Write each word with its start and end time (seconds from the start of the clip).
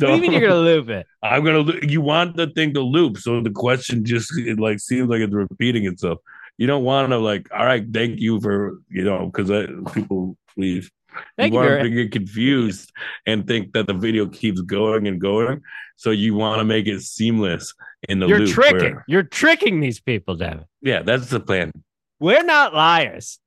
What 0.00 0.08
do 0.08 0.14
you 0.14 0.20
mean 0.20 0.32
you're 0.32 0.48
gonna 0.48 0.60
loop 0.60 0.88
it? 0.88 1.06
I'm 1.22 1.44
gonna. 1.44 1.72
You 1.82 2.00
want 2.00 2.36
the 2.36 2.46
thing 2.48 2.74
to 2.74 2.80
loop, 2.80 3.18
so 3.18 3.40
the 3.40 3.50
question 3.50 4.04
just 4.04 4.36
it 4.38 4.58
like 4.58 4.80
seems 4.80 5.08
like 5.08 5.20
it's 5.20 5.32
repeating 5.32 5.86
itself. 5.86 6.18
You 6.56 6.66
don't 6.66 6.84
want 6.84 7.10
to 7.10 7.18
like, 7.18 7.48
all 7.54 7.64
right, 7.64 7.84
thank 7.92 8.18
you 8.20 8.40
for 8.40 8.78
you 8.88 9.04
know, 9.04 9.26
because 9.32 9.50
people 9.94 10.36
leave. 10.56 10.90
Thank 11.36 11.52
you 11.52 11.60
you. 11.62 11.68
want 11.68 11.82
to 11.82 11.90
get 11.90 12.12
confused 12.12 12.92
and 13.26 13.46
think 13.46 13.72
that 13.72 13.86
the 13.86 13.94
video 13.94 14.26
keeps 14.26 14.60
going 14.60 15.08
and 15.08 15.20
going. 15.20 15.62
So 15.96 16.10
you 16.10 16.34
want 16.34 16.60
to 16.60 16.64
make 16.64 16.86
it 16.86 17.00
seamless 17.02 17.74
in 18.08 18.20
the 18.20 18.26
You're 18.28 18.40
loop. 18.40 18.50
tricking. 18.50 18.94
where- 18.94 19.04
You're 19.08 19.22
tricking 19.24 19.80
these 19.80 19.98
people, 20.00 20.36
Devin. 20.36 20.64
yeah, 20.80 21.02
that's 21.02 21.28
the 21.30 21.40
plan. 21.40 21.72
We're 22.20 22.44
not 22.44 22.72
liars. 22.74 23.38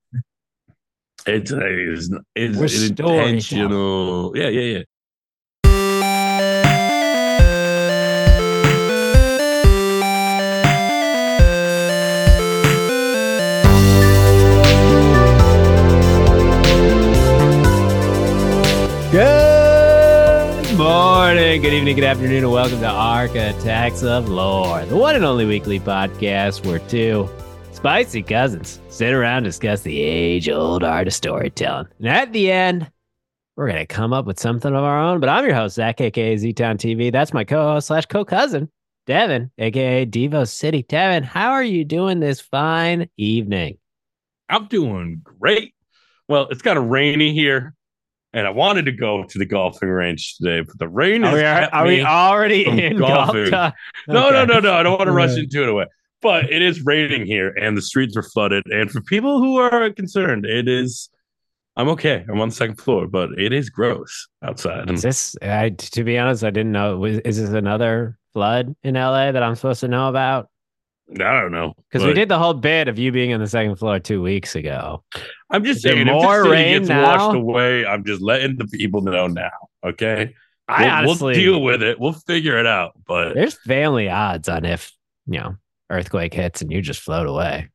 It's 1.27 1.51
uh, 1.53 1.59
it's, 1.61 2.09
it's, 2.35 2.57
it's 2.59 2.73
storytelling. 2.87 3.19
intentional. 3.35 4.35
Yeah, 4.35 4.47
yeah, 4.49 4.77
yeah. 4.77 4.83
Good 19.11 20.77
morning, 20.77 21.61
good 21.61 21.73
evening, 21.73 21.95
good 21.95 22.05
afternoon, 22.05 22.45
and 22.45 22.51
welcome 22.53 22.79
to 22.79 22.87
Architects 22.87 24.03
of 24.03 24.29
Lore, 24.29 24.85
the 24.85 24.95
one 24.95 25.17
and 25.17 25.25
only 25.25 25.45
weekly 25.45 25.81
podcast 25.81 26.65
where 26.65 26.79
two 26.79 27.29
spicy 27.73 28.23
cousins 28.23 28.79
sit 28.87 29.11
around 29.11 29.39
and 29.39 29.47
discuss 29.47 29.81
the 29.81 29.99
age 29.99 30.47
old 30.47 30.85
art 30.85 31.07
of 31.07 31.13
storytelling. 31.13 31.87
And 31.99 32.07
at 32.07 32.31
the 32.31 32.49
end, 32.49 32.89
we're 33.57 33.67
going 33.67 33.79
to 33.79 33.85
come 33.85 34.13
up 34.13 34.25
with 34.25 34.39
something 34.39 34.73
of 34.73 34.81
our 34.81 34.97
own. 34.97 35.19
But 35.19 35.27
I'm 35.27 35.43
your 35.43 35.55
host, 35.55 35.75
Zach, 35.75 35.99
aka 35.99 36.37
Z 36.37 36.53
Town 36.53 36.77
TV. 36.77 37.11
That's 37.11 37.33
my 37.33 37.43
co 37.43 37.73
host 37.73 37.87
slash 37.87 38.05
co 38.05 38.23
cousin, 38.23 38.71
Devin, 39.07 39.51
aka 39.57 40.05
Devo 40.05 40.47
City. 40.47 40.83
Devin, 40.83 41.23
how 41.23 41.51
are 41.51 41.65
you 41.65 41.83
doing 41.83 42.21
this 42.21 42.39
fine 42.39 43.09
evening? 43.17 43.77
I'm 44.47 44.67
doing 44.67 45.19
great. 45.21 45.73
Well, 46.29 46.47
it's 46.49 46.61
kind 46.61 46.79
of 46.79 46.85
rainy 46.85 47.33
here, 47.33 47.75
and 48.33 48.47
I 48.47 48.49
wanted 48.49 48.85
to 48.85 48.91
go 48.91 49.23
to 49.23 49.37
the 49.39 49.45
golfing 49.45 49.89
range 49.89 50.37
today, 50.37 50.61
but 50.61 50.77
the 50.79 50.87
rain 50.87 51.23
Are 51.23 51.33
we, 51.33 51.41
kept 51.41 51.73
are 51.73 51.85
we 51.85 52.01
already 52.03 52.65
in 52.65 52.97
golf 52.97 53.33
golfing. 53.33 53.51
talk? 53.51 53.75
No, 54.07 54.29
no, 54.29 54.41
Okay. 54.43 54.53
no, 54.53 54.59
no. 54.59 54.73
I 54.73 54.83
don't 54.83 54.97
want 54.97 55.07
to 55.07 55.11
rush 55.13 55.37
into 55.37 55.63
it 55.63 55.69
away. 55.69 55.85
But 56.21 56.51
it 56.51 56.61
is 56.61 56.85
raining 56.85 57.25
here, 57.25 57.49
and 57.49 57.75
the 57.75 57.81
streets 57.81 58.15
are 58.15 58.21
flooded. 58.23 58.63
And 58.67 58.91
for 58.91 59.01
people 59.01 59.39
who 59.39 59.57
are 59.57 59.89
concerned, 59.91 60.45
it 60.45 60.67
is. 60.67 61.09
I'm 61.75 61.87
okay. 61.89 62.23
I'm 62.29 62.39
on 62.39 62.49
the 62.49 62.55
second 62.55 62.75
floor, 62.75 63.07
but 63.07 63.29
it 63.39 63.51
is 63.53 63.69
gross 63.71 64.27
outside. 64.43 64.91
Is 64.91 65.01
this? 65.01 65.35
I, 65.41 65.69
to 65.69 66.03
be 66.03 66.19
honest, 66.19 66.43
I 66.43 66.51
didn't 66.51 66.73
know. 66.73 67.03
Is 67.05 67.37
this 67.37 67.49
another 67.49 68.19
flood 68.33 68.75
in 68.83 68.93
LA 68.93 69.31
that 69.31 69.41
I'm 69.41 69.55
supposed 69.55 69.79
to 69.79 69.87
know 69.87 70.09
about? 70.09 70.50
I 71.13 71.41
don't 71.41 71.51
know 71.51 71.73
Because 71.91 72.05
we 72.07 72.13
did 72.13 72.29
the 72.29 72.39
whole 72.39 72.53
bit 72.53 72.87
of 72.87 72.97
you 72.97 73.11
being 73.11 73.33
on 73.33 73.39
the 73.41 73.47
second 73.47 73.75
floor 73.75 73.99
two 73.99 74.21
weeks 74.21 74.55
ago. 74.55 75.03
I'm 75.49 75.63
just 75.65 75.77
Is 75.77 75.83
saying, 75.91 76.07
more 76.07 76.49
rain 76.49 76.79
gets 76.79 76.89
now? 76.89 77.03
washed 77.03 77.35
away, 77.35 77.85
I'm 77.85 78.05
just 78.05 78.21
letting 78.21 78.55
the 78.57 78.65
people 78.67 79.01
know 79.01 79.27
now. 79.27 79.49
Okay, 79.83 80.33
I 80.67 80.83
we'll, 80.83 80.91
honestly, 80.91 81.25
we'll 81.25 81.33
deal 81.33 81.61
with 81.61 81.83
it. 81.83 81.99
We'll 81.99 82.13
figure 82.13 82.57
it 82.57 82.65
out. 82.65 82.93
But 83.05 83.33
there's 83.33 83.55
family 83.55 84.09
odds 84.09 84.47
on 84.47 84.63
if 84.63 84.91
you 85.25 85.39
know 85.39 85.55
earthquake 85.89 86.33
hits 86.33 86.61
and 86.61 86.71
you 86.71 86.81
just 86.81 87.01
float 87.01 87.27
away. 87.27 87.69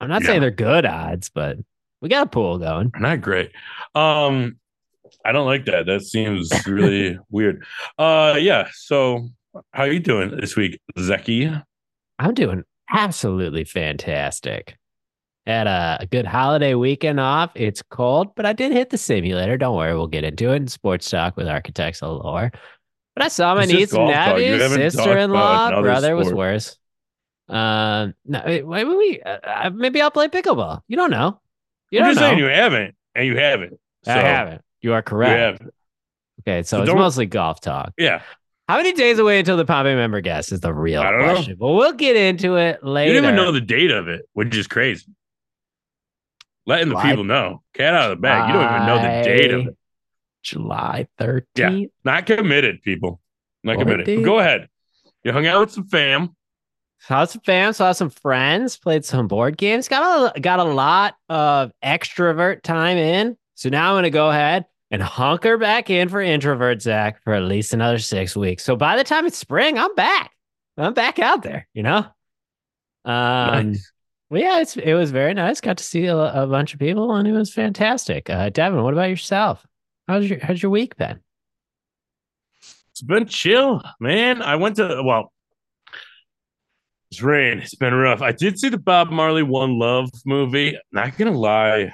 I'm 0.00 0.08
not 0.08 0.22
Yeah. 0.22 0.28
saying 0.28 0.40
they're 0.42 0.50
good 0.50 0.86
odds, 0.86 1.30
but 1.30 1.58
we 2.00 2.08
got 2.08 2.26
a 2.26 2.30
pool 2.30 2.58
going. 2.58 2.92
not 2.98 3.20
great. 3.20 3.50
Um, 3.94 4.58
I 5.24 5.32
don't 5.32 5.46
like 5.46 5.64
that. 5.66 5.86
That 5.86 6.02
seems 6.02 6.50
really 6.66 7.18
weird. 7.30 7.64
Uh, 7.98 8.36
yeah. 8.38 8.68
So, 8.74 9.28
how 9.72 9.82
are 9.84 9.92
you 9.92 10.00
doing 10.00 10.36
this 10.36 10.56
week, 10.56 10.80
Zeki? 10.98 11.62
I'm 12.18 12.34
doing 12.34 12.64
absolutely 12.92 13.64
fantastic. 13.64 14.76
Had 15.46 15.66
a, 15.66 15.98
a 16.00 16.06
good 16.06 16.26
holiday 16.26 16.74
weekend 16.74 17.20
off. 17.20 17.50
It's 17.54 17.82
cold, 17.82 18.34
but 18.34 18.46
I 18.46 18.52
did 18.54 18.72
hit 18.72 18.90
the 18.90 18.98
simulator. 18.98 19.56
Don't 19.58 19.76
worry, 19.76 19.94
we'll 19.94 20.06
get 20.06 20.24
into 20.24 20.50
it 20.52 20.56
in 20.56 20.68
sports 20.68 21.10
talk 21.10 21.36
with 21.36 21.48
architects 21.48 22.02
of 22.02 22.22
lore. 22.24 22.50
But 23.14 23.24
I 23.24 23.28
saw 23.28 23.54
my 23.54 23.64
It's 23.64 23.72
niece 23.72 23.92
and 23.92 23.98
golf 23.98 24.12
talk. 24.12 24.40
You 24.40 24.56
nephew, 24.56 24.90
sister 24.90 25.18
in 25.18 25.30
law, 25.30 25.68
about 25.68 25.72
another 25.72 25.82
brother 25.82 26.16
was 26.16 26.32
worse. 26.32 26.76
Um, 27.48 28.14
no, 28.24 28.42
wait, 28.46 28.66
wait, 28.66 28.84
wait, 28.84 29.22
uh, 29.24 29.38
uh, 29.44 29.70
maybe 29.70 30.00
I'll 30.00 30.10
play 30.10 30.28
pickleball. 30.28 30.80
You 30.88 30.96
don't 30.96 31.10
know. 31.10 31.40
You 31.90 32.00
I'm 32.00 32.06
don't 32.06 32.14
just 32.14 32.20
know. 32.22 32.28
saying 32.28 32.38
you 32.38 32.46
haven't, 32.46 32.94
and 33.14 33.26
you 33.26 33.36
haven't. 33.36 33.78
So, 34.04 34.12
I 34.12 34.16
haven't. 34.16 34.62
You 34.80 34.94
are 34.94 34.98
You 34.98 35.02
correct. 35.02 35.38
haven't. 35.60 35.74
Okay, 36.40 36.62
so, 36.62 36.78
So 36.78 36.82
it's 36.84 36.94
mostly 36.94 37.26
golf 37.26 37.60
talk. 37.60 37.92
Yeah. 37.98 38.22
How 38.68 38.78
many 38.78 38.92
days 38.92 39.18
away 39.18 39.38
until 39.38 39.56
the 39.58 39.64
Pompey 39.66 39.94
member 39.94 40.20
guest 40.22 40.50
is 40.50 40.60
the 40.60 40.72
real 40.72 41.02
I 41.02 41.10
don't 41.10 41.20
know. 41.20 41.34
question. 41.34 41.56
But 41.58 41.72
we'll 41.72 41.92
get 41.92 42.16
into 42.16 42.56
it 42.56 42.82
later. 42.82 43.12
You 43.12 43.20
didn't 43.20 43.34
even 43.34 43.36
know 43.36 43.52
the 43.52 43.60
date 43.60 43.90
of 43.90 44.08
it, 44.08 44.26
which 44.32 44.56
is 44.56 44.66
crazy. 44.66 45.06
Letting 46.66 46.88
the 46.88 46.96
people 46.96 47.24
know. 47.24 47.62
Cat 47.74 47.92
out 47.94 48.10
of 48.10 48.16
the 48.16 48.22
bag. 48.22 48.48
You 48.48 48.54
don't 48.54 48.74
even 48.74 48.86
know 48.86 48.96
the 48.96 49.36
date 49.36 49.50
of 49.50 49.66
it. 49.66 49.76
July 50.42 51.08
13th. 51.20 51.42
Yeah. 51.56 51.86
Not 52.04 52.24
committed, 52.24 52.82
people. 52.82 53.20
Not 53.62 53.76
What 53.76 53.86
committed. 53.86 54.06
But 54.06 54.24
go 54.24 54.38
ahead. 54.38 54.68
You 55.24 55.32
hung 55.32 55.46
out 55.46 55.60
with 55.60 55.72
some 55.72 55.86
fam. 55.86 56.34
Saw 57.00 57.26
some 57.26 57.42
fam, 57.42 57.74
saw 57.74 57.92
some 57.92 58.08
friends, 58.08 58.78
played 58.78 59.04
some 59.04 59.28
board 59.28 59.58
games, 59.58 59.88
got 59.88 60.36
a, 60.36 60.40
got 60.40 60.58
a 60.58 60.64
lot 60.64 61.16
of 61.28 61.70
extrovert 61.84 62.62
time 62.62 62.96
in. 62.96 63.36
So 63.56 63.68
now 63.68 63.90
I'm 63.90 63.94
going 63.94 64.04
to 64.04 64.10
go 64.10 64.30
ahead 64.30 64.64
and 64.94 65.02
hunker 65.02 65.58
back 65.58 65.90
in 65.90 66.08
for 66.08 66.20
introvert 66.20 66.80
Zach 66.80 67.20
for 67.24 67.34
at 67.34 67.42
least 67.42 67.74
another 67.74 67.98
six 67.98 68.36
weeks. 68.36 68.62
So 68.62 68.76
by 68.76 68.96
the 68.96 69.02
time 69.02 69.26
it's 69.26 69.36
spring, 69.36 69.76
I'm 69.76 69.92
back. 69.96 70.30
I'm 70.78 70.94
back 70.94 71.18
out 71.18 71.42
there, 71.42 71.66
you 71.74 71.82
know? 71.82 72.06
Um, 73.04 73.72
Nice. 73.72 73.92
Well, 74.30 74.40
yeah, 74.40 74.60
it's, 74.60 74.76
it 74.76 74.94
was 74.94 75.10
very 75.10 75.34
nice. 75.34 75.60
Got 75.60 75.78
to 75.78 75.84
see 75.84 76.06
a, 76.06 76.16
a 76.16 76.46
bunch 76.46 76.74
of 76.74 76.80
people 76.80 77.12
and 77.14 77.26
it 77.26 77.32
was 77.32 77.52
fantastic. 77.52 78.30
Uh, 78.30 78.50
Devin, 78.50 78.82
what 78.82 78.94
about 78.94 79.10
yourself? 79.10 79.66
How's 80.06 80.30
your, 80.30 80.38
how's 80.40 80.62
your 80.62 80.70
week 80.70 80.96
been? 80.96 81.20
It's 82.92 83.02
been 83.02 83.26
chill, 83.26 83.82
man. 83.98 84.42
I 84.42 84.54
went 84.54 84.76
to 84.76 85.02
well, 85.04 85.32
it's 87.10 87.20
rain. 87.20 87.58
It's 87.58 87.74
been 87.74 87.94
rough. 87.94 88.22
I 88.22 88.30
did 88.30 88.60
see 88.60 88.68
the 88.68 88.78
Bob 88.78 89.10
Marley 89.10 89.42
One 89.42 89.76
Love 89.76 90.10
movie. 90.24 90.78
Not 90.92 91.16
gonna 91.18 91.32
lie, 91.32 91.92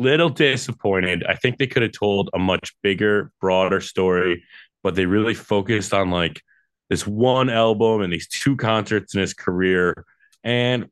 little 0.00 0.30
disappointed. 0.30 1.24
I 1.28 1.34
think 1.34 1.58
they 1.58 1.66
could 1.66 1.82
have 1.82 1.92
told 1.92 2.30
a 2.32 2.38
much 2.38 2.74
bigger, 2.82 3.30
broader 3.40 3.80
story, 3.80 4.42
but 4.82 4.94
they 4.94 5.06
really 5.06 5.34
focused 5.34 5.92
on 5.92 6.10
like 6.10 6.42
this 6.88 7.06
one 7.06 7.50
album 7.50 8.00
and 8.00 8.12
these 8.12 8.26
two 8.26 8.56
concerts 8.56 9.14
in 9.14 9.20
his 9.20 9.34
career. 9.34 10.04
And 10.42 10.88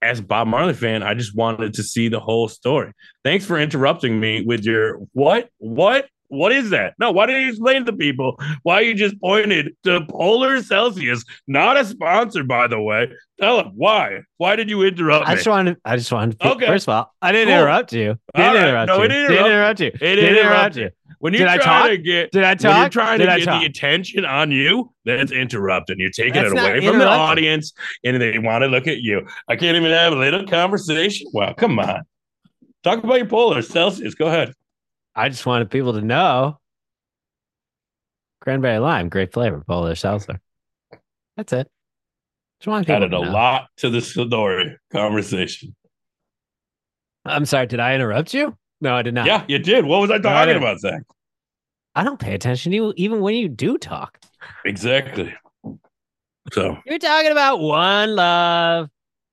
as 0.00 0.20
Bob 0.20 0.46
Marley 0.46 0.74
fan, 0.74 1.02
I 1.02 1.14
just 1.14 1.34
wanted 1.34 1.74
to 1.74 1.82
see 1.82 2.08
the 2.08 2.20
whole 2.20 2.48
story. 2.48 2.92
Thanks 3.24 3.44
for 3.44 3.58
interrupting 3.58 4.20
me 4.20 4.42
with 4.42 4.64
your 4.64 5.00
what? 5.12 5.50
What? 5.58 6.08
What 6.28 6.52
is 6.52 6.70
that? 6.70 6.94
No, 6.98 7.10
why 7.12 7.26
didn't 7.26 7.42
you 7.42 7.48
explain 7.50 7.84
to 7.86 7.92
people 7.92 8.38
why 8.62 8.80
you 8.80 8.94
just 8.94 9.20
pointed 9.20 9.76
to 9.84 10.04
Polar 10.08 10.62
Celsius? 10.62 11.24
Not 11.46 11.76
a 11.76 11.84
sponsor, 11.84 12.42
by 12.44 12.66
the 12.66 12.80
way. 12.80 13.08
Tell 13.40 13.58
them 13.58 13.72
why. 13.74 14.20
Why 14.38 14.56
did 14.56 14.68
you 14.70 14.82
interrupt 14.82 15.26
I 15.28 15.30
me? 15.32 15.36
just 15.36 15.48
wanted, 15.48 15.76
I 15.84 15.96
just 15.96 16.10
wanted, 16.10 16.40
to, 16.40 16.48
Okay. 16.52 16.66
first 16.66 16.88
of 16.88 16.94
all, 16.94 17.14
I 17.22 17.32
didn't 17.32 17.48
Cool. 17.48 17.58
interrupt 17.58 17.92
you. 17.92 18.18
Didn't 18.34 18.54
right. 18.54 18.56
interrupt 18.68 18.88
No, 18.88 18.96
you. 18.98 19.02
it 19.04 19.08
didn't 19.08 19.46
interrupt 19.46 19.80
you. 19.80 19.86
It 19.86 19.98
Didn't 19.98 20.24
didn't 20.24 20.38
interrupt 20.46 20.76
you. 20.76 20.90
when 21.18 21.34
you're 21.34 21.48
Did 21.48 21.60
trying 21.60 21.90
to 21.90 21.98
get 21.98 22.32
Did 22.32 22.44
I 22.44 22.54
talk? 22.54 22.70
when 22.72 22.80
you're 22.80 22.88
trying 22.88 23.18
Did 23.18 23.26
to 23.26 23.32
I 23.32 23.38
get 23.38 23.44
talk? 23.44 23.60
the 23.60 23.66
attention 23.66 24.24
on 24.24 24.50
you, 24.50 24.92
that's 25.04 25.32
interrupting. 25.32 25.96
You're 26.00 26.10
taking 26.10 26.32
That's 26.34 26.52
it 26.52 26.58
away 26.58 26.86
from 26.86 26.98
the 26.98 27.06
audience, 27.08 27.72
and 28.04 28.20
they 28.20 28.38
want 28.38 28.62
to 28.62 28.68
look 28.68 28.86
at 28.88 28.98
you. 28.98 29.26
I 29.48 29.56
can't 29.56 29.76
even 29.76 29.90
have 29.92 30.12
a 30.12 30.16
little 30.16 30.46
conversation. 30.46 31.28
Wow, 31.32 31.52
come 31.52 31.78
on. 31.78 32.02
Talk 32.84 33.02
about 33.04 33.16
your 33.16 33.26
Polar 33.26 33.62
Celsius. 33.62 34.14
Go 34.14 34.26
ahead. 34.28 34.52
I 35.16 35.30
just 35.30 35.46
wanted 35.46 35.70
people 35.70 35.94
to 35.94 36.02
know. 36.02 36.58
Cranberry 38.42 38.78
lime, 38.78 39.08
great 39.08 39.32
flavor, 39.32 39.64
polar 39.66 39.94
seltzer. 39.94 40.40
That's 41.36 41.52
it. 41.52 41.68
Just 42.60 42.68
wanted 42.68 42.90
Added 42.90 43.10
to 43.10 43.18
a 43.18 43.24
know. 43.24 43.30
lot 43.32 43.68
to 43.78 43.90
the 43.90 44.00
story 44.00 44.76
conversation. 44.92 45.74
I'm 47.24 47.44
sorry, 47.44 47.66
did 47.66 47.80
I 47.80 47.94
interrupt 47.94 48.34
you? 48.34 48.56
No, 48.80 48.94
I 48.94 49.02
did 49.02 49.14
not. 49.14 49.26
Yeah, 49.26 49.44
you 49.48 49.58
did. 49.58 49.84
What 49.84 50.00
was 50.00 50.10
I 50.10 50.18
talking 50.18 50.48
didn't. 50.48 50.62
about, 50.62 50.80
Zach? 50.80 51.02
I 51.94 52.04
don't 52.04 52.20
pay 52.20 52.34
attention 52.34 52.72
to 52.72 52.76
you 52.76 52.92
even 52.96 53.20
when 53.20 53.34
you 53.34 53.48
do 53.48 53.78
talk. 53.78 54.18
Exactly. 54.64 55.34
So 56.52 56.76
You're 56.86 56.98
talking 56.98 57.32
about 57.32 57.58
one 57.58 58.14
love 58.14 58.88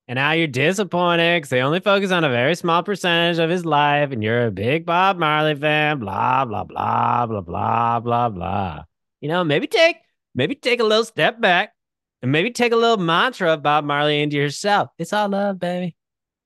and 0.07 0.17
now 0.17 0.33
you're 0.33 0.47
disappointed 0.47 1.37
because 1.37 1.49
they 1.49 1.61
only 1.61 1.79
focus 1.79 2.11
on 2.11 2.23
a 2.23 2.29
very 2.29 2.55
small 2.55 2.83
percentage 2.83 3.39
of 3.39 3.49
his 3.49 3.65
life 3.65 4.11
and 4.11 4.21
you're 4.21 4.47
a 4.47 4.51
big 4.51 4.85
Bob 4.85 5.17
Marley 5.17 5.55
fan, 5.55 5.99
blah, 5.99 6.43
blah, 6.43 6.65
blah, 6.65 7.25
blah, 7.25 7.41
blah, 7.41 7.99
blah, 7.99 8.29
blah. 8.29 8.83
You 9.21 9.29
know, 9.29 9.43
maybe 9.43 9.67
take 9.67 9.97
maybe 10.35 10.55
take 10.55 10.81
a 10.81 10.83
little 10.83 11.05
step 11.05 11.39
back 11.39 11.73
and 12.21 12.31
maybe 12.31 12.51
take 12.51 12.73
a 12.73 12.75
little 12.75 12.97
mantra 12.97 13.53
of 13.53 13.63
Bob 13.63 13.85
Marley 13.85 14.21
into 14.21 14.35
yourself. 14.35 14.89
It's 14.97 15.13
all 15.13 15.29
love, 15.29 15.59
baby. 15.59 15.95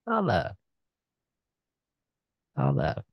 All 0.06 0.22
love. 0.22 0.52
All 2.56 2.74
love. 2.74 3.04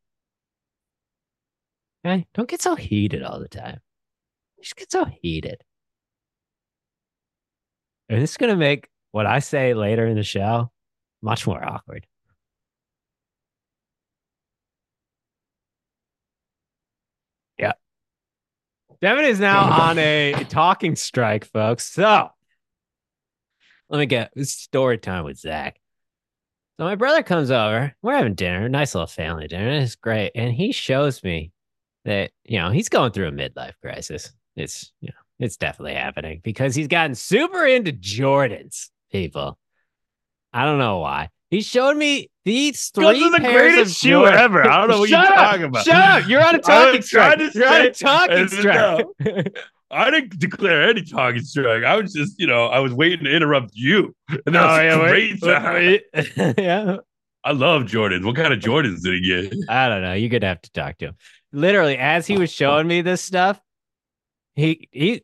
Okay, 2.07 2.27
don't 2.35 2.49
get 2.49 2.61
so 2.61 2.75
heated 2.75 3.23
all 3.23 3.41
the 3.41 3.49
time. 3.49 3.81
You 4.59 4.65
just 4.65 4.77
get 4.77 4.93
so 4.93 5.07
heated. 5.23 5.63
And 8.11 8.21
this 8.21 8.33
is 8.33 8.37
gonna 8.37 8.57
make 8.57 8.89
what 9.15 9.27
I 9.27 9.39
say 9.39 9.75
later 9.75 10.05
in 10.05 10.17
the 10.17 10.25
show 10.25 10.73
much 11.23 11.47
more 11.47 11.65
awkward. 11.65 12.05
Yeah. 17.57 17.75
Devin 19.01 19.27
is 19.27 19.39
now 19.39 19.71
on 19.89 20.01
a 20.01 20.45
talking 20.49 20.97
strike, 20.97 21.45
folks. 21.45 21.85
So 21.85 22.29
let 23.89 23.99
me 24.01 24.07
get 24.07 24.33
story 24.49 24.99
time 24.99 25.23
with 25.23 25.39
Zach. 25.39 25.79
So 26.77 26.85
my 26.85 26.97
brother 26.97 27.23
comes 27.23 27.53
over. 27.53 27.95
We're 28.03 28.17
having 28.17 28.35
dinner, 28.35 28.69
nice 28.69 28.97
little 28.97 29.07
family 29.07 29.47
dinner. 29.47 29.71
It's 29.71 29.95
great. 29.95 30.33
And 30.35 30.53
he 30.53 30.73
shows 30.73 31.23
me 31.23 31.53
that, 32.05 32.33
you 32.43 32.59
know, 32.59 32.71
he's 32.71 32.89
going 32.89 33.13
through 33.13 33.29
a 33.29 33.31
midlife 33.31 33.75
crisis. 33.81 34.33
It's, 34.57 34.93
you 35.01 35.11
know, 35.11 35.15
it's 35.39 35.57
definitely 35.57 35.95
happening 35.95 36.41
because 36.43 36.75
he's 36.75 36.89
gotten 36.89 37.15
super 37.15 37.65
into 37.65 37.93
Jordans, 37.93 38.89
people. 39.15 39.57
I 40.53 40.65
don't 40.65 40.79
know 40.79 40.99
why. 40.99 41.31
He 41.51 41.61
showed 41.63 41.97
me 41.97 42.31
these 42.45 42.89
three 42.89 43.05
Those 43.05 43.23
are 43.23 43.31
the 43.31 43.39
pairs 43.39 43.75
greatest 43.75 43.93
of 43.93 44.09
shoe 44.09 44.27
ever. 44.27 44.69
I 44.69 44.79
don't 44.79 44.91
know 44.91 44.99
what 44.99 45.09
you're 45.09 45.19
up, 45.21 45.35
talking 45.35 45.65
about. 45.65 45.85
Shut 45.85 45.95
up. 45.95 46.29
You're 46.29 46.45
on 46.45 46.57
a 46.57 46.59
talking 46.73 47.01
strike. 47.03 47.39
to 47.39 47.51
You're 47.55 47.69
on 47.69 47.81
a 47.83 47.91
talking 47.93 48.49
strike. 48.49 49.07
I 49.91 50.11
didn't 50.11 50.39
declare 50.41 50.89
any 50.89 51.03
talking 51.05 51.43
strike. 51.43 51.85
I 51.85 51.95
was 51.97 52.13
just, 52.13 52.41
you 52.41 52.49
know, 52.49 52.67
I 52.67 52.81
was 52.81 52.93
waiting 52.93 53.25
to 53.27 53.31
interrupt 53.31 53.71
you. 53.75 54.17
And 54.47 54.55
that 54.57 54.65
Oh, 54.65 54.99
was 54.99 55.41
yeah, 55.43 55.63
great 55.63 56.03
wait. 56.45 56.55
yeah. 56.59 56.97
I 57.45 57.53
love 57.53 57.83
Jordans. 57.83 58.25
What 58.25 58.35
kind 58.35 58.53
of 58.53 58.59
Jordans 58.59 59.03
did 59.03 59.15
he 59.15 59.21
get? 59.21 59.55
I 59.69 59.89
don't 59.89 60.03
know. 60.03 60.15
You're 60.15 60.31
gonna 60.31 60.49
have 60.49 60.63
to 60.63 60.73
talk 60.73 60.99
to 60.99 61.07
him. 61.09 61.15
Literally, 61.53 61.97
as 61.99 62.27
he 62.27 62.37
was 62.39 62.51
showing 62.51 62.89
me 62.89 63.03
this 63.03 63.21
stuff, 63.21 63.61
he 64.57 64.89
he 64.91 65.23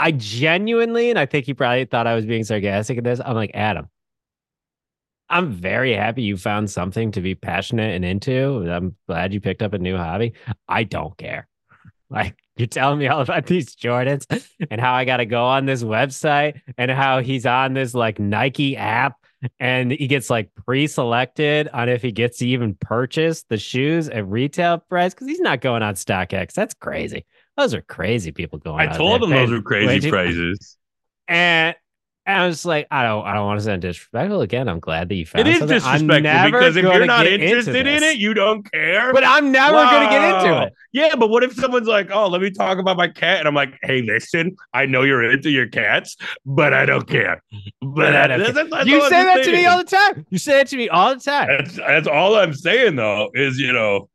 I 0.00 0.12
genuinely, 0.12 1.10
and 1.10 1.18
I 1.18 1.26
think 1.26 1.44
he 1.44 1.52
probably 1.52 1.84
thought 1.84 2.06
I 2.06 2.14
was 2.14 2.24
being 2.24 2.42
sarcastic 2.42 2.98
at 2.98 3.04
this. 3.04 3.20
I'm 3.22 3.34
like, 3.34 3.50
Adam, 3.52 3.88
I'm 5.28 5.52
very 5.52 5.94
happy 5.94 6.22
you 6.22 6.38
found 6.38 6.70
something 6.70 7.12
to 7.12 7.20
be 7.20 7.34
passionate 7.34 7.94
and 7.94 8.04
into. 8.04 8.66
I'm 8.68 8.96
glad 9.06 9.34
you 9.34 9.40
picked 9.40 9.62
up 9.62 9.74
a 9.74 9.78
new 9.78 9.96
hobby. 9.96 10.32
I 10.68 10.84
don't 10.84 11.16
care. 11.16 11.46
Like 12.12 12.36
you're 12.56 12.66
telling 12.66 12.98
me 12.98 13.06
all 13.06 13.20
about 13.20 13.46
these 13.46 13.76
Jordans 13.76 14.26
and 14.68 14.80
how 14.80 14.94
I 14.94 15.04
got 15.04 15.18
to 15.18 15.26
go 15.26 15.44
on 15.44 15.64
this 15.64 15.84
website 15.84 16.60
and 16.76 16.90
how 16.90 17.20
he's 17.20 17.46
on 17.46 17.72
this 17.72 17.94
like 17.94 18.18
Nike 18.18 18.76
app 18.76 19.14
and 19.60 19.92
he 19.92 20.08
gets 20.08 20.28
like 20.28 20.52
pre-selected 20.54 21.68
on 21.68 21.88
if 21.88 22.02
he 22.02 22.10
gets 22.10 22.38
to 22.38 22.48
even 22.48 22.74
purchase 22.74 23.44
the 23.44 23.58
shoes 23.58 24.08
at 24.08 24.26
retail 24.26 24.78
price 24.78 25.14
because 25.14 25.28
he's 25.28 25.38
not 25.38 25.60
going 25.60 25.84
on 25.84 25.94
StockX. 25.94 26.52
That's 26.52 26.74
crazy. 26.74 27.26
Those 27.60 27.74
are 27.74 27.82
crazy 27.82 28.32
people 28.32 28.58
going. 28.58 28.80
I 28.80 28.96
told 28.96 29.22
there 29.22 29.28
him 29.28 29.34
those 29.34 29.50
were 29.50 29.62
crazy 29.62 30.00
too- 30.00 30.10
prices. 30.10 30.76
And, 31.28 31.76
I 32.26 32.46
was 32.46 32.64
like, 32.64 32.86
I 32.90 33.02
don't, 33.04 33.24
I 33.24 33.34
don't 33.34 33.46
want 33.46 33.60
to 33.60 33.64
sound 33.64 33.82
disrespectful. 33.82 34.40
Again, 34.40 34.68
I'm 34.68 34.78
glad 34.80 35.08
that 35.08 35.14
you 35.14 35.26
found 35.26 35.48
It 35.48 35.52
is 35.52 35.58
something. 35.58 35.76
Disrespectful 35.76 36.50
because 36.50 36.76
if 36.76 36.82
you're 36.82 37.06
not 37.06 37.26
interested 37.26 37.86
in 37.86 38.02
it, 38.02 38.18
you 38.18 38.34
don't 38.34 38.70
care. 38.70 39.12
but 39.12 39.24
I'm 39.24 39.50
never 39.50 39.72
going 39.72 40.04
to 40.04 40.10
get 40.10 40.34
into 40.34 40.62
it. 40.62 40.72
Yeah, 40.92 41.16
but 41.16 41.30
what 41.30 41.42
if 41.44 41.54
someone's 41.54 41.86
like, 41.86 42.10
"Oh, 42.12 42.26
let 42.28 42.40
me 42.40 42.50
talk 42.50 42.78
about 42.78 42.96
my 42.96 43.08
cat," 43.08 43.38
and 43.38 43.48
I'm 43.48 43.54
like, 43.54 43.78
"Hey, 43.82 44.02
listen, 44.02 44.56
I 44.74 44.86
know 44.86 45.02
you're 45.02 45.22
into 45.22 45.50
your 45.50 45.68
cats, 45.68 46.16
but 46.44 46.74
I 46.74 46.84
don't 46.84 47.06
care." 47.06 47.42
But 47.80 48.16
I 48.16 48.26
don't 48.26 48.40
that's, 48.40 48.52
care. 48.52 48.68
that's 48.68 48.86
you 48.88 49.00
say 49.08 49.24
that 49.24 49.44
to 49.44 49.52
me 49.52 49.66
all 49.66 49.78
the 49.78 49.84
time. 49.84 50.26
You 50.30 50.38
say 50.38 50.52
that 50.54 50.66
to 50.68 50.76
me 50.76 50.88
all 50.88 51.14
the 51.14 51.20
time. 51.20 51.48
That's 51.48 51.76
that's 51.76 52.08
all 52.08 52.34
I'm 52.34 52.54
saying 52.54 52.96
though. 52.96 53.30
Is 53.34 53.58
you 53.58 53.72
know, 53.72 54.08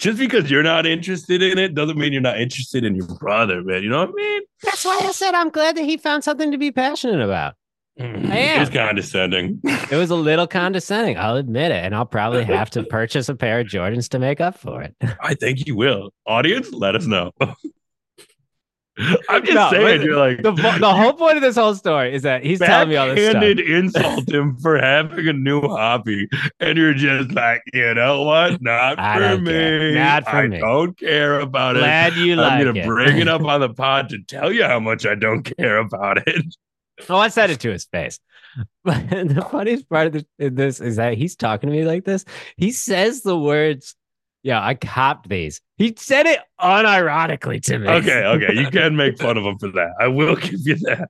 just 0.00 0.18
because 0.18 0.50
you're 0.50 0.62
not 0.62 0.86
interested 0.86 1.42
in 1.42 1.58
it 1.58 1.74
doesn't 1.74 1.98
mean 1.98 2.12
you're 2.12 2.22
not 2.22 2.40
interested 2.40 2.84
in 2.84 2.96
your 2.96 3.06
brother, 3.18 3.62
man. 3.62 3.82
You 3.82 3.90
know 3.90 4.00
what 4.00 4.08
I 4.08 4.12
mean? 4.12 4.42
That's 4.62 4.84
why 4.84 4.98
I 5.02 5.12
said 5.12 5.34
I'm 5.34 5.50
glad 5.50 5.76
that 5.76 5.84
he 5.84 5.98
found 5.98 6.24
something 6.24 6.50
to 6.50 6.58
be 6.58 6.72
passionate 6.72 7.22
about. 7.22 7.54
Mm, 7.98 8.30
am. 8.30 8.62
It's 8.62 8.70
condescending. 8.70 9.60
It 9.62 9.96
was 9.96 10.10
a 10.10 10.16
little 10.16 10.46
condescending. 10.46 11.18
I'll 11.18 11.36
admit 11.36 11.70
it. 11.70 11.84
And 11.84 11.94
I'll 11.94 12.06
probably 12.06 12.44
have 12.44 12.70
to 12.70 12.82
purchase 12.82 13.28
a 13.28 13.34
pair 13.34 13.60
of 13.60 13.66
Jordans 13.66 14.08
to 14.10 14.18
make 14.18 14.40
up 14.40 14.56
for 14.56 14.82
it. 14.82 14.94
I 15.20 15.34
think 15.34 15.66
you 15.66 15.76
will. 15.76 16.10
Audience, 16.26 16.72
let 16.72 16.96
us 16.96 17.06
know. 17.06 17.32
I'm 19.28 19.44
just 19.44 19.54
No, 19.54 19.70
saying, 19.70 20.02
you're 20.02 20.16
like 20.16 20.42
The, 20.42 20.52
the 20.52 20.92
whole 20.94 21.12
point 21.12 21.36
of 21.36 21.42
this 21.42 21.56
whole 21.56 21.74
story 21.74 22.14
is 22.14 22.22
that 22.22 22.44
he's 22.44 22.58
telling 22.58 22.88
me 22.88 22.96
all 22.96 23.08
this 23.08 23.20
stuff. 23.22 23.42
insult 23.44 24.28
him 24.28 24.56
for 24.56 24.78
having 24.78 25.28
a 25.28 25.32
new 25.32 25.60
hobby, 25.62 26.28
and 26.60 26.76
you're 26.78 26.94
just 26.94 27.32
like, 27.32 27.62
you 27.72 27.94
know 27.94 28.22
what? 28.22 28.60
Not 28.62 28.98
I 28.98 29.18
for 29.18 29.38
me. 29.38 29.50
care. 29.50 29.92
Not 29.94 30.24
for 30.28 30.30
I 30.36 30.48
me. 30.48 30.58
don't 30.58 30.96
care 30.98 31.40
about 31.40 31.76
it. 31.76 31.80
Glad 31.80 32.14
you 32.16 32.32
I'm 32.32 32.38
like 32.38 32.64
gonna 32.64 32.74
it. 32.80 32.86
bring 32.86 33.18
it 33.18 33.28
up 33.28 33.42
on 33.44 33.60
the 33.60 33.72
pod 33.72 34.08
to 34.10 34.22
tell 34.22 34.52
you 34.52 34.64
how 34.64 34.80
much 34.80 35.06
I 35.06 35.14
don't 35.14 35.42
care 35.42 35.78
about 35.78 36.26
it. 36.28 36.44
Oh, 37.08 37.16
I 37.16 37.28
said 37.28 37.50
it 37.50 37.60
to 37.60 37.70
his 37.70 37.84
face. 37.86 38.18
But 38.84 39.08
the 39.10 39.46
funniest 39.50 39.88
part 39.88 40.08
of 40.08 40.12
this, 40.14 40.24
this 40.38 40.80
is 40.80 40.96
that 40.96 41.14
he's 41.16 41.36
talking 41.36 41.70
to 41.70 41.76
me 41.76 41.84
like 41.84 42.04
this. 42.04 42.24
He 42.56 42.72
says 42.72 43.22
the 43.22 43.38
words, 43.38 43.94
"Yeah, 44.42 44.64
I 44.64 44.74
copped 44.74 45.28
these." 45.28 45.60
He 45.76 45.94
said 45.96 46.26
it 46.26 46.40
unironically 46.60 47.62
to 47.64 47.78
me. 47.78 47.88
Okay, 47.88 48.24
okay, 48.24 48.54
you 48.54 48.70
can 48.70 48.96
make 48.96 49.18
fun 49.18 49.36
of 49.36 49.44
him 49.44 49.58
for 49.58 49.68
that. 49.72 49.90
I 50.00 50.08
will 50.08 50.36
give 50.36 50.60
you 50.64 50.76
that. 50.76 51.08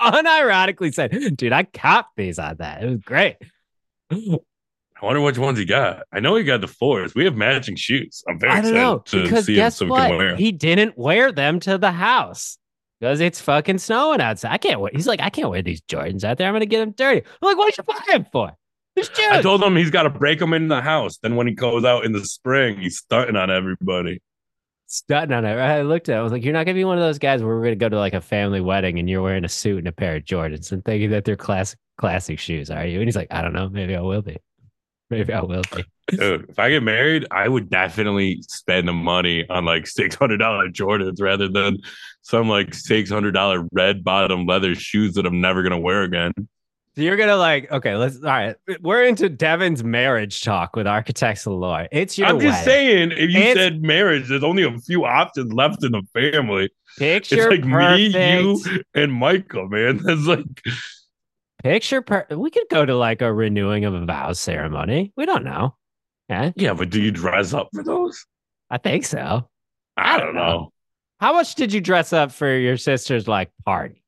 unironically 0.00 0.92
said, 0.94 1.36
"Dude, 1.36 1.52
I 1.52 1.64
copped 1.64 2.16
these 2.16 2.38
on 2.38 2.56
that. 2.58 2.82
It 2.82 2.90
was 2.90 3.00
great." 3.00 3.36
I 5.00 5.04
wonder 5.04 5.20
which 5.20 5.38
ones 5.38 5.58
he 5.58 5.64
got. 5.64 6.02
I 6.12 6.20
know 6.20 6.34
he 6.34 6.42
got 6.42 6.60
the 6.60 6.66
fours. 6.66 7.14
We 7.14 7.24
have 7.24 7.36
matching 7.36 7.76
shoes. 7.76 8.24
I'm 8.28 8.38
very 8.38 8.52
I 8.52 8.60
don't 8.60 8.70
excited 8.70 8.80
know 8.80 8.98
to 8.98 9.22
because 9.22 9.46
see 9.46 9.54
guess 9.54 9.80
him 9.80 9.88
so 9.88 9.94
we 9.94 10.00
can 10.00 10.16
what? 10.16 10.38
He 10.38 10.50
didn't 10.50 10.98
wear 10.98 11.30
them 11.30 11.60
to 11.60 11.78
the 11.78 11.92
house 11.92 12.58
because 13.00 13.20
it's 13.20 13.40
fucking 13.40 13.78
snowing 13.78 14.20
outside. 14.20 14.52
I 14.52 14.58
can't 14.58 14.80
wear. 14.80 14.90
He's 14.92 15.06
like, 15.06 15.20
I 15.20 15.30
can't 15.30 15.50
wear 15.50 15.62
these 15.62 15.82
Jordans 15.82 16.24
out 16.24 16.38
there. 16.38 16.48
I'm 16.48 16.54
gonna 16.54 16.66
get 16.66 16.80
them 16.80 16.92
dirty. 16.92 17.20
I'm 17.20 17.46
like, 17.46 17.56
what 17.56 17.72
are 17.72 17.74
you 17.78 17.84
buy 17.84 18.12
them 18.12 18.26
for? 18.32 18.52
I 19.30 19.42
told 19.42 19.62
him 19.62 19.76
he's 19.76 19.90
got 19.90 20.04
to 20.04 20.10
break 20.10 20.38
them 20.38 20.52
in 20.54 20.68
the 20.68 20.80
house. 20.80 21.18
Then 21.18 21.36
when 21.36 21.46
he 21.46 21.54
goes 21.54 21.84
out 21.84 22.04
in 22.04 22.12
the 22.12 22.24
spring, 22.24 22.80
he's 22.80 22.98
starting 22.98 23.36
on 23.36 23.50
everybody. 23.50 24.20
stunting 24.86 25.36
on 25.36 25.44
it. 25.44 25.54
I 25.54 25.82
looked 25.82 26.08
at 26.08 26.16
it. 26.16 26.18
I 26.18 26.22
was 26.22 26.32
like, 26.32 26.44
you're 26.44 26.52
not 26.52 26.64
gonna 26.64 26.74
be 26.74 26.84
one 26.84 26.98
of 26.98 27.04
those 27.04 27.18
guys 27.18 27.42
where 27.42 27.54
we're 27.54 27.64
gonna 27.64 27.76
go 27.76 27.88
to 27.88 27.98
like 27.98 28.14
a 28.14 28.20
family 28.20 28.60
wedding 28.60 28.98
and 28.98 29.08
you're 29.08 29.22
wearing 29.22 29.44
a 29.44 29.48
suit 29.48 29.78
and 29.78 29.88
a 29.88 29.92
pair 29.92 30.16
of 30.16 30.24
Jordans 30.24 30.72
and 30.72 30.84
thinking 30.84 31.10
that 31.10 31.24
they're 31.24 31.36
classic 31.36 31.78
classic 31.98 32.38
shoes, 32.38 32.70
are 32.70 32.86
you? 32.86 32.98
And 33.00 33.06
he's 33.08 33.16
like, 33.16 33.28
I 33.30 33.42
don't 33.42 33.52
know. 33.52 33.68
Maybe 33.68 33.94
I 33.96 34.00
will 34.00 34.22
be. 34.22 34.38
Maybe 35.10 35.32
I 35.32 35.40
will 35.40 35.62
be. 35.74 35.84
Dude, 36.08 36.48
if 36.48 36.58
I 36.58 36.70
get 36.70 36.82
married, 36.82 37.26
I 37.30 37.48
would 37.48 37.68
definitely 37.70 38.42
spend 38.42 38.88
the 38.88 38.92
money 38.92 39.48
on 39.48 39.64
like 39.64 39.86
six 39.86 40.14
hundred 40.14 40.38
dollar 40.38 40.68
Jordans 40.68 41.20
rather 41.20 41.48
than 41.48 41.78
some 42.22 42.48
like 42.48 42.72
six 42.74 43.10
hundred 43.10 43.32
dollar 43.32 43.66
red 43.72 44.04
bottom 44.04 44.46
leather 44.46 44.74
shoes 44.74 45.14
that 45.14 45.26
I'm 45.26 45.40
never 45.40 45.62
gonna 45.62 45.78
wear 45.78 46.02
again. 46.02 46.32
So 46.98 47.02
you're 47.04 47.16
gonna 47.16 47.36
like, 47.36 47.70
okay, 47.70 47.94
let's 47.94 48.16
all 48.16 48.22
right. 48.24 48.56
We're 48.80 49.04
into 49.04 49.28
Devin's 49.28 49.84
marriage 49.84 50.42
talk 50.42 50.74
with 50.74 50.88
architects 50.88 51.46
lore. 51.46 51.86
It's 51.92 52.18
your 52.18 52.26
I'm 52.26 52.40
just 52.40 52.66
wedding. 52.66 53.10
saying, 53.10 53.12
if 53.12 53.30
you 53.30 53.38
It's- 53.38 53.54
said 53.56 53.82
marriage, 53.84 54.28
there's 54.28 54.42
only 54.42 54.64
a 54.64 54.76
few 54.80 55.04
options 55.04 55.52
left 55.52 55.84
in 55.84 55.92
the 55.92 56.02
family. 56.12 56.70
Picture 56.98 57.36
it's 57.36 57.62
like 57.62 57.70
perfect. 57.70 58.14
me, 58.16 58.40
you, 58.40 58.82
and 58.94 59.12
Michael, 59.12 59.68
man. 59.68 59.98
That's 60.02 60.26
like 60.26 60.42
Picture 61.62 62.02
per 62.02 62.26
we 62.32 62.50
could 62.50 62.66
go 62.68 62.84
to 62.84 62.96
like 62.96 63.22
a 63.22 63.32
renewing 63.32 63.84
of 63.84 63.94
a 63.94 64.04
vows 64.04 64.40
ceremony. 64.40 65.12
We 65.16 65.24
don't 65.24 65.44
know. 65.44 65.76
Yeah, 66.28 66.50
yeah, 66.56 66.74
but 66.74 66.90
do 66.90 67.00
you 67.00 67.12
dress 67.12 67.54
up 67.54 67.68
for 67.72 67.84
those? 67.84 68.26
I 68.70 68.78
think 68.78 69.04
so. 69.04 69.48
I 69.96 70.18
don't 70.18 70.34
know. 70.34 70.72
How 71.20 71.32
much 71.32 71.54
did 71.54 71.72
you 71.72 71.80
dress 71.80 72.12
up 72.12 72.32
for 72.32 72.52
your 72.52 72.76
sister's 72.76 73.28
like 73.28 73.52
party? 73.64 74.02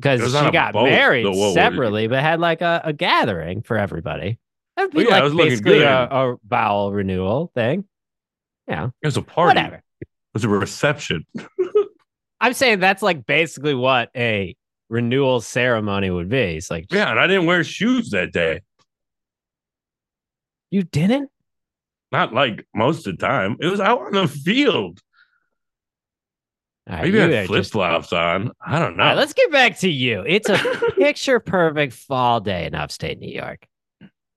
Because 0.00 0.32
she 0.32 0.50
got 0.50 0.72
boat. 0.72 0.84
married 0.84 1.26
separately, 1.54 2.06
but 2.08 2.20
had 2.20 2.40
like 2.40 2.60
a, 2.62 2.80
a 2.84 2.92
gathering 2.92 3.62
for 3.62 3.76
everybody. 3.76 4.38
That 4.76 4.84
would 4.84 4.92
be 4.92 4.98
Oh, 5.06 5.08
yeah, 5.10 5.14
like 5.16 5.22
was 5.24 5.34
basically 5.34 5.82
a, 5.82 6.04
a 6.04 6.36
vowel 6.48 6.92
renewal 6.92 7.50
thing. 7.54 7.84
Yeah, 8.68 8.90
It 9.02 9.06
was 9.06 9.16
a 9.16 9.22
party. 9.22 9.58
whatever. 9.58 9.76
It 10.00 10.08
was 10.34 10.44
a 10.44 10.48
reception. 10.48 11.26
I'm 12.40 12.52
saying 12.54 12.80
that's 12.80 13.02
like 13.02 13.26
basically 13.26 13.74
what 13.74 14.10
a 14.16 14.56
renewal 14.88 15.40
ceremony 15.40 16.08
would 16.10 16.28
be. 16.28 16.56
It's 16.56 16.70
like, 16.70 16.86
Yeah, 16.90 17.10
and 17.10 17.18
I 17.20 17.26
didn't 17.26 17.46
wear 17.46 17.62
shoes 17.64 18.10
that 18.10 18.32
day. 18.32 18.60
you 20.70 20.84
didn't? 20.84 21.30
Not 22.12 22.32
like 22.32 22.66
most 22.74 23.06
of 23.06 23.18
the 23.18 23.26
time. 23.26 23.56
It 23.60 23.66
was 23.66 23.80
out 23.80 24.00
on 24.00 24.12
the 24.12 24.28
field. 24.28 25.00
Right, 26.90 27.04
Maybe 27.04 27.18
you 27.18 27.38
I 27.38 27.46
flip 27.46 27.60
just- 27.60 27.72
flops 27.72 28.12
on. 28.12 28.50
I 28.66 28.80
don't 28.80 28.96
know. 28.96 29.04
Right, 29.04 29.16
let's 29.16 29.32
get 29.32 29.52
back 29.52 29.78
to 29.80 29.88
you. 29.88 30.24
It's 30.26 30.48
a 30.48 30.58
picture 30.98 31.38
perfect 31.38 31.92
fall 31.92 32.40
day 32.40 32.66
in 32.66 32.74
upstate 32.74 33.18
New 33.20 33.30
York. 33.32 33.64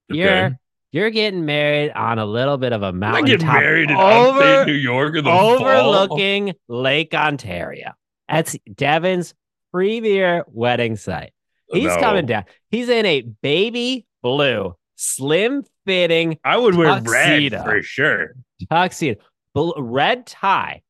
You're 0.10 0.60
you're 0.92 1.10
getting 1.10 1.46
married 1.46 1.92
on 1.94 2.20
a 2.20 2.26
little 2.26 2.58
bit 2.60 2.72
of 2.72 2.84
a 2.84 2.94
mountain 2.94 3.24
I 3.26 3.28
get 3.28 3.42
married 3.44 3.90
in 3.90 3.96
over, 3.98 4.40
upstate 4.40 4.68
New 4.68 4.74
York 4.80 5.16
in 5.16 5.24
the 5.24 5.32
fall. 5.32 5.66
overlooking 5.66 6.54
Lake 6.68 7.16
Ontario. 7.16 7.94
That's 8.30 8.56
Devin's 8.76 9.34
premier 9.72 10.44
wedding 10.48 10.96
site. 10.96 11.34
He's 11.72 11.86
No. 11.96 11.98
coming 12.00 12.28
down. 12.28 12.44
He's 12.70 12.90
in 12.90 13.08
a 13.08 13.22
baby 13.42 14.06
blue, 14.22 14.76
slim 14.96 15.64
fitting 15.88 16.38
I 16.44 16.58
would 16.58 16.76
wear 16.76 17.02
red 17.02 17.52
for 17.54 17.82
sure. 17.82 18.36
tuxedo. 18.70 19.20
bl- 19.56 19.72
red 19.80 20.28
tie. 20.28 20.83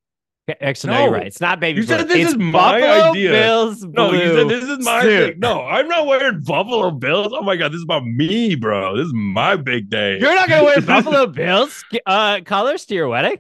Actually, 0.59 0.91
no, 0.91 0.97
No. 0.97 1.03
you're 1.05 1.13
right. 1.13 1.27
It's 1.27 1.39
not 1.39 1.61
baby 1.61 1.79
You 1.79 1.87
said 1.87 2.05
this 2.09 2.17
It's 2.17 2.31
is 2.31 2.37
my 2.37 2.51
Buffalo 2.81 3.11
idea. 3.11 3.31
Bills 3.31 3.81
No, 3.85 4.11
you 4.11 4.19
said 4.35 4.49
this 4.49 4.63
is 4.65 4.79
my. 4.85 5.33
No, 5.37 5.61
I'm 5.63 5.87
not 5.87 6.05
wearing 6.05 6.41
Buffalo 6.41 6.91
Bills. 6.91 7.31
Oh 7.33 7.43
my 7.43 7.55
god, 7.55 7.71
this 7.71 7.77
is 7.77 7.83
about 7.85 8.03
me, 8.05 8.55
bro. 8.55 8.97
This 8.97 9.07
is 9.07 9.13
my 9.13 9.55
big 9.55 9.89
day. 9.89 10.19
You're 10.19 10.35
not 10.35 10.49
gonna 10.49 10.65
wear 10.65 10.81
Buffalo 10.85 11.27
Bills 11.27 11.85
uh, 12.05 12.41
colors 12.41 12.83
to 12.87 12.93
your 12.95 13.07
wedding? 13.07 13.39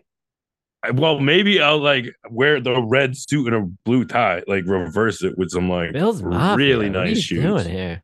Well, 0.93 1.19
maybe 1.19 1.61
I'll 1.61 1.79
like 1.79 2.05
wear 2.29 2.61
the 2.61 2.81
red 2.81 3.17
suit 3.17 3.51
and 3.53 3.55
a 3.55 3.69
blue 3.83 4.05
tie, 4.05 4.43
like 4.47 4.63
reverse 4.65 5.23
it 5.23 5.37
with 5.37 5.49
some 5.49 5.69
like 5.69 5.91
Bills 5.91 6.21
Mafia. 6.23 6.55
really 6.55 6.87
What 6.89 6.97
are 6.99 7.05
nice 7.05 7.17
you 7.17 7.21
shoes. 7.21 7.43
doing 7.43 7.69
here? 7.69 8.03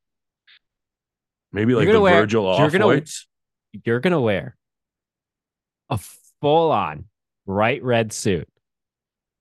Maybe 1.54 1.74
like 1.74 1.90
the 1.90 2.02
wear- 2.02 2.22
Virgil 2.22 2.46
off 2.46 2.74
whites. 2.74 3.28
You're 3.86 4.00
gonna 4.02 4.20
wear 4.22 4.58
a 5.90 5.98
full 6.42 6.72
on 6.72 7.06
bright 7.46 7.82
red 7.84 8.12
suit 8.12 8.48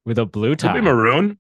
with 0.09 0.19
a 0.19 0.27
blue 0.27 0.57
Could 0.57 0.73
be 0.73 0.79
tie. 0.79 0.81
maroon. 0.81 1.39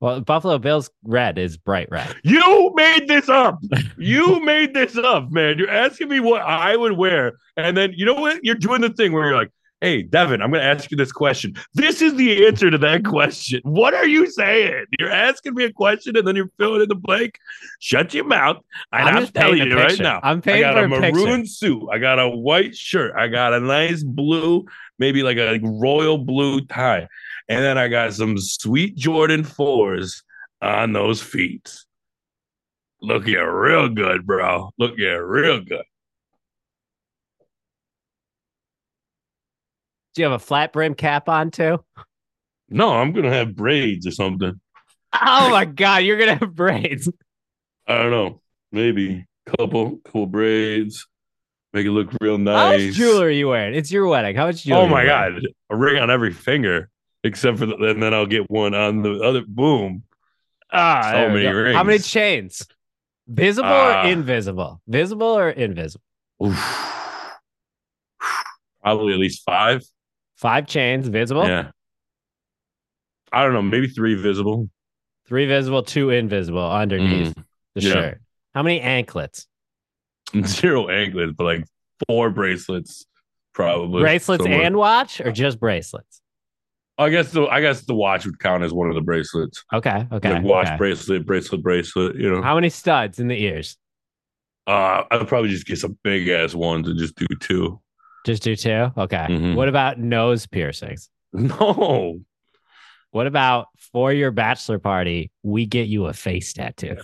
Well, 0.00 0.20
Buffalo 0.20 0.58
Bills 0.58 0.90
red 1.02 1.38
is 1.38 1.56
bright 1.56 1.88
red. 1.90 2.14
You 2.22 2.72
made 2.76 3.08
this 3.08 3.28
up. 3.28 3.58
You 3.96 4.40
made 4.44 4.74
this 4.74 4.96
up, 4.96 5.30
man. 5.32 5.58
You're 5.58 5.70
asking 5.70 6.08
me 6.08 6.20
what 6.20 6.42
I 6.42 6.76
would 6.76 6.92
wear. 6.92 7.38
And 7.56 7.76
then 7.76 7.92
you 7.96 8.04
know 8.04 8.14
what? 8.14 8.44
You're 8.44 8.54
doing 8.54 8.80
the 8.80 8.90
thing 8.90 9.12
where 9.12 9.26
you're 9.26 9.36
like, 9.36 9.50
hey, 9.80 10.02
Devin, 10.02 10.40
I'm 10.42 10.50
going 10.50 10.60
to 10.60 10.66
ask 10.66 10.90
you 10.90 10.96
this 10.96 11.10
question. 11.12 11.54
This 11.74 12.02
is 12.02 12.14
the 12.16 12.46
answer 12.46 12.70
to 12.70 12.78
that 12.78 13.04
question. 13.04 13.60
What 13.64 13.94
are 13.94 14.06
you 14.06 14.28
saying? 14.30 14.86
You're 14.98 15.10
asking 15.10 15.54
me 15.54 15.64
a 15.64 15.72
question 15.72 16.16
and 16.16 16.26
then 16.26 16.34
you're 16.36 16.50
filling 16.58 16.82
in 16.82 16.88
the 16.88 16.94
blank. 16.96 17.38
Shut 17.80 18.12
your 18.14 18.24
mouth. 18.24 18.58
And 18.92 19.08
I'm 19.08 19.16
I'm, 19.18 19.26
telling 19.28 19.58
you 19.58 19.76
right 19.76 19.98
now. 19.98 20.20
I'm 20.22 20.38
I 20.38 20.40
painting 20.40 20.62
got 20.62 20.74
for 20.74 20.94
a 20.94 20.98
a 20.98 21.00
picture. 21.00 21.20
maroon 21.20 21.46
suit. 21.46 21.88
I 21.92 21.98
got 21.98 22.18
a 22.18 22.28
white 22.28 22.74
shirt. 22.76 23.14
I 23.16 23.28
got 23.28 23.52
a 23.52 23.60
nice 23.60 24.02
blue, 24.04 24.64
maybe 24.98 25.22
like 25.22 25.36
a 25.38 25.58
royal 25.62 26.18
blue 26.18 26.60
tie. 26.62 27.08
And 27.48 27.64
then 27.64 27.78
I 27.78 27.88
got 27.88 28.12
some 28.12 28.36
sweet 28.38 28.96
Jordan 28.96 29.42
4s 29.42 30.22
on 30.60 30.92
those 30.92 31.22
feet. 31.22 31.74
Looking 33.00 33.36
real 33.36 33.88
good, 33.88 34.26
bro. 34.26 34.70
Looking 34.78 35.06
real 35.06 35.60
good. 35.60 35.84
Do 40.14 40.22
you 40.22 40.24
have 40.24 40.40
a 40.40 40.44
flat 40.44 40.72
brim 40.72 40.94
cap 40.94 41.28
on 41.28 41.50
too? 41.50 41.84
No, 42.68 42.90
I'm 42.90 43.12
gonna 43.12 43.32
have 43.32 43.54
braids 43.54 44.06
or 44.06 44.10
something. 44.10 44.60
Oh 45.14 45.48
my 45.50 45.64
god, 45.64 45.98
you're 45.98 46.18
gonna 46.18 46.34
have 46.36 46.54
braids. 46.54 47.08
I 47.86 48.02
don't 48.02 48.10
know. 48.10 48.40
Maybe 48.72 49.24
a 49.46 49.56
couple, 49.56 49.98
couple 50.04 50.26
braids. 50.26 51.06
Make 51.72 51.86
it 51.86 51.92
look 51.92 52.08
real 52.20 52.36
How 52.36 52.42
nice. 52.42 52.88
much 52.88 52.94
jewelry 52.96 53.28
are 53.28 53.30
you 53.30 53.48
wearing? 53.48 53.74
It's 53.74 53.92
your 53.92 54.06
wedding. 54.06 54.34
How 54.34 54.46
much 54.46 54.64
jewelry? 54.64 54.82
Oh 54.82 54.88
my 54.88 55.04
god, 55.04 55.40
a 55.70 55.76
ring 55.76 55.98
on 56.02 56.10
every 56.10 56.32
finger, 56.32 56.90
except 57.28 57.58
for 57.58 57.66
the, 57.66 57.74
and 57.76 58.02
then 58.02 58.12
I'll 58.14 58.26
get 58.26 58.50
one 58.50 58.74
on 58.74 59.02
the 59.02 59.20
other. 59.22 59.42
Boom. 59.46 60.02
Ah, 60.72 61.10
So 61.12 61.28
many 61.30 61.42
go. 61.44 61.72
How 61.72 61.84
many 61.84 61.98
chains? 62.00 62.66
Visible 63.26 63.68
Ah. 63.70 64.02
or 64.04 64.08
invisible? 64.08 64.80
Visible 64.86 65.26
or 65.38 65.50
invisible? 65.50 66.04
Oof. 66.44 66.56
Probably 68.82 69.12
at 69.12 69.18
least 69.18 69.42
five. 69.44 69.82
Five 70.36 70.66
chains, 70.66 71.08
visible. 71.08 71.46
Yeah. 71.46 71.70
I 73.32 73.42
don't 73.44 73.52
know, 73.52 73.62
maybe 73.62 73.88
three 73.88 74.14
visible. 74.14 74.68
Three 75.26 75.46
visible, 75.46 75.82
two 75.82 76.10
invisible 76.10 76.70
underneath 76.70 77.34
the 77.74 77.80
Mm, 77.80 77.84
yeah. 77.84 77.92
shirt. 77.92 78.20
How 78.54 78.62
many 78.62 78.80
anklets? 78.80 79.46
Zero 80.46 80.88
anklets, 80.88 81.32
but 81.36 81.44
like 81.44 81.64
four 82.06 82.30
bracelets, 82.30 83.04
probably. 83.52 84.00
bracelets 84.02 84.44
somewhere. 84.44 84.62
and 84.62 84.76
watch, 84.76 85.20
or 85.20 85.32
just 85.32 85.60
bracelets? 85.60 86.22
I 86.98 87.10
guess 87.10 87.30
the 87.30 87.44
I 87.46 87.60
guess 87.60 87.82
the 87.82 87.94
watch 87.94 88.26
would 88.26 88.38
count 88.40 88.64
as 88.64 88.72
one 88.72 88.88
of 88.88 88.94
the 88.96 89.00
bracelets. 89.00 89.64
Okay, 89.72 90.06
okay. 90.12 90.32
like 90.34 90.42
watch 90.42 90.66
okay. 90.66 90.76
bracelet, 90.76 91.24
bracelet, 91.26 91.62
bracelet. 91.62 92.16
You 92.16 92.30
know, 92.30 92.42
How 92.42 92.54
many 92.56 92.70
studs 92.70 93.20
in 93.20 93.28
the 93.28 93.40
ears? 93.40 93.76
uh, 94.66 95.04
I'd 95.10 95.28
probably 95.28 95.48
just 95.50 95.66
get 95.66 95.78
some 95.78 95.96
big 96.02 96.28
ass 96.28 96.54
ones 96.54 96.88
and 96.88 96.98
just 96.98 97.14
do 97.16 97.26
two. 97.40 97.80
Just 98.26 98.42
do 98.42 98.54
two. 98.56 98.90
Okay. 98.98 99.26
Mhm. 99.28 99.54
What 99.54 99.68
about 99.68 99.98
nose 99.98 100.46
piercings? 100.46 101.08
No, 101.32 102.20
What 103.12 103.26
about 103.26 103.68
for 103.92 104.12
your 104.12 104.30
bachelor 104.30 104.78
party, 104.78 105.30
we 105.42 105.66
get 105.66 105.88
you 105.88 106.06
a 106.06 106.12
face 106.12 106.52
tattoo? 106.52 106.96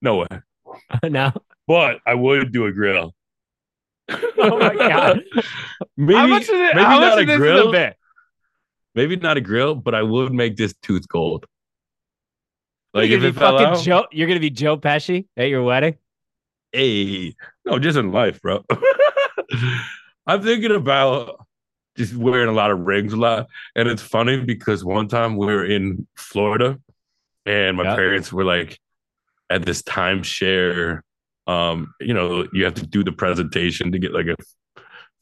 no 0.00 0.16
way. 0.16 0.26
no. 1.10 1.32
But 1.68 2.00
I 2.06 2.14
would 2.14 2.52
do 2.52 2.66
a 2.66 2.72
grill. 2.72 3.14
Oh 4.38 4.58
my 4.58 4.74
god. 4.74 5.22
maybe 5.96 6.14
how 6.18 6.26
much 6.26 6.42
is 6.42 6.48
it? 6.50 6.74
maybe 6.74 6.82
not 6.88 7.18
a 7.18 7.24
grill. 7.24 7.74
a 7.74 7.94
maybe 8.94 9.16
not 9.16 9.36
a 9.36 9.40
grill, 9.40 9.74
but 9.74 9.94
I 9.94 10.02
would 10.02 10.32
make 10.32 10.56
this 10.56 10.74
tooth 10.82 11.06
gold. 11.08 11.46
Like 12.94 13.10
if 13.10 13.22
it 13.22 13.34
fell 13.34 13.58
out, 13.58 13.82
Joe. 13.82 14.06
You're 14.12 14.28
gonna 14.28 14.40
be 14.40 14.50
Joe 14.50 14.76
Pesci 14.76 15.26
at 15.36 15.48
your 15.48 15.62
wedding. 15.62 15.96
hey, 16.72 17.34
no, 17.64 17.78
just 17.78 17.96
in 17.98 18.12
life, 18.12 18.40
bro. 18.42 18.64
I'm 20.26 20.42
thinking 20.42 20.72
about 20.72 21.46
just 21.96 22.14
wearing 22.14 22.48
a 22.48 22.52
lot 22.52 22.70
of 22.70 22.80
rings 22.80 23.12
a 23.12 23.16
lot, 23.16 23.46
and 23.76 23.88
it's 23.88 24.02
funny 24.02 24.40
because 24.40 24.84
one 24.84 25.08
time 25.08 25.36
we 25.36 25.46
were 25.46 25.64
in 25.64 26.06
Florida, 26.16 26.78
and 27.46 27.76
my 27.76 27.84
Yeah. 27.84 27.94
parents 27.96 28.32
were 28.32 28.44
like 28.44 28.78
at 29.50 29.64
this 29.64 29.82
timeshare. 29.82 31.00
Um, 31.46 31.92
you 32.00 32.14
know, 32.14 32.46
you 32.52 32.64
have 32.64 32.74
to 32.74 32.86
do 32.86 33.02
the 33.02 33.12
presentation 33.12 33.92
to 33.92 33.98
get 33.98 34.12
like 34.12 34.26
a 34.26 34.36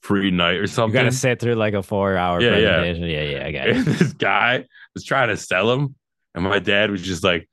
free 0.02 0.30
night 0.30 0.56
or 0.56 0.66
something. 0.66 0.94
You 0.94 1.00
something. 1.00 1.04
gotta 1.04 1.12
sit 1.12 1.40
through 1.40 1.54
like 1.54 1.74
a 1.74 1.82
four 1.82 2.16
hour 2.16 2.40
Yeah, 2.40 2.56
yeah. 2.58 2.78
presentation. 2.78 3.08
Yeah, 3.08 3.22
yeah, 3.22 3.46
I 3.46 3.52
got 3.52 3.68
it. 3.68 3.76
and 3.86 3.86
this 3.86 4.12
guy 4.12 4.64
was 4.94 5.04
trying 5.04 5.28
to 5.28 5.36
sell 5.36 5.70
him, 5.72 5.94
and 6.34 6.44
my 6.44 6.58
dad 6.58 6.90
was 6.90 7.02
just 7.02 7.24
like, 7.24 7.48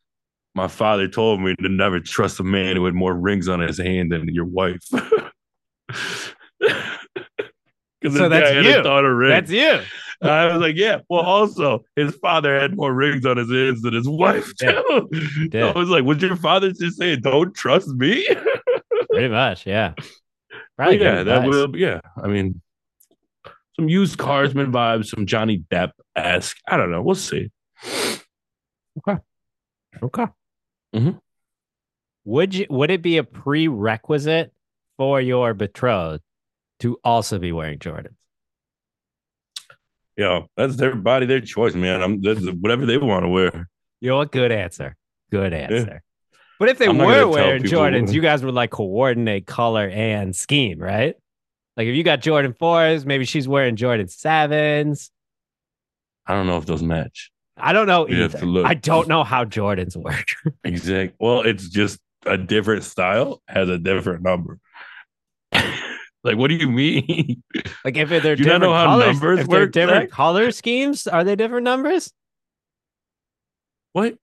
"My 0.55 0.67
father 0.67 1.07
told 1.07 1.41
me 1.41 1.55
to 1.55 1.69
never 1.69 1.99
trust 1.99 2.39
a 2.39 2.43
man 2.43 2.75
who 2.75 2.85
had 2.85 2.93
more 2.93 3.13
rings 3.13 3.47
on 3.47 3.59
his 3.59 3.77
hand 3.77 4.11
than 4.11 4.27
your 4.33 4.45
wife." 4.45 4.81
So 8.03 8.29
that's 8.29 8.53
you. 8.65 8.79
a 8.79 8.83
thought 8.83 9.03
of 9.05 9.17
ring. 9.17 9.31
That's 9.31 9.51
you. 9.51 9.79
I 10.21 10.47
was 10.47 10.61
like, 10.61 10.75
yeah. 10.75 10.99
Well, 11.09 11.21
also, 11.21 11.83
his 11.95 12.15
father 12.15 12.59
had 12.59 12.75
more 12.75 12.93
rings 12.93 13.25
on 13.25 13.37
his 13.37 13.51
hands 13.51 13.81
than 13.81 13.93
his 13.93 14.07
wife 14.07 14.53
too. 14.55 15.09
I 15.53 15.73
was 15.75 15.89
like, 15.89 16.03
was 16.03 16.21
your 16.21 16.35
father 16.35 16.71
just 16.71 16.97
saying, 16.97 17.21
"Don't 17.21 17.53
trust 17.53 17.87
me"? 17.89 18.27
Pretty 19.11 19.29
much, 19.29 19.65
yeah. 19.67 19.93
Probably 20.75 20.99
yeah, 21.01 21.23
that 21.23 21.43
advice. 21.45 21.49
will. 21.49 21.75
Yeah, 21.77 22.01
I 22.21 22.27
mean, 22.27 22.61
some 23.75 23.89
used 23.89 24.17
carsman 24.17 24.71
vibes, 24.71 25.05
some 25.07 25.25
Johnny 25.25 25.63
Depp 25.71 25.91
esque. 26.15 26.57
I 26.67 26.77
don't 26.77 26.91
know. 26.91 27.01
We'll 27.01 27.15
see. 27.15 27.51
Okay. 28.99 29.17
Okay. 30.01 30.25
Mhm. 30.95 31.19
Would 32.25 32.55
you 32.55 32.65
would 32.69 32.91
it 32.91 33.01
be 33.01 33.17
a 33.17 33.23
prerequisite 33.23 34.51
for 34.97 35.21
your 35.21 35.53
betrothed 35.53 36.23
to 36.79 36.99
also 37.03 37.39
be 37.39 37.51
wearing 37.51 37.79
Jordans? 37.79 38.16
You 40.17 40.23
know, 40.23 40.47
that's 40.57 40.75
their 40.75 40.95
body, 40.95 41.25
their 41.25 41.41
choice, 41.41 41.75
man. 41.75 42.01
I'm 42.01 42.21
that's 42.21 42.45
whatever 42.45 42.85
they 42.85 42.97
want 42.97 43.23
to 43.23 43.29
wear. 43.29 43.69
You 44.01 44.09
know 44.09 44.17
what? 44.17 44.31
Good 44.31 44.51
answer. 44.51 44.95
Good 45.31 45.53
answer. 45.53 46.01
But 46.59 46.69
if 46.69 46.79
they 46.79 46.87
I'm 46.87 46.97
were 46.97 47.27
wearing 47.27 47.63
Jordans, 47.63 48.11
you 48.11 48.21
guys 48.21 48.43
would 48.43 48.55
like 48.55 48.71
coordinate 48.71 49.45
color 49.45 49.87
and 49.87 50.35
scheme, 50.35 50.79
right? 50.79 51.15
Like 51.75 51.87
if 51.87 51.95
you 51.95 52.03
got 52.03 52.21
Jordan 52.21 52.55
fours, 52.57 53.05
maybe 53.05 53.25
she's 53.25 53.47
wearing 53.47 53.75
Jordan 53.75 54.07
sevens. 54.07 55.11
I 56.25 56.33
don't 56.33 56.47
know 56.47 56.57
if 56.57 56.65
those 56.65 56.81
match. 56.81 57.31
I 57.55 57.73
don't 57.73 57.87
know 57.87 58.07
You 58.07 58.23
either. 58.23 58.65
I 58.65 58.73
don't 58.73 59.07
know 59.07 59.23
how 59.23 59.45
Jordans 59.45 59.95
work. 59.95 60.25
Exact. 60.63 61.15
Well, 61.19 61.41
it's 61.41 61.69
just 61.69 61.99
a 62.25 62.37
different 62.37 62.83
style 62.83 63.41
has 63.47 63.69
a 63.69 63.77
different 63.77 64.23
number. 64.23 64.59
Like, 66.23 66.37
what 66.37 66.49
do 66.49 66.55
you 66.55 66.69
mean? 66.69 67.43
like 67.85 67.97
if 67.97 68.09
they're 68.09 68.35
Do 68.35 68.43
different 68.43 68.61
know 68.63 68.73
how 68.73 68.85
colors, 68.85 69.07
numbers 69.07 69.39
if 69.39 69.47
work, 69.47 69.71
different 69.71 70.09
Zach? 70.09 70.11
color 70.11 70.51
schemes, 70.51 71.07
are 71.07 71.23
they 71.23 71.35
different 71.35 71.63
numbers? 71.63 72.11
what? 73.93 74.15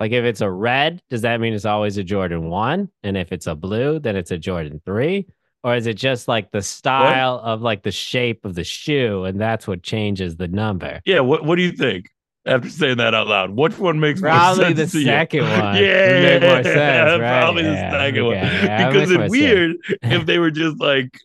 Like 0.00 0.10
if 0.12 0.24
it's 0.24 0.40
a 0.40 0.50
red, 0.50 1.00
does 1.08 1.22
that 1.22 1.40
mean 1.40 1.54
it's 1.54 1.64
always 1.64 1.96
a 1.98 2.04
Jordan 2.04 2.48
one? 2.48 2.90
And 3.02 3.16
if 3.16 3.30
it's 3.30 3.46
a 3.46 3.54
blue, 3.54 4.00
then 4.00 4.16
it's 4.16 4.32
a 4.32 4.38
Jordan 4.38 4.80
three? 4.84 5.26
Or 5.62 5.76
is 5.76 5.86
it 5.86 5.94
just 5.94 6.28
like 6.28 6.50
the 6.50 6.62
style 6.62 7.40
of 7.42 7.62
like 7.62 7.82
the 7.82 7.92
shape 7.92 8.44
of 8.44 8.54
the 8.54 8.64
shoe 8.64 9.24
and 9.24 9.40
that's 9.40 9.66
what 9.66 9.82
changes 9.82 10.36
the 10.36 10.48
number? 10.48 11.00
Yeah. 11.04 11.20
What? 11.20 11.44
What 11.44 11.56
do 11.56 11.62
you 11.62 11.72
think? 11.72 12.10
After 12.46 12.68
saying 12.68 12.98
that 12.98 13.14
out 13.14 13.26
loud, 13.26 13.50
which 13.56 13.78
one 13.78 14.00
makes 14.00 14.20
Probably 14.20 14.64
more 14.64 14.74
the 14.74 14.82
sense 14.86 14.94
you? 14.94 15.04
second 15.04 15.44
one. 15.48 15.76
Yeah, 15.82 16.12
Would 16.12 16.22
make 16.22 16.42
more 16.42 16.62
sense, 16.62 17.10
right? 17.10 17.18
probably 17.18 17.62
Yeah, 17.62 17.90
the 17.90 17.98
second 17.98 18.22
okay. 18.22 18.36
one 18.42 18.64
Yeah, 18.64 18.90
because 18.90 19.10
it's 19.10 19.30
weird 19.30 19.76
if 20.02 20.26
they 20.26 20.38
were 20.38 20.50
just 20.50 20.78
like 20.78 21.18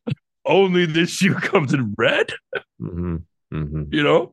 only 0.45 0.85
this 0.85 1.09
shoe 1.09 1.35
comes 1.35 1.73
in 1.73 1.93
red, 1.97 2.31
hmm 2.79 3.17
hmm 3.51 3.83
you 3.91 4.01
know. 4.03 4.31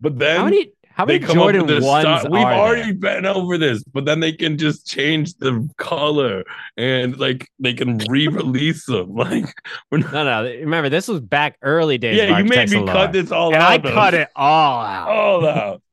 But 0.00 0.18
then 0.18 0.36
How 0.38 0.44
many 0.44 0.73
How 0.94 1.04
they 1.04 1.14
many 1.14 1.26
come 1.26 1.34
Jordan 1.34 1.62
up 1.62 1.66
with 1.66 1.80
the 1.80 1.84
ones 1.84 2.02
style. 2.20 2.30
We've 2.30 2.44
already 2.44 2.92
there? 2.92 3.20
been 3.20 3.26
over 3.26 3.58
this, 3.58 3.82
but 3.82 4.04
then 4.04 4.20
they 4.20 4.32
can 4.32 4.56
just 4.56 4.86
change 4.86 5.34
the 5.38 5.68
color 5.76 6.44
and 6.76 7.18
like 7.18 7.48
they 7.58 7.74
can 7.74 7.98
re-release 8.08 8.86
them. 8.86 9.14
Like 9.24 9.46
we're 9.90 9.98
not, 9.98 10.12
No, 10.12 10.24
no. 10.24 10.44
Remember, 10.44 10.88
this 10.88 11.08
was 11.08 11.20
back 11.20 11.56
early 11.62 11.98
days. 11.98 12.16
yeah, 12.16 12.38
you 12.38 12.44
made 12.44 12.70
me 12.70 12.86
cut 12.86 13.12
this 13.12 13.32
all 13.32 13.52
and 13.52 13.56
out. 13.56 13.70
I 13.70 13.78
though. 13.78 13.92
cut 13.92 14.14
it 14.14 14.28
all 14.36 14.84
out. 14.84 15.08
all 15.08 15.46
out. 15.46 15.82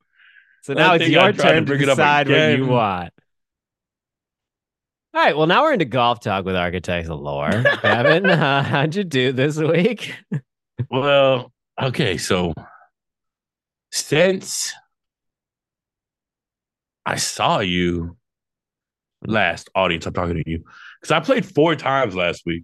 So 0.64 0.74
now 0.74 0.94
it's 0.94 1.08
your 1.08 1.32
to 1.32 1.34
turn 1.36 1.66
to, 1.66 1.74
up 1.74 1.80
decide 1.80 2.30
what 2.30 2.56
you 2.56 2.68
want. 2.68 3.12
All 5.16 5.24
right. 5.24 5.36
Well, 5.36 5.48
now 5.48 5.64
we're 5.64 5.74
into 5.74 5.86
golf 5.86 6.20
talk 6.20 6.46
with 6.46 6.56
Architects 6.56 7.10
lore. 7.10 7.50
Devin, 7.82 8.28
uh, 8.28 8.62
how'd 8.62 8.94
you 8.96 9.04
do 9.04 9.32
this 9.32 9.58
week? 9.58 10.14
Well, 10.92 11.52
okay, 11.82 12.18
so 12.18 12.54
since 13.92 14.72
I 17.06 17.16
saw 17.16 17.60
you 17.60 18.18
hmm. 19.24 19.32
last, 19.32 19.70
audience, 19.76 20.06
I'm 20.06 20.14
talking 20.14 20.36
to 20.36 20.50
you 20.50 20.64
because 21.00 21.12
I 21.12 21.20
played 21.20 21.46
four 21.46 21.76
times 21.76 22.16
last 22.16 22.44
week. 22.46 22.64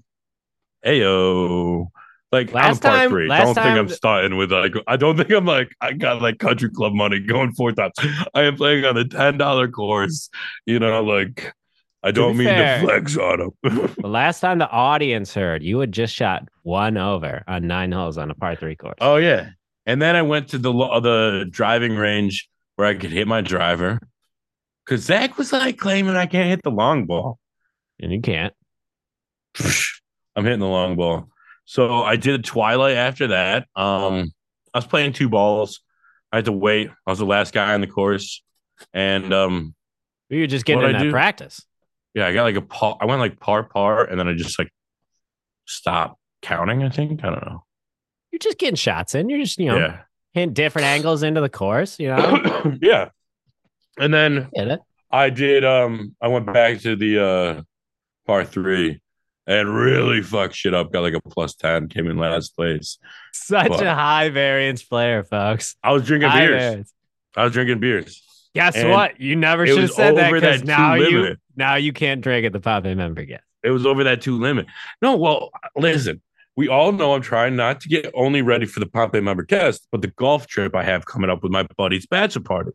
Ayo. 0.86 1.88
Like 2.32 2.54
Last 2.54 2.68
I'm 2.68 2.92
part 2.92 3.00
time- 3.00 3.10
three. 3.10 3.28
last 3.30 3.46
don't 3.46 3.56
think 3.56 3.78
I'm 3.78 3.90
starting 3.90 4.38
with 4.38 4.52
like 4.52 4.74
I 4.86 4.98
don't 4.98 5.16
think 5.16 5.32
I'm 5.32 5.46
like 5.46 5.74
I 5.80 5.94
got 5.94 6.22
like 6.22 6.40
country 6.40 6.70
club 6.70 6.94
money 6.94 7.20
going 7.22 7.54
four 7.54 7.72
times. 7.72 7.94
I 8.34 8.44
am 8.44 8.58
playing 8.58 8.84
on 8.84 8.96
the 8.96 9.06
ten 9.06 9.38
dollar 9.38 9.70
course. 9.70 10.30
You 10.66 10.80
know, 10.80 11.02
like 11.04 11.54
I 12.04 12.12
don't 12.12 12.34
be 12.34 12.40
mean 12.40 12.48
fair- 12.48 12.82
to 12.82 12.86
flex 12.86 13.18
on 13.18 13.40
them. 13.64 13.94
The 13.98 14.08
last 14.10 14.42
time 14.42 14.60
the 14.60 14.70
audience 14.70 15.34
heard, 15.34 15.64
you 15.64 15.80
had 15.80 15.94
just 15.94 16.14
shot 16.14 16.50
one 16.64 16.98
over 16.98 17.44
on 17.48 17.66
nine 17.66 17.94
holes 17.94 18.18
on 18.18 18.30
a 18.30 18.36
par 18.36 18.58
three 18.58 18.76
course. 18.76 18.98
Oh 19.00 19.16
yeah, 19.16 19.52
and 19.86 20.02
then 20.02 20.18
I 20.18 20.22
went 20.22 20.50
to 20.50 20.58
the 20.58 20.72
the 20.74 21.48
driving 21.50 21.96
range 21.96 22.50
where 22.76 22.88
I 22.88 22.96
could 22.96 23.12
hit 23.12 23.28
my 23.28 23.40
driver 23.40 24.02
because 24.88 25.04
Zach 25.04 25.38
was 25.38 25.52
like 25.52 25.78
claiming 25.78 26.16
I 26.16 26.26
can't 26.28 26.50
hit 26.50 26.64
the 26.64 26.72
long 26.72 27.06
ball. 27.06 27.40
And 28.00 28.12
you 28.12 28.22
can't. 28.22 28.54
I'm 30.36 30.44
hitting 30.46 30.60
the 30.60 30.68
long 30.68 30.96
ball. 30.96 31.30
So 31.66 32.04
I 32.04 32.16
did 32.16 32.40
a 32.40 32.44
twilight 32.44 32.96
after 32.96 33.28
that. 33.28 33.68
Um, 33.76 34.32
I 34.74 34.78
was 34.78 34.86
playing 34.86 35.14
two 35.14 35.30
balls. 35.30 35.82
I 36.32 36.38
had 36.38 36.46
to 36.46 36.52
wait. 36.52 36.90
I 37.06 37.10
was 37.12 37.20
the 37.20 37.26
last 37.26 37.54
guy 37.54 37.74
on 37.74 37.82
the 37.82 37.88
course, 37.88 38.44
and 38.94 39.34
um, 39.34 39.74
You 40.30 40.42
were 40.42 40.48
just 40.48 40.66
getting 40.66 40.84
in 40.84 40.90
I 40.90 40.92
that 41.00 41.04
do? 41.04 41.12
practice. 41.12 41.62
yeah, 42.14 42.28
I 42.28 42.34
got 42.34 42.44
like 42.44 42.56
a 42.56 42.62
par. 42.62 42.98
I 43.02 43.06
went 43.06 43.20
like 43.20 43.40
par 43.40 43.64
par, 43.64 44.04
and 44.06 44.20
then 44.20 44.28
I 44.28 44.34
just 44.34 44.60
like 44.60 44.70
stopped 45.66 46.20
counting. 46.42 46.84
I 46.84 46.90
think 46.90 47.24
I 47.24 47.30
don't 47.30 47.46
know. 47.46 47.64
You're 48.32 48.40
just 48.40 48.58
getting 48.60 48.76
shots 48.76 49.16
in. 49.16 49.30
You're 49.30 49.40
just, 49.40 49.58
you 49.58 49.68
know, 49.68 49.78
Yeah, 49.78 50.00
hitting 50.34 50.54
different 50.54 50.86
angles 50.86 51.24
into 51.24 51.42
the 51.42 51.50
course, 51.50 51.98
you 51.98 52.10
know? 52.10 52.76
yeah. 52.82 53.10
And 53.98 54.14
then 54.14 54.50
Get 54.56 54.68
it? 54.68 54.80
I 55.12 55.30
did. 55.30 55.64
Um, 55.66 56.16
I 56.22 56.28
went 56.28 56.46
back 56.52 56.80
to 56.82 56.96
the 56.96 57.24
uh 57.24 57.62
par 58.26 58.44
three 58.46 59.00
and 59.48 59.74
really 59.74 60.22
fucked 60.22 60.56
shit 60.56 60.74
up. 60.74 60.92
Got 60.92 61.02
like 61.02 61.14
a 61.14 61.22
plus 61.22 61.56
ten. 61.56 61.88
Came 61.88 62.08
in 62.08 62.18
last 62.18 62.56
place. 62.56 62.98
Such 63.34 63.70
But- 63.70 63.86
a 63.86 63.94
high 63.96 64.30
variance 64.30 64.84
player, 64.84 65.24
folks. 65.24 65.76
I 65.84 65.94
was 65.94 66.04
drinking 66.06 66.30
High 66.30 66.48
beers. 66.48 66.62
variance. 66.62 66.94
I 67.36 67.44
was 67.46 67.54
drinking 67.54 67.80
beers. 67.80 68.24
Guess 68.56 68.76
And 68.76 68.90
what? 68.90 69.20
You 69.22 69.36
never 69.36 69.68
should 69.68 69.78
have 69.78 69.84
was 69.90 69.96
said 69.96 70.16
that 70.18 70.28
over 70.28 70.42
because 70.42 70.62
that 70.62 70.68
now 70.68 70.96
two 70.96 71.04
you 71.04 71.22
limit. 71.22 71.40
now 71.56 71.76
you 71.76 71.94
can't 71.94 72.22
drink 72.22 72.46
at 72.46 72.54
the 72.54 72.60
pop 72.60 72.86
in 72.86 72.98
member 72.98 73.22
again. 73.22 73.40
It 73.64 73.70
was 73.72 73.86
over 73.86 74.04
that 74.06 74.22
two 74.22 74.40
limit. 74.40 74.66
No, 75.02 75.16
well, 75.16 75.52
listen. 75.76 76.22
We 76.56 76.68
all 76.68 76.92
know 76.92 77.14
I'm 77.14 77.22
trying 77.22 77.56
not 77.56 77.82
to 77.82 77.90
get 77.90 78.10
only 78.16 78.42
ready 78.42 78.66
for 78.66 78.80
the 78.80 78.88
Pompeii 78.88 79.22
member 79.22 79.44
cast, 79.46 79.88
but 79.92 80.02
the 80.02 80.08
golf 80.08 80.48
trip 80.48 80.76
I 80.76 80.82
have 80.84 81.06
coming 81.06 81.30
up 81.30 81.44
with 81.44 81.52
my 81.52 81.68
buddy's 81.78 82.08
bachelor 82.08 82.42
party. 82.42 82.72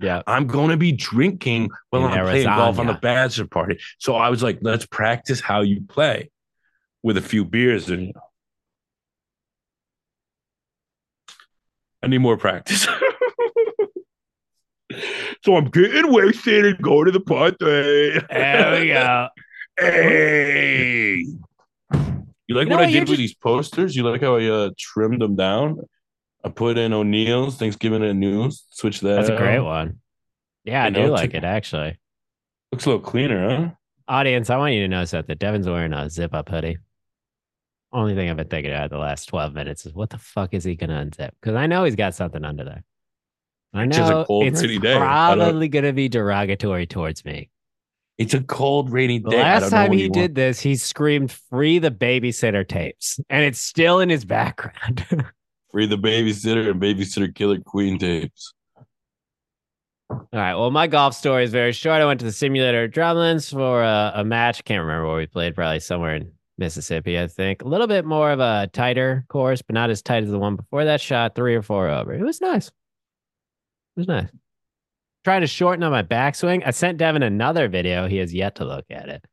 Yeah. 0.00 0.22
I'm 0.26 0.46
going 0.46 0.70
to 0.70 0.76
be 0.76 0.92
drinking 0.92 1.70
while 1.90 2.06
In 2.06 2.12
I'm 2.12 2.24
playing 2.24 2.46
golf 2.46 2.78
on 2.78 2.86
the 2.86 2.92
Arizona. 2.92 3.00
bachelor 3.00 3.46
party. 3.46 3.78
So 3.98 4.16
I 4.16 4.30
was 4.30 4.42
like, 4.42 4.58
let's 4.62 4.86
practice 4.86 5.40
how 5.40 5.60
you 5.60 5.82
play 5.82 6.30
with 7.02 7.16
a 7.16 7.22
few 7.22 7.44
beers. 7.44 7.90
And 7.90 8.14
I 12.02 12.06
need 12.06 12.18
more 12.18 12.38
practice. 12.38 12.86
so 15.44 15.56
I'm 15.56 15.66
getting 15.66 16.12
wasted 16.12 16.64
and 16.64 16.82
going 16.82 17.06
to 17.06 17.12
the 17.12 17.20
party. 17.20 17.56
There 18.30 18.80
we 18.80 18.88
go. 18.88 19.28
Hey. 19.78 21.24
You 22.50 22.56
like 22.56 22.64
You 22.66 22.70
know 22.70 22.76
what 22.76 22.82
I 22.82 22.86
what, 22.86 22.90
you're 22.90 23.00
did 23.00 23.08
with 23.08 23.18
these 23.18 23.34
posters? 23.34 23.96
You 23.96 24.02
like 24.02 24.20
how 24.20 24.36
I 24.36 24.44
uh, 24.44 24.70
trimmed 24.76 25.22
them 25.22 25.36
down? 25.36 25.78
I 26.44 26.48
put 26.48 26.78
in 26.78 26.92
O'Neill's 26.92 27.56
Thanksgiving 27.56 28.02
and 28.02 28.18
News. 28.20 28.64
Switch 28.70 29.00
that. 29.00 29.16
That's 29.16 29.28
a 29.28 29.36
great 29.36 29.58
out. 29.58 29.64
one. 29.64 29.98
Yeah, 30.64 30.84
I 30.84 30.88
You 30.88 30.94
do 30.94 31.02
know, 31.06 31.12
like 31.12 31.30
to- 31.32 31.36
it 31.38 31.44
actually. 31.44 31.98
Looks 32.72 32.86
a 32.86 32.90
little 32.90 33.04
cleaner, 33.04 33.48
huh? 33.48 33.70
Audience, 34.08 34.48
I 34.50 34.56
want 34.56 34.74
you 34.74 34.80
to 34.82 34.88
notice 34.88 35.10
that, 35.12 35.26
that 35.26 35.38
Devin's 35.38 35.66
wearing 35.66 35.92
a 35.92 36.08
zip 36.08 36.34
up 36.34 36.48
hoodie. 36.48 36.78
Only 37.92 38.14
thing 38.14 38.30
I've 38.30 38.36
been 38.36 38.48
thinking 38.48 38.72
about 38.72 38.90
the 38.90 38.98
last 38.98 39.26
12 39.26 39.52
minutes 39.52 39.84
is 39.86 39.92
what 39.92 40.10
the 40.10 40.18
fuck 40.18 40.54
is 40.54 40.62
he 40.64 40.76
going 40.76 40.90
to 40.90 40.96
unzip? 40.96 41.30
Because 41.40 41.56
I 41.56 41.66
know 41.66 41.84
he's 41.84 41.96
got 41.96 42.14
something 42.14 42.44
under 42.44 42.64
there. 42.64 42.84
I 43.74 43.84
It's 43.84 43.96
a 43.96 44.00
know 44.00 44.24
cold, 44.24 44.44
it's 44.46 44.62
rainy 44.62 44.78
day. 44.78 44.96
Probably 44.96 45.68
going 45.68 45.84
to 45.84 45.92
be 45.92 46.08
derogatory 46.08 46.86
towards 46.86 47.24
me. 47.24 47.50
It's 48.18 48.34
a 48.34 48.42
cold, 48.42 48.92
rainy 48.92 49.18
day. 49.18 49.40
I 49.40 49.58
last 49.58 49.70
time 49.70 49.92
he 49.92 50.08
did 50.08 50.20
want. 50.20 50.34
this, 50.34 50.60
he 50.60 50.76
screamed, 50.76 51.32
Free 51.32 51.78
the 51.78 51.90
babysitter 51.90 52.66
tapes. 52.68 53.18
And 53.30 53.44
it's 53.44 53.58
still 53.60 53.98
in 54.00 54.08
his 54.08 54.24
background. 54.24 55.04
free 55.70 55.86
the 55.86 55.96
babysitter 55.96 56.70
and 56.70 56.80
babysitter 56.80 57.34
killer 57.34 57.60
queen 57.60 57.98
tapes. 57.98 58.52
All 60.10 60.26
right. 60.32 60.54
Well, 60.54 60.70
my 60.70 60.86
golf 60.86 61.14
story 61.14 61.44
is 61.44 61.52
very 61.52 61.72
short. 61.72 62.00
I 62.02 62.06
went 62.06 62.18
to 62.20 62.26
the 62.26 62.32
simulator 62.32 62.84
at 62.84 62.90
Drumlins 62.90 63.50
for 63.52 63.82
a, 63.82 64.12
a 64.16 64.24
match. 64.24 64.64
Can't 64.64 64.80
remember 64.80 65.06
where 65.06 65.16
we 65.16 65.26
played. 65.26 65.54
Probably 65.54 65.78
somewhere 65.78 66.16
in 66.16 66.32
Mississippi, 66.58 67.18
I 67.18 67.28
think. 67.28 67.62
A 67.62 67.68
little 67.68 67.86
bit 67.86 68.04
more 68.04 68.32
of 68.32 68.40
a 68.40 68.68
tighter 68.72 69.24
course, 69.28 69.62
but 69.62 69.74
not 69.74 69.88
as 69.88 70.02
tight 70.02 70.24
as 70.24 70.30
the 70.30 70.38
one 70.38 70.56
before 70.56 70.84
that. 70.84 71.00
Shot 71.00 71.34
three 71.36 71.54
or 71.54 71.62
four 71.62 71.88
over. 71.88 72.12
It 72.12 72.22
was 72.22 72.40
nice. 72.40 72.68
It 72.68 72.72
was 73.96 74.08
nice. 74.08 74.28
Trying 75.22 75.42
to 75.42 75.46
shorten 75.46 75.84
up 75.84 75.92
my 75.92 76.02
backswing. 76.02 76.62
I 76.66 76.70
sent 76.70 76.98
Devin 76.98 77.22
another 77.22 77.68
video. 77.68 78.08
He 78.08 78.16
has 78.16 78.34
yet 78.34 78.56
to 78.56 78.64
look 78.64 78.86
at 78.90 79.08
it, 79.08 79.24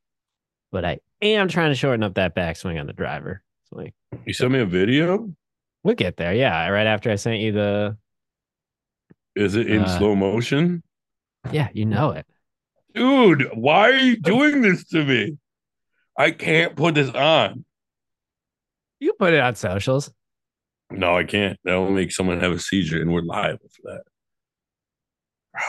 but 0.71 0.86
I 0.86 1.00
am 1.21 1.47
trying 1.47 1.71
to 1.71 1.76
shorten 1.76 2.04
up 2.04 2.15
that 2.15 2.36
backswing 2.36 2.80
on 2.80 2.86
the 2.86 2.93
driver. 2.93 3.41
You 4.26 4.34
sent 4.34 4.52
me 4.52 4.60
a 4.60 4.65
video? 4.65 5.34
We'll 5.88 5.95
get 5.95 6.17
there. 6.17 6.34
Yeah, 6.36 6.67
right 6.67 6.86
after 6.86 7.10
I 7.10 7.15
sent 7.15 7.39
you 7.39 7.54
the. 7.54 7.97
Is 9.36 9.56
it 9.56 9.67
in 9.67 9.84
Uh, 9.84 9.97
slow 9.97 10.15
motion? 10.15 10.84
Yeah, 11.52 11.69
you 11.73 11.86
know 11.86 12.12
it. 12.12 12.26
Dude, 12.93 13.50
why 13.54 13.91
are 13.91 13.97
you 13.97 14.17
doing 14.17 14.62
this 14.62 14.84
to 14.89 15.06
me? 15.06 15.38
I 16.17 16.32
can't 16.32 16.76
put 16.76 16.95
this 16.95 17.10
on. 17.10 17.63
You 19.00 19.13
put 19.13 19.34
it 19.34 19.39
on 19.39 19.56
socials. 19.56 20.12
No, 20.91 21.15
I 21.15 21.23
can't. 21.23 21.58
That 21.63 21.76
will 21.76 21.91
make 21.91 22.12
someone 22.12 22.39
have 22.41 22.52
a 22.52 22.60
seizure, 22.60 23.02
and 23.02 23.13
we're 23.13 23.21
liable 23.21 23.69
for 23.82 23.91
that. 23.93 24.04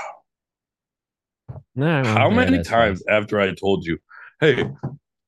No, 1.75 2.03
How 2.05 2.29
many 2.29 2.63
times 2.65 3.05
after 3.09 3.41
I 3.41 3.55
told 3.55 3.87
you, 3.87 3.99
hey, 4.41 4.69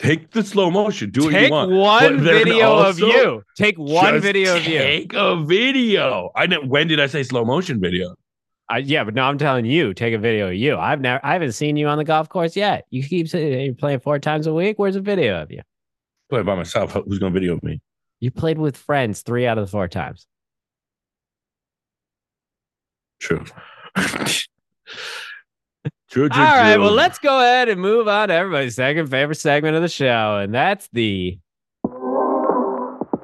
take 0.01 0.31
the 0.31 0.43
slow 0.43 0.71
motion, 0.71 1.11
do 1.11 1.25
what 1.25 1.33
Take 1.33 1.49
you 1.49 1.53
want. 1.53 1.71
one 1.71 2.21
video 2.21 2.79
of 2.79 2.99
you. 2.99 3.43
Take 3.57 3.79
one 3.79 4.21
video 4.21 4.57
of 4.57 4.67
you. 4.67 4.79
Take 4.79 5.13
a 5.15 5.37
video. 5.37 6.31
I 6.35 6.47
know. 6.47 6.61
When 6.63 6.89
did 6.89 7.01
I 7.01 7.07
say 7.07 7.23
slow 7.23 7.45
motion 7.45 7.81
video? 7.81 8.15
I, 8.69 8.79
yeah, 8.79 9.03
but 9.03 9.15
no, 9.15 9.25
I'm 9.25 9.37
telling 9.37 9.65
you, 9.67 9.93
take 9.95 10.15
a 10.15 10.19
video 10.19 10.49
of 10.49 10.55
you. 10.55 10.77
I've 10.77 11.01
never, 11.01 11.21
I 11.25 11.33
haven't 11.33 11.53
seen 11.53 11.77
you 11.77 11.89
on 11.89 11.99
the 11.99 12.05
golf 12.05 12.29
course 12.29 12.55
yet. 12.55 12.87
You 12.91 13.03
keep 13.03 13.29
saying 13.29 13.65
you're 13.65 13.75
playing 13.75 13.99
four 13.99 14.21
times 14.21 14.47
a 14.47 14.55
week. 14.55 14.79
Where's 14.79 14.95
a 14.95 15.01
video 15.01 15.43
of 15.43 15.51
you? 15.51 15.63
Play 16.29 16.43
by 16.43 16.55
myself. 16.55 16.93
Who's 16.93 17.19
gonna 17.19 17.33
video 17.35 17.59
me? 17.63 17.81
You 18.21 18.31
played 18.31 18.59
with 18.59 18.77
friends 18.77 19.23
three 19.23 19.47
out 19.47 19.59
of 19.59 19.67
the 19.67 19.71
four 19.71 19.89
times. 19.89 20.27
True. 23.19 23.45
All 26.17 26.27
right, 26.29 26.77
well, 26.77 26.91
let's 26.91 27.21
go 27.21 27.39
ahead 27.39 27.69
and 27.69 27.81
move 27.81 28.09
on 28.09 28.29
to 28.29 28.35
everybody's 28.35 28.75
second 28.75 29.09
favorite 29.09 29.37
segment 29.37 29.77
of 29.77 29.83
the 29.83 29.89
show, 29.89 30.39
and 30.39 30.53
that's 30.53 30.89
the 30.93 31.39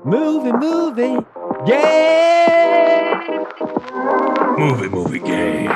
movie, 0.05 0.53
movie, 0.53 1.27
yeah. 1.66 3.25
movie, 4.57 4.88
movie 4.88 5.18
game. 5.18 5.66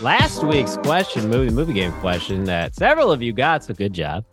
Last 0.00 0.44
week's 0.44 0.76
question, 0.76 1.28
movie, 1.28 1.52
movie 1.52 1.72
game 1.72 1.92
question 1.94 2.44
that 2.44 2.76
several 2.76 3.10
of 3.10 3.20
you 3.20 3.32
got, 3.32 3.64
so 3.64 3.74
good 3.74 3.94
job, 3.94 4.24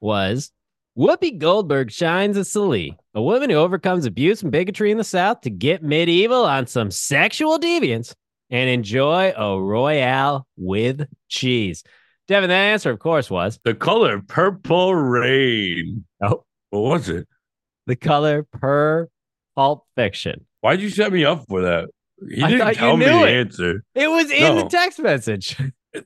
was 0.00 0.50
Whoopi 0.98 1.38
Goldberg 1.38 1.92
shines 1.92 2.36
as 2.36 2.50
Celie, 2.50 2.98
a 3.14 3.22
woman 3.22 3.48
who 3.48 3.56
overcomes 3.56 4.06
abuse 4.06 4.42
and 4.42 4.50
bigotry 4.50 4.90
in 4.90 4.98
the 4.98 5.04
South 5.04 5.42
to 5.42 5.50
get 5.50 5.84
medieval 5.84 6.44
on 6.44 6.66
some 6.66 6.90
sexual 6.90 7.60
deviance 7.60 8.12
and 8.50 8.68
enjoy 8.70 9.32
a 9.36 9.60
royale 9.60 10.46
with 10.56 11.06
cheese. 11.28 11.82
Devin, 12.28 12.48
that 12.50 12.54
answer, 12.56 12.90
of 12.90 12.98
course, 12.98 13.30
was 13.30 13.58
The 13.64 13.74
color 13.74 14.20
purple 14.20 14.94
rain. 14.94 16.04
Oh. 16.20 16.44
What 16.70 16.80
was 16.80 17.08
it? 17.08 17.26
the 17.86 17.96
color 17.96 18.44
per 18.44 19.08
Pulp 19.56 19.84
Fiction. 19.96 20.46
Why'd 20.60 20.80
you 20.80 20.90
set 20.90 21.12
me 21.12 21.24
up 21.24 21.44
for 21.48 21.62
that? 21.62 21.88
He 22.28 22.40
I 22.42 22.50
didn't 22.50 22.74
tell 22.74 22.96
me 22.96 23.06
the 23.06 23.26
it. 23.26 23.34
answer. 23.34 23.82
It 23.96 24.08
was 24.08 24.30
in 24.30 24.56
the 24.56 24.64
text 24.68 24.98
message. 25.00 25.56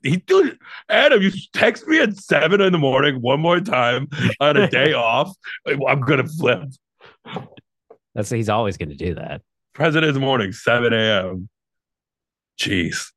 He 0.03 0.17
did. 0.17 0.57
Adam, 0.89 1.21
you 1.21 1.31
text 1.53 1.87
me 1.87 1.99
at 2.01 2.17
seven 2.17 2.63
in 2.63 2.73
the 2.73 2.79
morning 2.79 3.21
one 3.21 3.41
more 3.41 3.61
time 3.61 4.09
on 4.41 4.57
a 4.57 4.67
day 4.71 4.93
off. 4.95 5.35
I'm 5.67 6.01
gonna 6.01 6.27
flip. 6.27 6.71
That's 8.15 8.31
he's 8.31 8.49
always 8.49 8.79
going 8.79 8.89
to 8.91 8.97
do 8.97 9.15
that. 9.17 9.43
President's 9.75 10.19
morning, 10.19 10.53
7 10.53 10.93
a.m. 10.93 11.49
Jeez. 12.59 13.13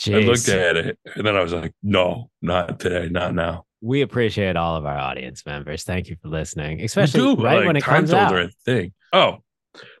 Jeez. 0.00 0.16
I 0.16 0.26
looked 0.26 0.48
at 0.48 0.76
it 0.76 0.98
and 1.14 1.26
then 1.26 1.36
I 1.36 1.42
was 1.42 1.52
like, 1.52 1.72
no, 1.82 2.30
not 2.42 2.78
today, 2.78 3.08
not 3.10 3.34
now. 3.34 3.64
we 3.80 4.02
appreciate 4.02 4.56
all 4.56 4.76
of 4.76 4.84
our 4.84 4.98
audience 4.98 5.44
members. 5.46 5.84
Thank 5.84 6.08
you 6.08 6.16
for 6.20 6.28
listening, 6.28 6.82
especially 6.82 7.20
do, 7.20 7.42
right 7.42 7.58
like, 7.58 7.66
when 7.66 7.76
it 7.76 7.84
comes 7.84 8.12
out. 8.12 8.34
a 8.34 8.50
thing. 8.64 8.92
Oh, 9.12 9.38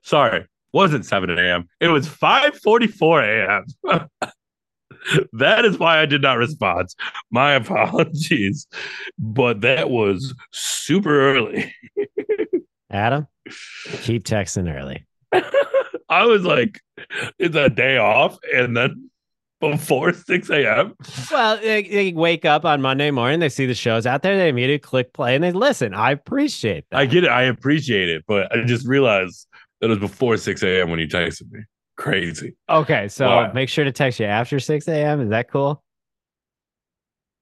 sorry. 0.02 0.46
Wasn't 0.72 1.06
7 1.06 1.30
a.m. 1.30 1.68
It 1.80 1.88
was 1.88 2.06
5:44 2.06 3.64
a.m. 3.88 4.08
that 5.32 5.64
is 5.64 5.78
why 5.78 6.00
I 6.00 6.06
did 6.06 6.20
not 6.20 6.36
respond. 6.36 6.88
My 7.30 7.54
apologies. 7.54 8.66
But 9.18 9.62
that 9.62 9.88
was 9.88 10.34
super 10.52 11.32
early. 11.34 11.74
Adam, 12.90 13.26
keep 14.02 14.24
texting 14.24 14.74
early. 14.74 15.06
I 16.08 16.24
was 16.26 16.44
like, 16.44 16.80
it's 17.38 17.56
a 17.56 17.68
day 17.68 17.98
off, 17.98 18.38
and 18.54 18.76
then 18.76 19.10
before 19.60 20.12
6 20.12 20.50
a.m. 20.50 20.94
Well, 21.30 21.58
they, 21.58 21.82
they 21.82 22.12
wake 22.12 22.44
up 22.44 22.64
on 22.64 22.82
Monday 22.82 23.10
morning, 23.10 23.40
they 23.40 23.48
see 23.48 23.66
the 23.66 23.74
shows 23.74 24.06
out 24.06 24.22
there, 24.22 24.36
they 24.36 24.48
immediately 24.48 24.78
click 24.78 25.12
play 25.12 25.34
and 25.34 25.42
they 25.42 25.52
listen. 25.52 25.94
I 25.94 26.12
appreciate 26.12 26.84
that. 26.90 26.98
I 26.98 27.06
get 27.06 27.24
it. 27.24 27.30
I 27.30 27.44
appreciate 27.44 28.08
it, 28.08 28.24
but 28.26 28.54
I 28.54 28.64
just 28.64 28.86
realized 28.86 29.46
that 29.80 29.86
it 29.86 29.90
was 29.90 29.98
before 29.98 30.36
6 30.36 30.62
a.m. 30.62 30.90
when 30.90 30.98
you 30.98 31.08
texted 31.08 31.50
me. 31.50 31.60
Crazy. 31.96 32.54
okay, 32.68 33.08
so 33.08 33.50
make 33.54 33.70
sure 33.70 33.82
to 33.82 33.92
text 33.92 34.20
you 34.20 34.26
after 34.26 34.60
6 34.60 34.86
a.m. 34.86 35.22
Is 35.22 35.30
that 35.30 35.50
cool? 35.50 35.82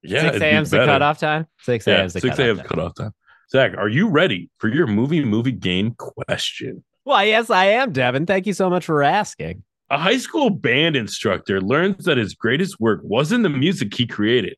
Yeah. 0.04 0.20
6 0.20 0.28
it'd 0.28 0.40
be 0.40 0.46
a.m. 0.46 0.62
is 0.62 0.70
the 0.70 0.84
cutoff 0.84 1.18
time? 1.18 1.48
6 1.62 1.86
a.m. 1.88 1.98
Yeah, 1.98 2.04
is 2.04 2.12
the 2.12 2.20
6 2.20 2.38
a.m. 2.38 2.58
cutoff 2.58 2.94
time. 2.94 3.10
Zach, 3.50 3.76
are 3.76 3.88
you 3.88 4.08
ready 4.08 4.50
for 4.58 4.68
your 4.68 4.86
movie 4.86 5.24
movie 5.24 5.52
game 5.52 5.96
question? 5.98 6.84
Why, 7.04 7.24
yes, 7.24 7.50
I 7.50 7.66
am, 7.66 7.92
Devin. 7.92 8.24
Thank 8.24 8.46
you 8.46 8.54
so 8.54 8.70
much 8.70 8.86
for 8.86 9.02
asking. 9.02 9.62
A 9.90 9.98
high 9.98 10.16
school 10.16 10.48
band 10.48 10.96
instructor 10.96 11.60
learns 11.60 12.06
that 12.06 12.16
his 12.16 12.34
greatest 12.34 12.80
work 12.80 13.00
wasn't 13.02 13.42
the 13.42 13.50
music 13.50 13.94
he 13.94 14.06
created, 14.06 14.56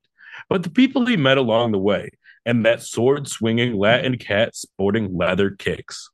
but 0.48 0.62
the 0.62 0.70
people 0.70 1.04
he 1.06 1.16
met 1.16 1.38
along 1.38 1.72
the 1.72 1.78
way, 1.78 2.10
and 2.44 2.64
that 2.64 2.82
sword 2.82 3.26
swinging 3.26 3.76
Latin 3.76 4.16
cat 4.16 4.54
sporting 4.54 5.16
leather 5.16 5.50
kicks. 5.50 6.08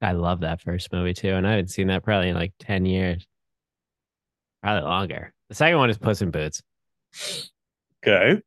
I 0.00 0.12
love 0.12 0.40
that 0.40 0.62
first 0.62 0.90
movie 0.90 1.14
too, 1.14 1.34
and 1.34 1.46
I 1.46 1.50
haven't 1.52 1.68
seen 1.68 1.88
that 1.88 2.02
probably 2.02 2.30
in 2.30 2.34
like 2.34 2.54
10 2.60 2.86
years. 2.86 3.26
Probably 4.62 4.82
longer. 4.82 5.34
The 5.50 5.54
second 5.54 5.76
one 5.76 5.90
is 5.90 5.98
Puss 5.98 6.22
in 6.22 6.30
Boots. 6.30 6.62
Okay. 8.02 8.40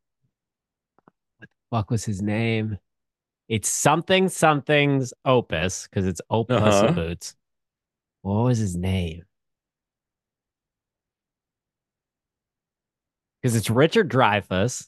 Fuck 1.71 1.91
was 1.91 2.05
his 2.05 2.21
name? 2.21 2.77
It's 3.49 3.69
something 3.69 4.29
something's 4.29 5.13
opus 5.25 5.87
because 5.87 6.05
it's 6.05 6.21
Opus 6.29 6.57
Uh-huh. 6.61 6.91
Boots. 6.91 7.35
What 8.21 8.43
was 8.43 8.57
his 8.57 8.75
name? 8.75 9.23
Because 13.41 13.55
it's 13.55 13.69
Richard 13.69 14.09
Dreyfuss. 14.09 14.87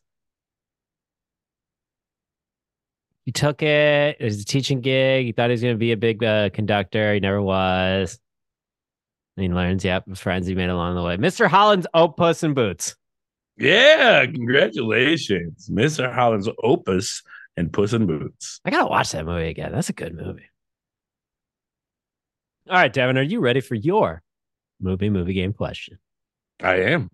He 3.25 3.31
took 3.31 3.61
it. 3.61 4.17
It 4.19 4.23
was 4.23 4.41
a 4.41 4.45
teaching 4.45 4.81
gig. 4.81 5.25
He 5.27 5.31
thought 5.31 5.49
he 5.49 5.53
was 5.53 5.61
going 5.61 5.75
to 5.75 5.79
be 5.79 5.91
a 5.91 5.97
big 5.97 6.23
uh, 6.23 6.49
conductor. 6.49 7.13
He 7.13 7.19
never 7.19 7.41
was. 7.41 8.19
And 9.37 9.43
he 9.45 9.49
learns, 9.49 9.85
yep, 9.85 10.03
friends 10.17 10.47
he 10.47 10.55
made 10.55 10.69
along 10.69 10.95
the 10.95 11.03
way. 11.03 11.15
Mr. 11.17 11.47
Holland's 11.47 11.87
Oh 11.93 12.09
Puss 12.09 12.43
in 12.43 12.53
Boots. 12.53 12.97
Yeah, 13.59 14.25
congratulations, 14.25 15.69
Mr. 15.69 16.13
Holland's 16.13 16.47
Opus 16.63 17.21
and 17.57 17.71
Puss 17.73 17.91
in 17.91 18.05
Boots. 18.05 18.61
I 18.63 18.71
gotta 18.71 18.87
watch 18.87 19.11
that 19.11 19.25
movie 19.25 19.49
again. 19.49 19.73
That's 19.73 19.89
a 19.89 19.93
good 19.93 20.15
movie. 20.15 20.49
All 22.69 22.75
right, 22.75 22.91
Devin, 22.91 23.17
are 23.17 23.23
you 23.23 23.41
ready 23.41 23.59
for 23.59 23.75
your 23.75 24.21
movie 24.79 25.09
movie 25.09 25.33
game 25.33 25.51
question? 25.53 25.99
I 26.63 26.75
am. 26.75 27.09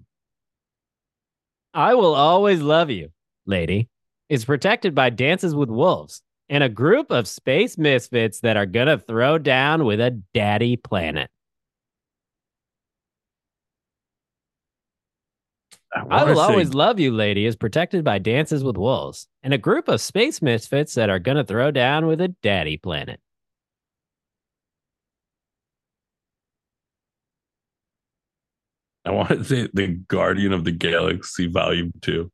I 1.73 1.95
will 1.95 2.13
always 2.13 2.61
love 2.61 2.91
you, 2.91 3.09
lady. 3.45 3.89
Is 4.29 4.45
protected 4.45 4.93
by 4.93 5.09
Dances 5.09 5.55
with 5.55 5.69
Wolves 5.69 6.21
and 6.49 6.63
a 6.63 6.69
group 6.69 7.11
of 7.11 7.27
space 7.27 7.77
misfits 7.77 8.41
that 8.41 8.57
are 8.57 8.65
gonna 8.67 8.99
throw 8.99 9.37
down 9.39 9.83
with 9.83 9.99
a 9.99 10.11
daddy 10.33 10.77
planet. 10.77 11.29
I 15.95 16.23
will 16.23 16.39
always 16.39 16.73
love 16.73 16.99
you, 16.99 17.11
lady. 17.11 17.45
Is 17.45 17.55
protected 17.55 18.03
by 18.03 18.19
Dances 18.19 18.63
with 18.63 18.77
Wolves 18.77 19.27
and 19.43 19.53
a 19.53 19.57
group 19.57 19.87
of 19.87 20.01
space 20.01 20.41
misfits 20.41 20.95
that 20.95 21.09
are 21.09 21.19
gonna 21.19 21.43
throw 21.43 21.71
down 21.71 22.05
with 22.07 22.19
a 22.21 22.29
daddy 22.29 22.77
planet. 22.77 23.19
I 29.05 29.11
want 29.11 29.29
to 29.29 29.43
say 29.43 29.69
the 29.71 29.87
Guardian 29.87 30.51
of 30.51 30.63
the 30.65 30.71
Galaxy 30.71 31.47
Volume 31.47 31.91
Two. 32.01 32.31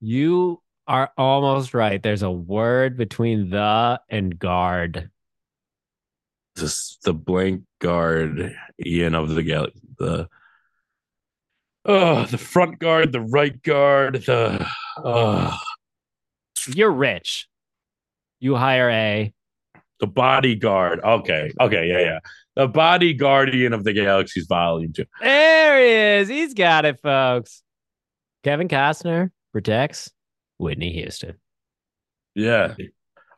You 0.00 0.60
are 0.88 1.12
almost 1.16 1.74
right. 1.74 2.02
There's 2.02 2.22
a 2.22 2.30
word 2.30 2.96
between 2.96 3.50
the 3.50 4.00
and 4.08 4.36
guard. 4.36 5.11
This 6.56 6.98
the 7.04 7.14
blank 7.14 7.62
guard 7.80 8.54
Ian 8.84 9.14
of 9.14 9.30
the 9.30 9.42
Galaxy. 9.42 9.80
The 9.98 10.28
oh, 11.84 12.24
the 12.26 12.38
front 12.38 12.78
guard, 12.78 13.12
the 13.12 13.20
right 13.20 13.60
guard, 13.62 14.22
the 14.26 14.66
oh, 14.98 15.58
You're 16.68 16.92
rich. 16.92 17.48
You 18.40 18.56
hire 18.56 18.90
a 18.90 19.32
the 20.00 20.06
bodyguard. 20.06 21.00
Okay, 21.02 21.52
okay, 21.60 21.88
yeah, 21.88 22.00
yeah. 22.00 22.18
The 22.56 22.68
body 22.68 23.14
guardian 23.14 23.72
of 23.72 23.84
the 23.84 23.92
galaxy's 23.94 24.46
volume 24.46 24.92
two. 24.92 25.06
There 25.20 25.78
he 25.78 26.20
is. 26.20 26.28
He's 26.28 26.52
got 26.52 26.84
it, 26.84 27.00
folks. 27.00 27.62
Kevin 28.42 28.68
Costner 28.68 29.30
protects 29.52 30.10
Whitney 30.58 30.92
Houston. 30.92 31.38
Yeah. 32.34 32.74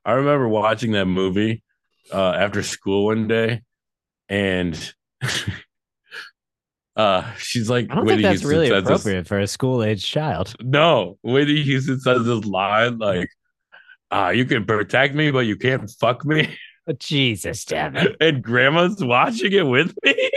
I 0.05 0.13
remember 0.13 0.49
watching 0.49 0.93
that 0.93 1.07
movie 1.07 1.63
uh 2.13 2.33
after 2.33 2.63
school 2.63 3.07
one 3.07 3.27
day 3.29 3.63
and 4.29 4.95
uh 6.97 7.33
she's 7.37 7.69
like 7.69 7.91
I 7.91 7.95
don't 7.97 8.07
think 8.07 8.23
that's 8.23 8.41
Houston 8.41 8.51
really 8.51 8.69
says 8.69 8.85
this- 8.85 9.01
appropriate 9.01 9.27
for 9.27 9.41
a 9.41 9.47
school 9.47 9.83
age 9.83 10.05
child. 10.05 10.55
no, 10.61 11.19
Whitney 11.23 11.63
Houston 11.63 12.01
says 12.01 12.25
this 12.25 12.45
line 12.45 12.99
like 12.99 13.29
uh 14.11 14.33
you 14.35 14.45
can 14.45 14.65
protect 14.65 15.15
me, 15.15 15.31
but 15.31 15.47
you 15.47 15.57
can't 15.57 15.91
fuck 15.99 16.25
me. 16.25 16.57
Oh, 16.87 16.93
Jesus, 16.99 17.65
Devin. 17.65 18.15
and 18.21 18.43
grandma's 18.43 19.03
watching 19.03 19.53
it 19.53 19.67
with 19.67 19.95
me. 20.05 20.31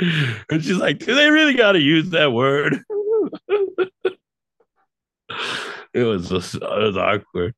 and 0.50 0.62
she's 0.64 0.76
like, 0.76 0.98
do 0.98 1.14
they 1.14 1.30
really 1.30 1.54
gotta 1.54 1.80
use 1.80 2.10
that 2.10 2.32
word? 2.32 2.80
it 5.94 6.02
was 6.02 6.28
just 6.28 6.54
it 6.56 6.62
was 6.62 6.96
awkward. 6.96 7.54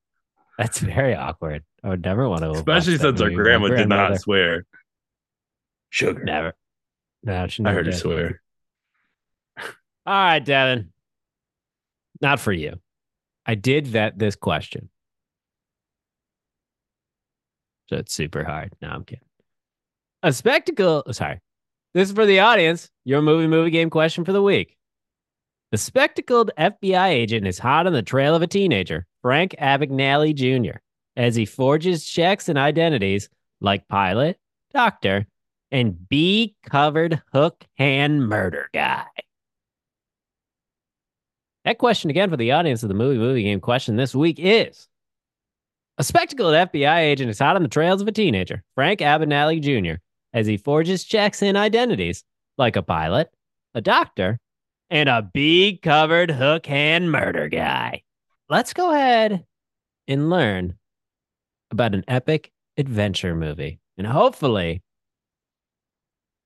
That's 0.59 0.81
very 0.81 1.15
awkward. 1.15 1.65
I 1.83 1.89
would 1.89 2.03
never 2.03 2.29
want 2.29 2.43
to. 2.43 2.51
Especially 2.51 2.99
since 2.99 3.21
our 3.21 3.31
movie 3.31 3.37
with 3.37 3.39
my 3.39 3.43
grandma 3.43 3.69
did 3.69 3.89
not 3.89 4.21
swear. 4.21 4.65
Sugar. 5.89 6.23
Never. 6.25 6.55
No, 7.23 7.47
she 7.49 7.63
I 7.63 7.65
never 7.65 7.77
heard 7.77 7.87
her 7.87 7.93
swear. 7.93 8.43
All 9.59 9.65
right, 10.07 10.45
Devin. 10.45 10.93
Not 12.21 12.41
for 12.41 12.53
you. 12.53 12.79
I 13.47 13.55
did 13.55 13.87
vet 13.87 14.19
this 14.19 14.37
question. 14.37 14.91
So 17.89 17.97
it's 17.97 18.13
super 18.15 18.45
hard. 18.45 18.73
No, 18.81 18.89
I'm 18.89 19.05
kidding. 19.05 19.25
A 20.23 20.33
spectacle. 20.33 21.03
oh, 21.07 21.13
Sorry. 21.13 21.41
This 21.93 22.09
is 22.09 22.15
for 22.15 22.25
the 22.27 22.41
audience. 22.41 22.89
Your 23.05 23.21
movie 23.21 23.49
movie 23.49 23.71
game 23.71 23.91
question 23.91 24.25
for 24.25 24.33
the 24.33 24.43
week. 24.43 24.77
The 25.73 25.79
spectacled 25.79 26.53
FBI 26.59 27.09
agent 27.09 27.47
is 27.47 27.59
hot 27.59 27.87
on 27.87 27.93
the 27.93 28.03
trail 28.03 28.35
of 28.35 28.43
a 28.43 28.47
teenager, 28.47 29.07
Frank 29.23 29.55
Abagnale 29.61 30.35
Jr., 30.35 30.79
as 31.17 31.35
he 31.35 31.45
forges 31.45 32.05
checks 32.05 32.49
and 32.49 32.59
identities 32.59 33.29
like 33.61 33.89
pilot, 33.89 34.39
doctor, 34.73 35.27
and 35.71 36.09
bee 36.09 36.57
covered 36.65 37.23
hook 37.33 37.65
hand 37.77 38.29
murder 38.29 38.69
guy. 38.73 39.05
That 41.65 41.79
question 41.79 42.11
again 42.11 42.31
for 42.31 42.37
the 42.37 42.53
audience 42.53 42.83
of 42.83 42.89
the 42.89 42.95
movie 42.95 43.19
movie 43.19 43.43
game 43.43 43.61
question 43.61 43.97
this 43.97 44.15
week 44.15 44.39
is 44.39 44.89
a 45.99 46.03
spectacled 46.03 46.55
FBI 46.55 47.01
agent 47.01 47.29
is 47.29 47.39
hot 47.39 47.57
on 47.57 47.63
the 47.63 47.69
trails 47.69 48.01
of 48.01 48.09
a 48.09 48.13
teenager, 48.13 48.63
Frank 48.75 49.01
Abagnale 49.01 49.61
Jr., 49.61 50.01
as 50.33 50.47
he 50.47 50.57
forges 50.57 51.05
checks 51.05 51.43
and 51.43 51.59
identities 51.59 52.25
like 52.57 52.77
a 52.77 52.83
pilot, 52.83 53.31
a 53.75 53.83
doctor, 53.83 54.39
and 54.89 55.11
a 55.11 55.21
bee 55.21 55.77
covered 55.77 56.31
hook 56.31 56.65
hand 56.65 57.13
murder 57.13 57.49
guy. 57.49 58.03
Let's 58.49 58.73
go 58.73 58.95
ahead 58.95 59.45
and 60.09 60.31
learn 60.31 60.79
about 61.71 61.95
an 61.95 62.05
epic 62.09 62.51
adventure 62.77 63.35
movie. 63.35 63.81
And 63.97 64.07
hopefully, 64.07 64.83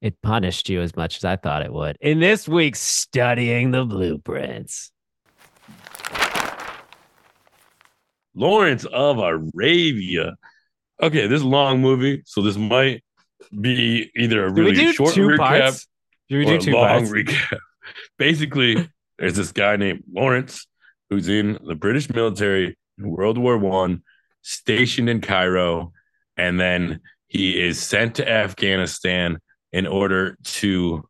it 0.00 0.20
punished 0.22 0.68
you 0.68 0.80
as 0.80 0.94
much 0.96 1.16
as 1.16 1.24
I 1.24 1.36
thought 1.36 1.62
it 1.62 1.72
would. 1.72 1.96
In 2.00 2.20
this 2.20 2.46
week's 2.46 2.80
Studying 2.80 3.70
the 3.70 3.84
Blueprints. 3.84 4.90
Lawrence 8.34 8.84
of 8.84 9.18
Arabia. 9.18 10.34
Okay, 11.00 11.26
this 11.26 11.36
is 11.36 11.42
a 11.42 11.48
long 11.48 11.80
movie, 11.80 12.22
so 12.26 12.42
this 12.42 12.56
might 12.56 13.02
be 13.60 14.10
either 14.16 14.44
a 14.44 14.52
really 14.52 14.92
short 14.92 15.14
recap 15.14 15.36
parts? 15.38 15.86
Or 16.30 16.38
a 16.40 16.58
two 16.58 16.72
long 16.72 17.06
parts? 17.06 17.10
recap. 17.10 17.58
Basically, 18.18 18.88
there's 19.18 19.36
this 19.36 19.52
guy 19.52 19.76
named 19.76 20.02
Lawrence 20.12 20.66
who's 21.10 21.28
in 21.28 21.58
the 21.64 21.74
British 21.74 22.10
military 22.10 22.76
in 22.98 23.10
World 23.10 23.38
War 23.38 23.56
One, 23.58 24.02
stationed 24.44 25.08
in 25.08 25.20
Cairo, 25.20 25.92
and 26.36 26.60
then 26.60 27.00
he 27.26 27.60
is 27.60 27.82
sent 27.82 28.16
to 28.16 28.28
Afghanistan 28.28 29.38
in 29.72 29.86
order 29.86 30.36
to 30.44 31.02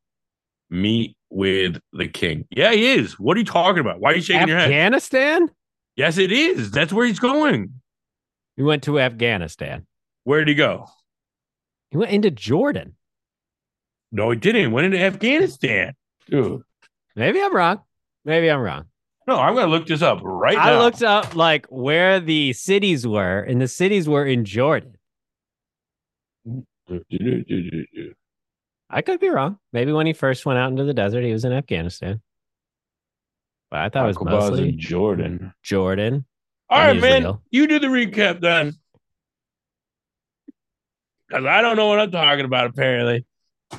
meet 0.70 1.16
with 1.28 1.78
the 1.92 2.08
king. 2.08 2.46
Yeah, 2.50 2.72
he 2.72 2.92
is. 2.92 3.18
What 3.18 3.36
are 3.36 3.40
you 3.40 3.46
talking 3.46 3.80
about? 3.80 4.00
Why 4.00 4.12
are 4.12 4.14
you 4.14 4.22
shaking 4.22 4.48
your 4.48 4.56
head? 4.56 4.68
Afghanistan? 4.68 5.50
Yes, 5.96 6.16
it 6.16 6.32
is. 6.32 6.70
That's 6.70 6.92
where 6.92 7.06
he's 7.06 7.18
going. 7.18 7.80
He 8.56 8.62
went 8.62 8.84
to 8.84 8.98
Afghanistan. 8.98 9.86
Where 10.22 10.38
did 10.38 10.48
he 10.48 10.54
go? 10.54 10.86
He 11.90 11.98
went 11.98 12.12
into 12.12 12.30
Jordan. 12.30 12.94
No, 14.10 14.30
he 14.30 14.36
didn't. 14.36 14.60
He 14.62 14.66
went 14.68 14.86
into 14.86 15.00
Afghanistan. 15.00 15.94
Dude. 16.28 16.62
Maybe 17.16 17.42
I'm 17.42 17.54
wrong. 17.54 17.80
Maybe 18.24 18.48
I'm 18.48 18.60
wrong. 18.60 18.86
No, 19.26 19.36
I'm 19.38 19.54
gonna 19.54 19.68
look 19.68 19.86
this 19.86 20.02
up 20.02 20.20
right 20.22 20.56
now. 20.56 20.62
I 20.62 20.70
now. 20.72 20.80
looked 20.80 21.02
up 21.02 21.34
like 21.34 21.66
where 21.66 22.20
the 22.20 22.52
cities 22.52 23.06
were, 23.06 23.40
and 23.40 23.60
the 23.60 23.68
cities 23.68 24.08
were 24.08 24.26
in 24.26 24.44
Jordan. 24.44 24.96
I 28.90 29.02
could 29.02 29.20
be 29.20 29.30
wrong. 29.30 29.58
Maybe 29.72 29.92
when 29.92 30.06
he 30.06 30.12
first 30.12 30.44
went 30.44 30.58
out 30.58 30.70
into 30.70 30.84
the 30.84 30.94
desert, 30.94 31.24
he 31.24 31.32
was 31.32 31.44
in 31.44 31.52
Afghanistan. 31.52 32.20
But 33.70 33.80
I 33.80 33.88
thought 33.88 34.04
it 34.04 34.08
was 34.08 34.16
Aqaba's 34.18 34.50
mostly 34.50 34.68
in 34.68 34.78
Jordan. 34.78 35.54
Jordan. 35.62 36.26
All 36.68 36.78
right, 36.78 36.90
And 36.90 37.00
man. 37.00 37.38
You 37.50 37.66
do 37.66 37.78
the 37.78 37.86
recap 37.86 38.40
then. 38.40 38.74
Because 41.28 41.46
I 41.46 41.62
don't 41.62 41.76
know 41.76 41.88
what 41.88 41.98
I'm 41.98 42.10
talking 42.10 42.44
about, 42.44 42.66
apparently. 42.66 43.24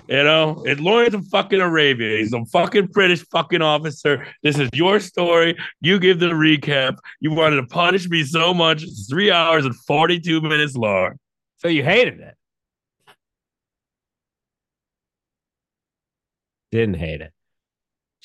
You 0.07 0.23
know, 0.23 0.63
it's 0.65 0.79
Lawrence 0.79 1.15
of 1.15 1.25
fucking 1.27 1.61
Arabia. 1.61 2.19
He's 2.19 2.33
a 2.33 2.45
fucking 2.45 2.87
British 2.87 3.25
fucking 3.29 3.61
officer. 3.61 4.27
This 4.43 4.59
is 4.59 4.69
your 4.73 4.99
story. 4.99 5.57
You 5.81 5.99
give 5.99 6.19
the 6.19 6.27
recap. 6.27 6.97
You 7.19 7.31
wanted 7.31 7.57
to 7.57 7.67
punish 7.67 8.07
me 8.07 8.23
so 8.23 8.53
much. 8.53 8.83
It's 8.83 9.09
three 9.09 9.31
hours 9.31 9.65
and 9.65 9.75
42 9.75 10.41
minutes 10.41 10.75
long. 10.75 11.15
So 11.57 11.67
you 11.67 11.83
hated 11.83 12.19
it. 12.19 12.35
Didn't 16.71 16.97
hate 16.97 17.21
it. 17.21 17.31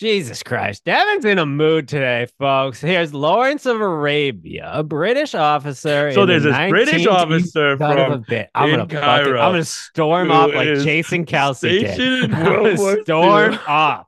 Jesus 0.01 0.43
Christ. 0.43 0.87
Devin's 0.87 1.27
in 1.27 1.39
a 1.39 1.45
mood 1.45 1.87
today, 1.87 2.27
folks. 2.39 2.81
Here's 2.81 3.13
Lawrence 3.13 3.67
of 3.67 3.83
Arabia, 3.83 4.71
a 4.73 4.83
British 4.83 5.35
officer. 5.35 6.11
So 6.13 6.23
in 6.23 6.29
the 6.29 6.33
there's 6.33 6.45
this 6.45 6.71
British 6.71 7.07
officer 7.07 7.77
Son 7.77 7.99
of 7.99 8.23
a 8.23 8.25
from. 8.25 8.45
I'm 8.55 8.71
in 8.71 8.77
gonna 8.77 9.01
Cairo 9.01 9.39
I'm 9.39 9.53
gonna 9.53 9.65
storm 9.65 10.31
off 10.31 10.55
like 10.55 10.69
Jason 10.79 11.27
Kelce 11.27 11.97
did. 11.97 12.33
I'm 12.35 12.45
gonna 12.45 13.03
storm 13.03 13.59
off. 13.69 14.07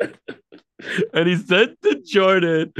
and 1.12 1.28
he 1.28 1.36
sent 1.36 1.76
to 1.82 2.02
Jordan. 2.02 2.72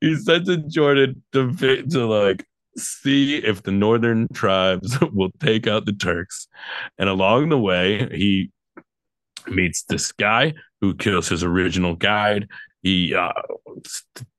He 0.00 0.16
sent 0.16 0.46
to 0.46 0.56
Jordan 0.56 1.22
to 1.34 1.54
to 1.54 2.04
like 2.04 2.44
see 2.76 3.36
if 3.36 3.62
the 3.62 3.70
northern 3.70 4.26
tribes 4.34 4.98
will 5.12 5.30
take 5.38 5.68
out 5.68 5.86
the 5.86 5.92
Turks. 5.92 6.48
And 6.98 7.08
along 7.08 7.50
the 7.50 7.58
way, 7.60 8.08
he 8.10 8.50
meets 9.46 9.84
this 9.84 10.10
guy 10.10 10.54
who 10.80 10.94
kills 10.94 11.28
his 11.28 11.42
original 11.42 11.94
guide. 11.94 12.48
He 12.82 13.14
uh, 13.14 13.32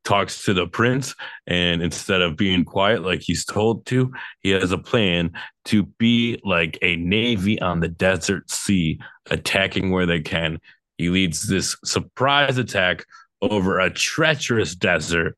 talks 0.06 0.44
to 0.46 0.54
the 0.54 0.66
prince, 0.68 1.14
and 1.46 1.82
instead 1.82 2.22
of 2.22 2.38
being 2.38 2.64
quiet 2.64 3.04
like 3.04 3.22
he's 3.22 3.46
told 3.46 3.86
to, 3.88 4.12
he 4.42 4.52
has 4.52 4.72
a 4.72 4.78
plan 4.78 5.32
to 5.66 5.84
be 5.84 6.40
like 6.44 6.80
a 6.82 6.96
navy 6.96 7.60
on 7.62 7.80
the 7.80 7.90
desert 7.90 8.50
sea, 8.50 9.00
attacking 9.30 9.92
where 9.92 10.06
they 10.06 10.22
can. 10.22 10.60
He 10.98 11.10
leads 11.10 11.48
this 11.48 11.78
surprise 11.84 12.58
attack 12.58 13.06
over 13.42 13.80
a 13.80 13.90
treacherous 13.90 14.76
desert. 14.76 15.38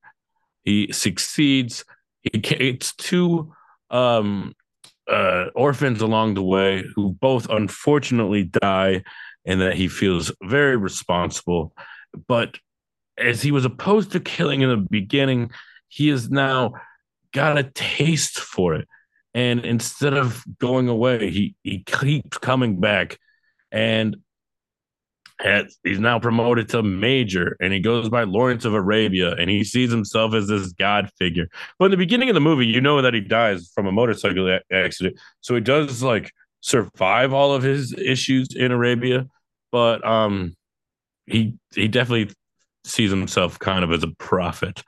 He 0.64 0.92
succeeds. 0.92 1.84
He 2.22 2.40
gets 2.40 2.96
two 2.96 3.54
um, 3.90 4.54
uh, 5.10 5.46
orphans 5.56 6.02
along 6.02 6.36
the 6.36 6.44
way 6.44 6.84
who 6.96 7.14
both 7.20 7.50
unfortunately 7.50 8.44
die, 8.44 9.04
and 9.46 9.62
that 9.62 9.76
he 9.76 9.88
feels 9.88 10.32
very 10.44 10.78
responsible. 10.78 11.74
But 12.28 12.58
as 13.18 13.42
he 13.42 13.52
was 13.52 13.66
opposed 13.66 14.12
to 14.12 14.20
killing 14.20 14.62
in 14.62 14.70
the 14.70 14.88
beginning, 14.90 15.52
he 15.88 16.10
has 16.10 16.30
now 16.30 16.74
got 17.34 17.58
a 17.58 17.64
taste 17.64 18.40
for 18.40 18.76
it. 18.76 18.88
And 19.34 19.66
instead 19.66 20.14
of 20.14 20.44
going 20.60 20.90
away, 20.90 21.30
he, 21.30 21.56
he 21.64 21.84
keeps 21.84 22.38
coming 22.38 22.80
back. 22.80 23.18
And 23.72 24.18
has, 25.42 25.78
he's 25.84 26.00
now 26.00 26.20
promoted 26.20 26.70
to 26.70 26.84
major 26.84 27.56
and 27.60 27.74
he 27.74 27.80
goes 27.80 28.10
by 28.10 28.24
Lawrence 28.24 28.66
of 28.66 28.74
Arabia 28.74 29.34
and 29.36 29.50
he 29.50 29.64
sees 29.64 29.92
himself 29.92 30.34
as 30.34 30.48
this 30.48 30.72
god 30.74 31.10
figure. 31.18 31.48
But 31.80 31.86
in 31.86 31.92
the 31.92 31.98
beginning 31.98 32.30
of 32.30 32.36
the 32.36 32.42
movie, 32.42 32.68
you 32.68 32.82
know 32.82 33.02
that 33.02 33.14
he 33.14 33.22
dies 33.22 33.72
from 33.74 33.88
a 33.88 33.92
motorcycle 33.92 34.60
accident. 34.72 35.18
So 35.42 35.56
he 35.56 35.62
does 35.62 36.04
like 36.04 36.32
survive 36.62 37.34
all 37.34 37.54
of 37.54 37.64
his 37.64 37.94
issues 37.94 38.56
in 38.56 38.72
Arabia, 38.72 39.28
but 39.72 40.06
um 40.06 40.56
he 41.26 41.56
he 41.76 41.88
definitely 41.88 42.34
sees 42.84 43.12
himself 43.12 43.60
kind 43.60 43.84
of 43.84 43.92
as 43.92 44.04
a 44.04 44.12
prophet. 44.18 44.84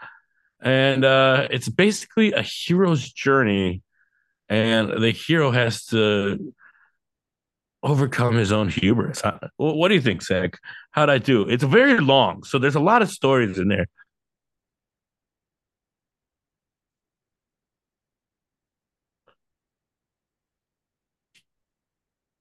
And 0.61 1.03
uh 1.03 1.47
it's 1.49 1.69
basically 1.69 2.31
a 2.31 2.41
hero's 2.41 3.11
journey 3.11 3.81
and 4.49 5.01
the 5.03 5.11
hero 5.11 5.51
has 5.51 5.85
to 5.87 6.53
overcome 7.81 8.35
his 8.35 8.51
own 8.51 8.69
hubris. 8.69 9.21
What 9.57 9.89
do 9.89 9.95
you 9.95 10.01
think, 10.01 10.23
Zach? 10.23 10.57
How'd 10.91 11.09
I 11.09 11.17
do? 11.17 11.47
It's 11.49 11.63
very 11.63 11.99
long, 11.99 12.43
so 12.43 12.57
there's 12.57 12.75
a 12.75 12.79
lot 12.79 13.01
of 13.01 13.09
stories 13.09 13.57
in 13.57 13.67
there. 13.67 13.87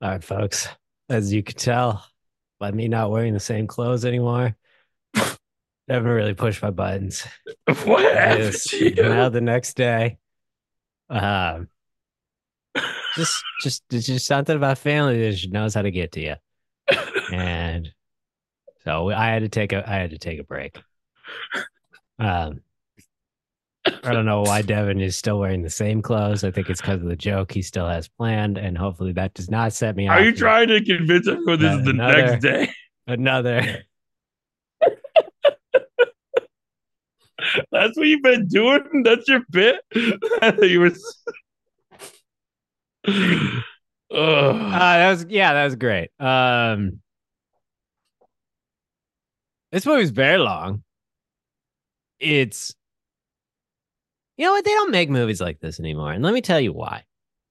All 0.02 0.08
right, 0.08 0.24
folks. 0.24 0.66
As 1.08 1.32
you 1.32 1.44
can 1.44 1.54
tell 1.56 2.04
by 2.58 2.72
me 2.72 2.88
not 2.88 3.12
wearing 3.12 3.34
the 3.34 3.40
same 3.40 3.68
clothes 3.68 4.04
anymore, 4.04 4.56
I 5.14 5.36
haven't 5.86 6.10
really 6.10 6.34
pushed 6.34 6.60
my 6.60 6.70
buttons. 6.70 7.24
What 7.84 8.12
happened 8.12 8.52
to 8.52 8.94
you? 8.96 9.02
Now 9.02 9.28
the 9.28 9.40
next 9.40 9.74
day, 9.74 10.18
um, 11.08 11.68
just 13.14 13.44
just 13.60 13.84
it's 13.92 14.06
just 14.06 14.26
something 14.26 14.56
about 14.56 14.78
family 14.78 15.20
that 15.20 15.36
just 15.36 15.52
knows 15.52 15.72
how 15.72 15.82
to 15.82 15.92
get 15.92 16.10
to 16.12 16.20
you, 16.20 16.34
and 17.32 17.88
so 18.82 19.10
I 19.10 19.28
had 19.28 19.42
to 19.42 19.48
take 19.48 19.72
a 19.72 19.88
I 19.88 19.94
had 19.94 20.10
to 20.10 20.18
take 20.18 20.40
a 20.40 20.44
break. 20.44 20.80
Um, 22.18 22.62
I 24.04 24.12
don't 24.12 24.26
know 24.26 24.42
why 24.42 24.62
Devin 24.62 25.00
is 25.00 25.16
still 25.16 25.38
wearing 25.38 25.62
the 25.62 25.70
same 25.70 26.02
clothes. 26.02 26.42
I 26.42 26.50
think 26.50 26.68
it's 26.68 26.80
because 26.80 27.00
of 27.02 27.08
the 27.08 27.14
joke 27.16 27.52
he 27.52 27.62
still 27.62 27.88
has 27.88 28.08
planned, 28.08 28.58
and 28.58 28.76
hopefully 28.76 29.12
that 29.12 29.34
does 29.34 29.48
not 29.50 29.72
set 29.72 29.94
me 29.94 30.08
off. 30.08 30.18
Are 30.18 30.24
you 30.24 30.32
trying 30.32 30.68
to 30.68 30.84
convince 30.84 31.28
everyone 31.28 31.60
this 31.60 31.74
is 31.78 31.84
the 31.84 31.90
Another- 31.90 32.22
next 32.26 32.42
day? 32.42 32.70
Another. 33.06 33.84
That's 37.70 37.96
what 37.98 38.06
you've 38.06 38.22
been 38.22 38.46
doing? 38.46 39.02
That's 39.04 39.26
your 39.28 39.42
bit? 39.50 39.76
you 40.62 40.80
were. 40.80 40.92
Uh, 44.14 44.52
that 44.68 45.08
was 45.10 45.24
yeah, 45.30 45.54
that 45.54 45.64
was 45.64 45.74
great. 45.76 46.10
Um, 46.20 47.00
this 49.70 49.86
movie's 49.86 50.10
very 50.10 50.36
long. 50.36 50.82
It's 52.20 52.74
you 54.36 54.46
know 54.46 54.52
what 54.52 54.64
they 54.64 54.70
don't 54.70 54.90
make 54.90 55.10
movies 55.10 55.40
like 55.40 55.60
this 55.60 55.80
anymore, 55.80 56.12
and 56.12 56.22
let 56.24 56.34
me 56.34 56.40
tell 56.40 56.60
you 56.60 56.72
why. 56.72 57.04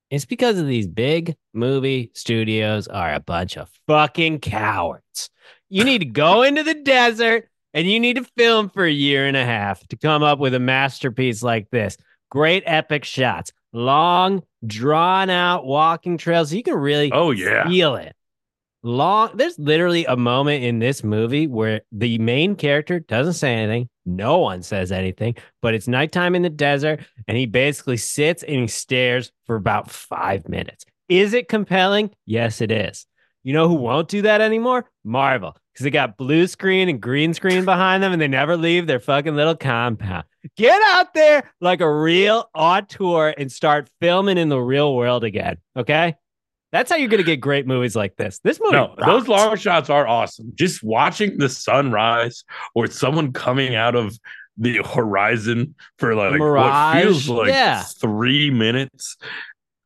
It's 0.10 0.26
because 0.26 0.60
of 0.60 0.67
these 0.67 0.88
big 0.88 1.36
movie 1.54 2.12
studios 2.13 2.88
are 2.88 3.13
a 3.13 3.22
bunch 3.22 3.58
of 3.58 3.72
fucking 3.88 4.39
cowards. 4.39 5.30
You 5.70 5.86
need 5.86 6.00
to 6.00 6.06
go 6.06 6.41
into 6.44 6.63
the 6.63 6.74
desert 6.74 7.48
and 7.74 7.89
you 7.89 8.00
need 8.00 8.17
to 8.17 8.26
film 8.38 8.70
for 8.70 8.84
a 8.84 8.91
year 8.91 9.26
and 9.26 9.38
a 9.38 9.46
half 9.46 9.88
to 9.88 9.96
come 9.96 10.22
up 10.22 10.38
with 10.38 10.54
a 10.54 10.60
masterpiece 10.60 11.41
like 11.41 11.70
this. 11.70 11.98
Great 12.30 12.63
epic 12.65 13.06
shots, 13.06 13.52
long, 13.72 14.44
drawn 14.65 15.30
out 15.30 15.65
walking 15.65 16.17
trails. 16.17 16.54
You 16.54 16.63
can 16.63 16.76
really 16.76 17.12
oh, 17.12 17.32
yeah. 17.32 17.67
feel 17.67 17.96
it. 17.96 18.13
Long. 18.84 19.32
There's 19.36 19.58
literally 19.60 20.06
a 20.06 20.17
moment 20.17 20.63
in 20.63 20.80
this 20.80 21.04
movie 21.04 21.48
where 21.48 21.82
the 21.91 22.17
main 22.17 22.56
character 22.56 23.00
doesn't 23.00 23.34
say 23.34 23.54
anything, 23.54 23.89
No 24.06 24.40
one 24.40 24.64
says 24.64 24.92
anything, 24.92 25.36
but 25.62 25.74
it's 25.74 25.88
nighttime 25.88 26.36
in 26.36 26.42
the 26.42 26.50
desert, 26.50 27.02
and 27.28 27.38
he 27.38 27.46
basically 27.46 27.98
sits 27.98 28.44
and 28.44 28.62
he 28.62 28.68
stares 28.68 29.32
for 29.46 29.56
about 29.56 29.92
five 29.92 30.50
minutes. 30.50 30.86
Is 31.10 31.34
it 31.34 31.48
compelling? 31.48 32.12
Yes, 32.26 32.62
it 32.62 32.72
is. 32.72 33.06
You 33.44 33.54
know 33.54 33.68
who 33.68 33.76
won't 33.76 34.08
do 34.08 34.22
that 34.24 34.42
anymore? 34.42 34.90
Marvel, 35.04 35.58
because 35.74 35.84
they 35.84 35.90
got 35.90 36.18
blue 36.18 36.48
screen 36.48 36.90
and 36.90 37.02
green 37.02 37.34
screen 37.34 37.66
behind 37.66 38.04
them, 38.04 38.14
and 38.14 38.22
they 38.22 38.28
never 38.28 38.56
leave 38.56 38.88
their 38.88 39.00
fucking 39.00 39.36
little 39.36 39.56
compound. 39.56 40.26
Get 40.58 40.82
out 40.84 41.14
there 41.14 41.52
like 41.60 41.82
a 41.82 41.92
real 41.92 42.50
auteur 42.56 43.34
and 43.38 43.52
start 43.52 43.90
filming 44.00 44.38
in 44.38 44.50
the 44.50 44.60
real 44.60 44.96
world 44.96 45.24
again. 45.24 45.58
Okay. 45.76 46.16
That's 46.72 46.90
how 46.90 46.98
you're 46.98 47.10
going 47.10 47.18
to 47.20 47.24
get 47.26 47.42
great 47.42 47.68
movies 47.68 47.96
like 47.96 48.16
this. 48.16 48.40
This 48.44 48.60
movie, 48.62 48.74
No, 48.78 48.96
rocks. 48.98 49.06
those 49.06 49.28
long 49.28 49.56
shots 49.58 49.90
are 49.90 50.08
awesome. 50.08 50.52
Just 50.56 50.82
watching 50.84 51.38
the 51.38 51.50
sunrise 51.50 52.44
or 52.76 52.88
someone 52.88 53.34
coming 53.34 53.76
out 53.76 53.96
of 53.96 54.18
the 54.58 54.78
horizon 54.78 55.76
for 55.98 56.16
like 56.16 56.34
Mirage, 56.40 56.96
what 56.96 57.02
feels 57.04 57.30
like 57.30 57.50
yeah. 57.50 57.82
three 57.84 58.50
minutes. 58.52 59.18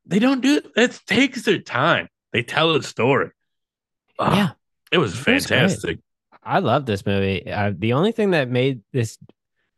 They 0.05 0.19
don't 0.19 0.41
do 0.41 0.57
it. 0.57 0.65
It 0.75 0.99
takes 1.07 1.41
their 1.43 1.59
time. 1.59 2.07
They 2.33 2.43
tell 2.43 2.75
a 2.75 2.83
story. 2.83 3.31
Ah, 4.19 4.35
Yeah. 4.35 4.49
it 4.91 4.97
was 4.99 5.13
It 5.13 5.17
was 5.33 5.45
fantastic. 5.47 5.99
I 6.43 6.59
love 6.59 6.85
this 6.85 7.05
movie. 7.05 7.49
Uh, 7.49 7.71
the 7.75 7.93
only 7.93 8.11
thing 8.11 8.31
that 8.31 8.49
made 8.49 8.81
this, 8.93 9.17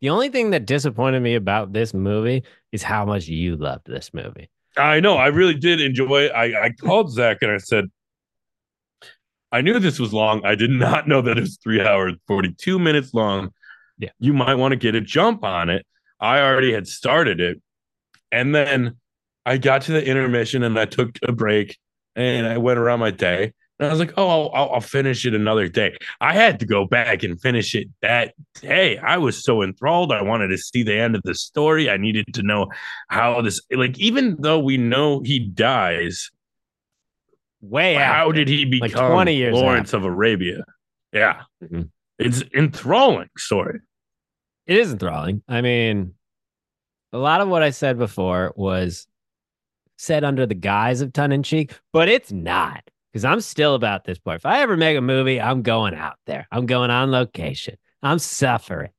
the 0.02 0.10
only 0.10 0.28
thing 0.28 0.50
that 0.50 0.66
disappointed 0.66 1.20
me 1.20 1.34
about 1.34 1.72
this 1.72 1.94
movie 1.94 2.44
is 2.72 2.82
how 2.82 3.06
much 3.06 3.26
you 3.26 3.56
loved 3.56 3.86
this 3.86 4.12
movie. 4.12 4.50
I 4.78 5.00
know. 5.00 5.16
I 5.16 5.26
really 5.28 5.54
did 5.54 5.80
enjoy. 5.80 6.28
I, 6.28 6.66
I 6.66 6.70
called 6.70 7.12
Zach 7.12 7.38
and 7.42 7.50
I 7.50 7.58
said, 7.58 7.86
I 9.50 9.60
knew 9.62 9.78
this 9.78 9.98
was 9.98 10.12
long. 10.12 10.44
I 10.44 10.54
did 10.54 10.70
not 10.70 11.08
know 11.08 11.22
that 11.22 11.38
it 11.38 11.40
was 11.40 11.58
three 11.62 11.80
hours, 11.80 12.14
42 12.26 12.78
minutes 12.78 13.14
long. 13.14 13.50
Yeah. 13.98 14.10
You 14.20 14.32
might 14.32 14.54
want 14.54 14.72
to 14.72 14.76
get 14.76 14.94
a 14.94 15.00
jump 15.00 15.42
on 15.42 15.70
it. 15.70 15.86
I 16.20 16.40
already 16.40 16.72
had 16.72 16.86
started 16.86 17.40
it. 17.40 17.60
And 18.30 18.54
then 18.54 18.96
I 19.46 19.56
got 19.56 19.82
to 19.82 19.92
the 19.92 20.04
intermission 20.04 20.62
and 20.62 20.78
I 20.78 20.84
took 20.84 21.18
a 21.22 21.32
break 21.32 21.78
and 22.14 22.46
I 22.46 22.58
went 22.58 22.78
around 22.78 23.00
my 23.00 23.10
day. 23.10 23.54
And 23.78 23.86
I 23.86 23.90
was 23.90 24.00
like, 24.00 24.12
oh, 24.16 24.28
I'll, 24.28 24.50
I'll, 24.54 24.70
I'll 24.74 24.80
finish 24.80 25.24
it 25.24 25.34
another 25.34 25.68
day. 25.68 25.96
I 26.20 26.34
had 26.34 26.58
to 26.60 26.66
go 26.66 26.84
back 26.84 27.22
and 27.22 27.40
finish 27.40 27.74
it 27.76 27.88
that 28.02 28.34
day. 28.60 28.98
I 28.98 29.18
was 29.18 29.44
so 29.44 29.62
enthralled. 29.62 30.10
I 30.12 30.22
wanted 30.22 30.48
to 30.48 30.58
see 30.58 30.82
the 30.82 30.96
end 30.96 31.14
of 31.14 31.22
the 31.22 31.34
story. 31.34 31.88
I 31.88 31.96
needed 31.96 32.24
to 32.34 32.42
know 32.42 32.68
how 33.08 33.40
this, 33.40 33.60
like, 33.70 33.96
even 33.98 34.36
though 34.40 34.58
we 34.58 34.76
know 34.78 35.20
he 35.24 35.38
dies, 35.38 36.30
Way 37.60 37.94
how 37.94 38.30
did 38.30 38.46
he 38.46 38.64
like 38.80 38.92
become 38.92 39.10
20 39.10 39.34
years 39.34 39.54
Lawrence 39.54 39.92
of 39.92 40.04
Arabia? 40.04 40.64
Yeah. 41.12 41.42
Mhm. 41.62 41.90
It's 42.18 42.42
enthralling 42.54 43.30
story. 43.36 43.80
It 44.66 44.76
is 44.78 44.92
enthralling. 44.92 45.42
I 45.48 45.60
mean, 45.60 46.14
a 47.12 47.18
lot 47.18 47.40
of 47.40 47.48
what 47.48 47.62
I 47.62 47.70
said 47.70 47.98
before 47.98 48.52
was 48.54 49.08
said 49.96 50.22
under 50.22 50.46
the 50.46 50.54
guise 50.54 51.00
of 51.00 51.12
tongue 51.12 51.32
in 51.32 51.42
cheek, 51.42 51.76
but 51.92 52.08
it's 52.08 52.30
not 52.30 52.84
because 53.18 53.32
I'm 53.32 53.40
still 53.40 53.74
about 53.74 54.04
this 54.04 54.18
point. 54.18 54.36
If 54.36 54.46
I 54.46 54.60
ever 54.60 54.76
make 54.76 54.96
a 54.96 55.00
movie, 55.00 55.40
I'm 55.40 55.62
going 55.62 55.94
out 55.94 56.18
there. 56.26 56.46
I'm 56.52 56.66
going 56.66 56.90
on 56.90 57.10
location. 57.10 57.74
I'm 58.00 58.20
suffering. 58.20 58.90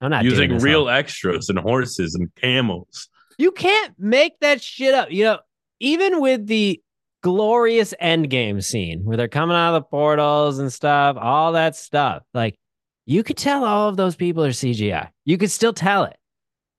I'm 0.00 0.10
not 0.10 0.24
Using 0.24 0.58
real 0.58 0.82
all- 0.82 0.88
extras 0.88 1.48
and 1.48 1.58
horses 1.58 2.16
and 2.16 2.34
camels. 2.34 3.08
You 3.38 3.52
can't 3.52 3.94
make 3.96 4.40
that 4.40 4.60
shit 4.60 4.92
up. 4.92 5.12
You 5.12 5.24
know, 5.24 5.38
even 5.78 6.20
with 6.20 6.48
the 6.48 6.82
glorious 7.22 7.94
endgame 8.02 8.62
scene 8.62 9.04
where 9.04 9.16
they're 9.16 9.28
coming 9.28 9.56
out 9.56 9.74
of 9.76 9.82
the 9.82 9.86
portals 9.88 10.58
and 10.58 10.72
stuff, 10.72 11.16
all 11.20 11.52
that 11.52 11.76
stuff, 11.76 12.24
like 12.34 12.58
you 13.06 13.22
could 13.22 13.36
tell 13.36 13.64
all 13.64 13.88
of 13.88 13.96
those 13.96 14.16
people 14.16 14.44
are 14.44 14.50
CGI. 14.50 15.10
You 15.24 15.38
could 15.38 15.52
still 15.52 15.72
tell 15.72 16.02
it. 16.04 16.16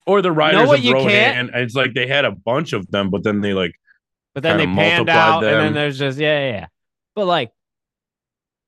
Or 0.06 0.20
the 0.20 0.32
riders 0.32 0.68
what 0.68 0.80
of 0.84 0.92
Rohan. 0.92 1.50
It's 1.54 1.74
like 1.74 1.94
they 1.94 2.06
had 2.06 2.26
a 2.26 2.32
bunch 2.32 2.74
of 2.74 2.90
them, 2.90 3.08
but 3.08 3.22
then 3.22 3.40
they 3.40 3.54
like 3.54 3.72
But 4.34 4.42
then 4.44 4.58
they 4.58 4.66
panned 4.66 5.08
out, 5.08 5.42
and 5.44 5.54
then 5.60 5.74
there's 5.74 5.98
just 5.98 6.18
yeah, 6.18 6.38
yeah, 6.38 6.52
yeah. 6.52 6.66
But 7.14 7.26
like 7.26 7.50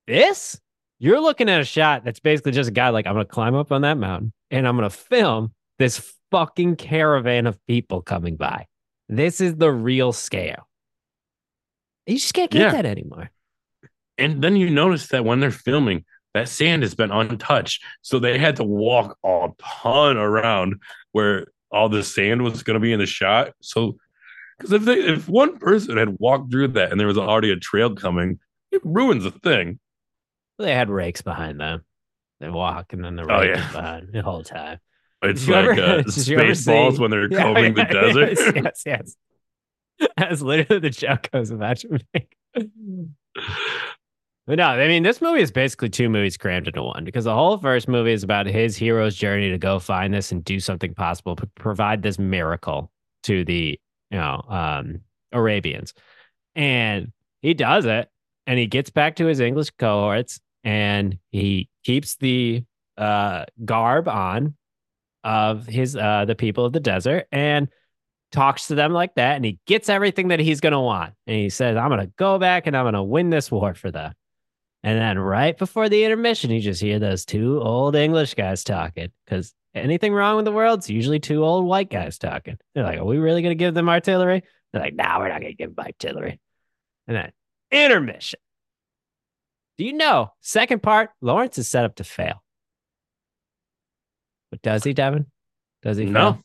this, 0.07 0.59
you're 0.99 1.21
looking 1.21 1.49
at 1.49 1.61
a 1.61 1.65
shot 1.65 2.03
that's 2.03 2.19
basically 2.19 2.51
just 2.51 2.69
a 2.69 2.73
guy 2.73 2.89
like 2.89 3.07
I'm 3.07 3.13
gonna 3.13 3.25
climb 3.25 3.55
up 3.55 3.71
on 3.71 3.81
that 3.81 3.97
mountain 3.97 4.33
and 4.51 4.67
I'm 4.67 4.75
gonna 4.75 4.89
film 4.89 5.53
this 5.79 6.13
fucking 6.31 6.75
caravan 6.75 7.47
of 7.47 7.57
people 7.67 8.01
coming 8.01 8.35
by. 8.35 8.67
This 9.09 9.39
is 9.41 9.55
the 9.55 9.71
real 9.71 10.11
scale. 10.13 10.67
You 12.05 12.15
just 12.17 12.33
can't 12.33 12.51
get 12.51 12.61
Yeah. 12.61 12.71
that 12.71 12.85
anymore. 12.85 13.31
and 14.17 14.43
then 14.43 14.55
you 14.55 14.69
notice 14.69 15.07
that 15.07 15.25
when 15.25 15.39
they're 15.39 15.49
filming, 15.51 16.05
that 16.33 16.47
sand 16.49 16.83
has 16.83 16.93
been 16.95 17.11
untouched. 17.11 17.81
So 18.01 18.19
they 18.19 18.37
had 18.37 18.57
to 18.57 18.63
walk 18.63 19.17
a 19.23 19.49
ton 19.59 20.17
around 20.17 20.75
where 21.13 21.47
all 21.71 21.89
the 21.89 22.03
sand 22.03 22.43
was 22.43 22.61
going 22.63 22.75
to 22.75 22.79
be 22.79 22.93
in 22.93 22.99
the 22.99 23.05
shot. 23.07 23.53
So, 23.61 23.97
because 24.63 24.73
if 24.73 24.85
they, 24.85 24.93
if 24.99 25.27
one 25.29 25.57
person 25.59 25.97
had 25.97 26.17
walked 26.19 26.51
through 26.51 26.69
that 26.69 26.91
and 26.91 26.99
there 26.99 27.07
was 27.07 27.17
already 27.17 27.51
a 27.51 27.55
trail 27.57 27.93
coming, 27.93 28.39
it 28.71 28.81
ruins 28.83 29.23
the 29.25 29.31
thing. 29.31 29.79
They 30.57 30.73
had 30.73 30.89
rakes 30.89 31.21
behind 31.21 31.59
them. 31.59 31.83
They 32.39 32.49
walk 32.49 32.93
and 32.93 33.03
then 33.03 33.15
the 33.15 33.25
rake 33.25 33.49
Oh, 33.49 33.53
is 33.53 33.59
yeah. 33.59 33.71
behind 33.71 34.09
the 34.13 34.21
whole 34.21 34.43
time. 34.43 34.79
It's 35.21 35.47
you 35.47 35.53
like 35.53 35.77
ever- 35.77 35.81
uh, 35.81 35.85
ever 35.97 36.03
Spaceballs 36.03 36.95
see- 36.95 37.01
when 37.01 37.11
they're 37.11 37.27
Yeah, 37.31 37.43
combing 37.43 37.75
yeah, 37.77 37.85
the 37.87 37.93
desert. 37.93 38.29
Yes, 38.55 38.83
yes, 38.85 39.15
yes. 39.99 40.09
That's 40.17 40.41
literally 40.41 40.79
the 40.79 40.89
joke 40.89 41.29
I 41.33 41.39
was 41.39 41.51
make. 41.51 42.35
But 44.45 44.57
no, 44.57 44.65
I 44.65 44.87
mean, 44.89 45.03
this 45.03 45.21
movie 45.21 45.41
is 45.41 45.51
basically 45.51 45.89
two 45.89 46.09
movies 46.09 46.35
crammed 46.35 46.67
into 46.67 46.83
one 46.83 47.05
because 47.05 47.23
the 47.23 47.33
whole 47.33 47.57
first 47.57 47.87
movie 47.87 48.11
is 48.11 48.23
about 48.23 48.45
his 48.45 48.75
hero's 48.75 49.15
journey 49.15 49.49
to 49.49 49.57
go 49.57 49.79
find 49.79 50.13
this 50.13 50.33
and 50.33 50.43
do 50.43 50.59
something 50.59 50.93
possible, 50.93 51.37
provide 51.55 52.01
this 52.01 52.19
miracle 52.19 52.91
to 53.23 53.45
the, 53.45 53.79
you 54.13 54.19
know, 54.19 54.45
um, 54.47 55.01
Arabians. 55.31 55.93
And 56.55 57.11
he 57.41 57.55
does 57.55 57.85
it 57.85 58.09
and 58.45 58.59
he 58.59 58.67
gets 58.67 58.91
back 58.91 59.15
to 59.15 59.25
his 59.25 59.39
English 59.39 59.71
cohorts 59.71 60.39
and 60.63 61.17
he 61.31 61.67
keeps 61.83 62.15
the 62.17 62.63
uh, 62.95 63.45
garb 63.65 64.07
on 64.07 64.55
of 65.23 65.65
his, 65.65 65.95
uh, 65.95 66.25
the 66.25 66.35
people 66.35 66.63
of 66.63 66.73
the 66.73 66.79
desert 66.79 67.27
and 67.31 67.69
talks 68.31 68.67
to 68.67 68.75
them 68.75 68.93
like 68.93 69.15
that 69.15 69.35
and 69.35 69.43
he 69.43 69.57
gets 69.65 69.89
everything 69.89 70.27
that 70.27 70.39
he's 70.39 70.61
going 70.61 70.73
to 70.73 70.79
want. 70.79 71.15
And 71.25 71.35
he 71.35 71.49
says, 71.49 71.75
I'm 71.75 71.89
going 71.89 72.05
to 72.05 72.13
go 72.15 72.37
back 72.37 72.67
and 72.67 72.77
I'm 72.77 72.83
going 72.83 72.93
to 72.93 73.03
win 73.03 73.31
this 73.31 73.49
war 73.49 73.73
for 73.73 73.89
them. 73.89 74.13
And 74.83 74.99
then 74.99 75.17
right 75.17 75.57
before 75.57 75.89
the 75.89 76.03
intermission, 76.03 76.51
you 76.51 76.59
just 76.59 76.81
hear 76.81 76.99
those 76.99 77.25
two 77.25 77.59
old 77.61 77.95
English 77.95 78.35
guys 78.35 78.63
talking 78.63 79.11
because 79.25 79.55
anything 79.75 80.13
wrong 80.13 80.35
with 80.35 80.45
the 80.45 80.51
world, 80.51 80.79
it's 80.79 80.89
usually 80.89 81.19
two 81.19 81.43
old 81.43 81.65
white 81.65 81.89
guys 81.89 82.17
talking. 82.17 82.57
They're 82.73 82.83
like, 82.83 82.99
Are 82.99 83.05
we 83.05 83.17
really 83.17 83.41
going 83.41 83.57
to 83.57 83.61
give 83.63 83.73
them 83.73 83.89
artillery? 83.89 84.43
They're 84.71 84.81
like, 84.81 84.95
No, 84.95 85.03
we're 85.19 85.29
not 85.29 85.41
going 85.41 85.51
to 85.53 85.57
give 85.57 85.75
them 85.75 85.85
artillery. 85.85 86.39
And 87.07 87.17
then 87.17 87.31
intermission. 87.71 88.39
Do 89.77 89.85
you 89.85 89.93
know, 89.93 90.31
second 90.41 90.83
part, 90.83 91.09
Lawrence 91.21 91.57
is 91.57 91.67
set 91.67 91.85
up 91.85 91.95
to 91.95 92.03
fail. 92.03 92.43
But 94.51 94.61
does 94.61 94.83
he, 94.83 94.93
Devin? 94.93 95.25
Does 95.81 95.97
he 95.97 96.05
No. 96.05 96.33
fail? 96.33 96.43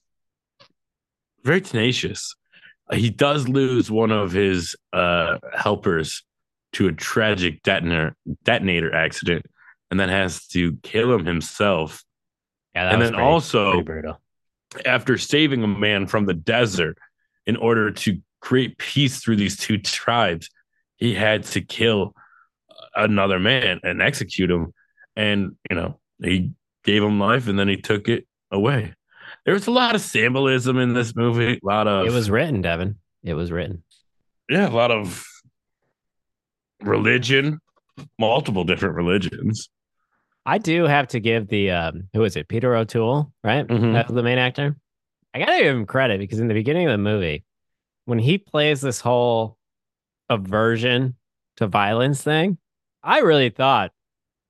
Very 1.45 1.61
tenacious. 1.61 2.35
He 2.91 3.11
does 3.11 3.49
lose 3.49 3.91
one 3.91 4.11
of 4.11 4.33
his 4.33 4.75
uh, 4.95 5.39
helpers 5.55 6.25
to 6.73 6.89
a 6.89 6.93
tragic 6.93 7.63
detonator 7.63 8.17
detonator 8.45 8.95
accident, 8.95 9.45
and 9.91 10.01
then 10.01 10.09
has 10.09 10.47
to 10.49 10.77
kill 10.83 11.13
him 11.15 11.27
himself. 11.27 12.03
Yeah, 12.79 12.93
and 12.93 13.03
then 13.03 13.13
pretty- 13.15 13.25
also, 13.25 13.83
pretty 13.83 14.09
after 14.85 15.17
saving 15.19 15.63
a 15.65 15.67
man 15.69 16.07
from 16.07 16.27
the 16.27 16.35
desert 16.35 16.99
in 17.47 17.57
order 17.57 17.91
to 17.91 18.21
create 18.41 18.79
peace 18.79 19.21
through 19.21 19.37
these 19.37 19.57
two 19.57 19.79
tribes, 19.79 20.51
he 20.97 21.15
had 21.15 21.45
to 21.45 21.61
kill 21.61 22.15
another 22.95 23.39
man 23.39 23.81
and 23.83 24.03
execute 24.03 24.51
him. 24.51 24.73
And, 25.17 25.57
you 25.71 25.77
know, 25.77 25.99
he 26.23 26.53
gave 26.85 27.03
him 27.03 27.19
life 27.19 27.49
and 27.49 27.59
then 27.59 27.69
he 27.69 27.77
took 27.77 28.09
it 28.09 28.27
away. 28.51 28.95
There 29.45 29.55
was 29.55 29.67
a 29.67 29.71
lot 29.73 29.95
of 29.95 30.01
symbolism 30.01 30.79
in 30.79 30.95
this 30.95 31.17
movie, 31.17 31.55
a 31.55 31.67
lot 31.67 31.89
of 31.89 32.07
It 32.07 32.13
was 32.13 32.31
written, 32.31 32.61
Devin. 32.63 32.97
It 33.25 33.35
was 33.35 33.51
written. 33.51 33.83
yeah, 34.49 34.69
a 34.69 34.71
lot 34.71 34.91
of 34.91 35.25
religion, 36.83 37.61
multiple 38.19 38.65
different 38.65 38.95
religions. 38.95 39.69
I 40.47 40.59
do 40.59 40.85
have 40.85 41.09
to 41.09 41.21
give 41.21 41.49
the 41.49 41.71
um, 41.71 42.09
who 42.15 42.25
is 42.25 42.37
it? 42.37 42.49
Peter 42.49 42.75
O'Toole, 42.75 43.33
right? 43.45 43.67
Mhm. 43.67 43.93
That's 43.93 44.11
the 44.11 44.23
main 44.23 44.39
actor. 44.39 44.77
I 45.35 45.41
gotta 45.41 45.59
give 45.63 45.77
him 45.77 45.87
credit 45.87 46.21
because 46.21 46.41
in 46.41 46.49
the 46.49 46.55
beginning 46.55 46.87
of 46.87 46.93
the 46.93 46.99
movie, 46.99 47.45
when 48.07 48.19
he 48.19 48.39
plays 48.39 48.81
this 48.81 49.01
whole 49.01 49.59
aversion 50.31 51.17
to 51.57 51.67
violence 51.67 52.23
thing, 52.23 52.59
I 53.03 53.21
really 53.21 53.51
thought 53.51 53.93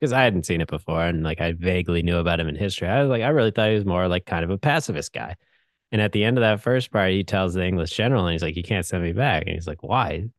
because 0.01 0.13
I 0.13 0.23
hadn't 0.23 0.47
seen 0.47 0.61
it 0.61 0.69
before 0.69 1.03
and 1.05 1.25
like 1.25 1.41
I 1.41 1.53
vaguely 1.53 2.03
knew 2.03 2.19
about 2.19 2.41
him 2.41 2.49
in 2.49 2.55
history. 2.55 2.89
I 2.89 3.01
was 3.01 3.11
like, 3.11 3.23
I 3.23 3.29
really 3.29 3.51
thought 3.51 3.69
he 3.71 3.75
was 3.75 3.85
more 3.85 4.07
like 4.09 4.27
kind 4.27 4.45
of 4.45 4.51
a 4.51 4.59
pacifist 4.59 5.13
guy. 5.13 5.35
And 5.91 6.01
at 6.03 6.13
the 6.13 6.25
end 6.25 6.37
of 6.39 6.43
that 6.43 6.61
first 6.61 6.91
part, 6.93 7.11
he 7.13 7.25
tells 7.25 7.55
the 7.55 7.65
English 7.67 7.91
general, 7.97 8.27
and 8.27 8.33
he's 8.33 8.43
like, 8.43 8.57
"You 8.57 8.63
can't 8.63 8.85
send 8.85 9.03
me 9.03 9.13
back." 9.13 9.45
And 9.47 9.55
he's 9.55 9.67
like, 9.67 9.83
"Why?" 9.83 10.11
It's 10.13 10.31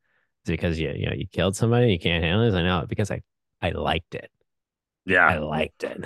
because 0.48 0.80
you 0.80 0.92
you 0.92 1.08
know 1.08 1.14
you 1.14 1.26
killed 1.28 1.56
somebody, 1.56 1.92
you 1.92 2.00
can't 2.00 2.24
handle 2.24 2.46
this. 2.46 2.54
I 2.56 2.62
know 2.64 2.86
because 2.88 3.10
I 3.12 3.22
I 3.62 3.72
liked 3.72 4.14
it." 4.16 4.30
I 5.08 5.38
liked 5.40 5.84
it. 5.84 6.02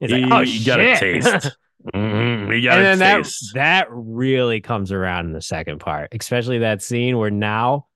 Like, 0.00 0.24
oh, 0.32 0.40
you 0.40 0.64
got 0.66 0.80
a 0.80 0.96
shit." 0.96 1.22
taste. 1.22 1.56
Mhm, 1.94 2.54
You 2.56 2.68
got 2.68 2.78
and 2.78 2.80
a 2.80 2.90
then 2.90 2.98
that 3.00 3.16
taste. 3.24 3.54
that 3.54 3.88
really 3.90 4.60
comes 4.60 4.92
around 4.92 5.26
in 5.26 5.32
the 5.32 5.42
second 5.42 5.80
part, 5.80 6.10
especially 6.12 6.58
that 6.60 6.80
scene 6.80 7.18
where 7.18 7.28
now, 7.28 7.88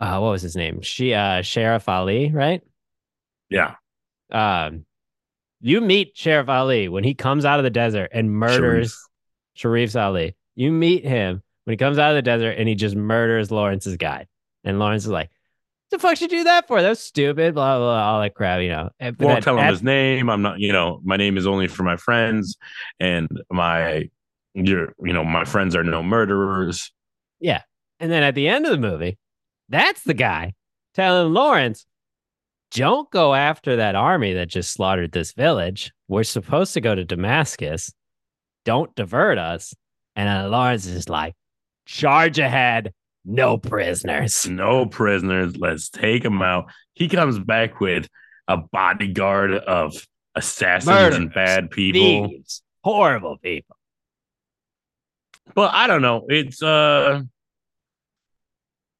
uh, 0.00 0.18
what 0.18 0.30
was 0.30 0.42
his 0.42 0.56
name? 0.56 0.80
She, 0.80 1.14
uh, 1.14 1.42
Sheriff 1.42 1.88
Ali, 1.88 2.32
right? 2.32 2.60
yeah. 3.48 3.76
Um, 4.32 4.84
you 5.60 5.80
meet 5.80 6.16
Sheriff 6.16 6.48
Ali 6.48 6.88
when 6.88 7.04
he 7.04 7.14
comes 7.14 7.44
out 7.44 7.60
of 7.60 7.64
the 7.64 7.70
desert 7.70 8.10
and 8.12 8.32
murders 8.32 8.98
Sharif 9.54 9.94
Ali. 9.94 10.34
You 10.56 10.72
meet 10.72 11.04
him 11.04 11.40
when 11.64 11.72
he 11.74 11.76
comes 11.76 11.98
out 11.98 12.10
of 12.10 12.16
the 12.16 12.22
desert 12.22 12.56
and 12.58 12.68
he 12.68 12.74
just 12.74 12.96
murders 12.96 13.52
Lawrence's 13.52 13.96
guy. 13.96 14.26
And 14.64 14.80
Lawrence 14.80 15.04
is 15.04 15.10
like, 15.10 15.30
"The 15.90 15.98
fuck 15.98 16.16
should 16.16 16.32
you 16.32 16.38
do 16.38 16.44
that 16.44 16.66
for? 16.68 16.80
That 16.82 16.88
was 16.88 17.00
stupid." 17.00 17.54
Blah 17.54 17.78
blah, 17.78 17.86
blah 17.86 18.02
all 18.12 18.20
that 18.20 18.34
crap, 18.34 18.60
you 18.62 18.68
know. 18.70 18.90
And- 18.98 19.16
Won't 19.18 19.36
then 19.36 19.42
tell 19.42 19.54
him 19.58 19.64
at- 19.64 19.70
his 19.70 19.82
name. 19.82 20.28
I'm 20.30 20.42
not, 20.42 20.58
you 20.60 20.72
know, 20.72 21.00
my 21.04 21.16
name 21.16 21.36
is 21.36 21.46
only 21.46 21.68
for 21.68 21.82
my 21.82 21.96
friends, 21.96 22.56
and 22.98 23.28
my, 23.50 24.08
you're, 24.54 24.94
you 25.02 25.12
know, 25.12 25.24
my 25.24 25.44
friends 25.44 25.74
are 25.76 25.84
no 25.84 26.02
murderers. 26.02 26.92
Yeah. 27.40 27.62
And 27.98 28.10
then 28.10 28.22
at 28.22 28.34
the 28.34 28.48
end 28.48 28.64
of 28.66 28.70
the 28.72 28.78
movie, 28.78 29.18
that's 29.68 30.02
the 30.04 30.14
guy 30.14 30.54
telling 30.94 31.32
Lawrence, 31.34 31.86
don't 32.72 33.10
go 33.10 33.34
after 33.34 33.76
that 33.76 33.94
army 33.94 34.32
that 34.34 34.48
just 34.48 34.72
slaughtered 34.72 35.12
this 35.12 35.32
village. 35.32 35.92
We're 36.08 36.22
supposed 36.24 36.72
to 36.74 36.80
go 36.80 36.94
to 36.94 37.04
Damascus. 37.04 37.92
Don't 38.64 38.94
divert 38.94 39.38
us. 39.38 39.74
And 40.16 40.28
then 40.28 40.50
Lawrence 40.50 40.86
is 40.86 41.08
like, 41.08 41.34
charge 41.86 42.38
ahead, 42.38 42.92
no 43.24 43.58
prisoners. 43.58 44.48
No 44.48 44.86
prisoners. 44.86 45.56
Let's 45.56 45.88
take 45.90 46.24
him 46.24 46.42
out. 46.42 46.70
He 46.94 47.08
comes 47.08 47.38
back 47.38 47.80
with 47.80 48.08
a 48.48 48.56
bodyguard 48.56 49.54
of 49.54 49.94
assassins 50.34 50.86
Murderers, 50.86 51.16
and 51.16 51.32
bad 51.32 51.70
people. 51.70 52.28
Thieves, 52.28 52.62
horrible 52.82 53.36
people. 53.38 53.76
But 55.54 55.74
I 55.74 55.86
don't 55.86 56.02
know. 56.02 56.26
It's 56.28 56.62
uh 56.62 57.22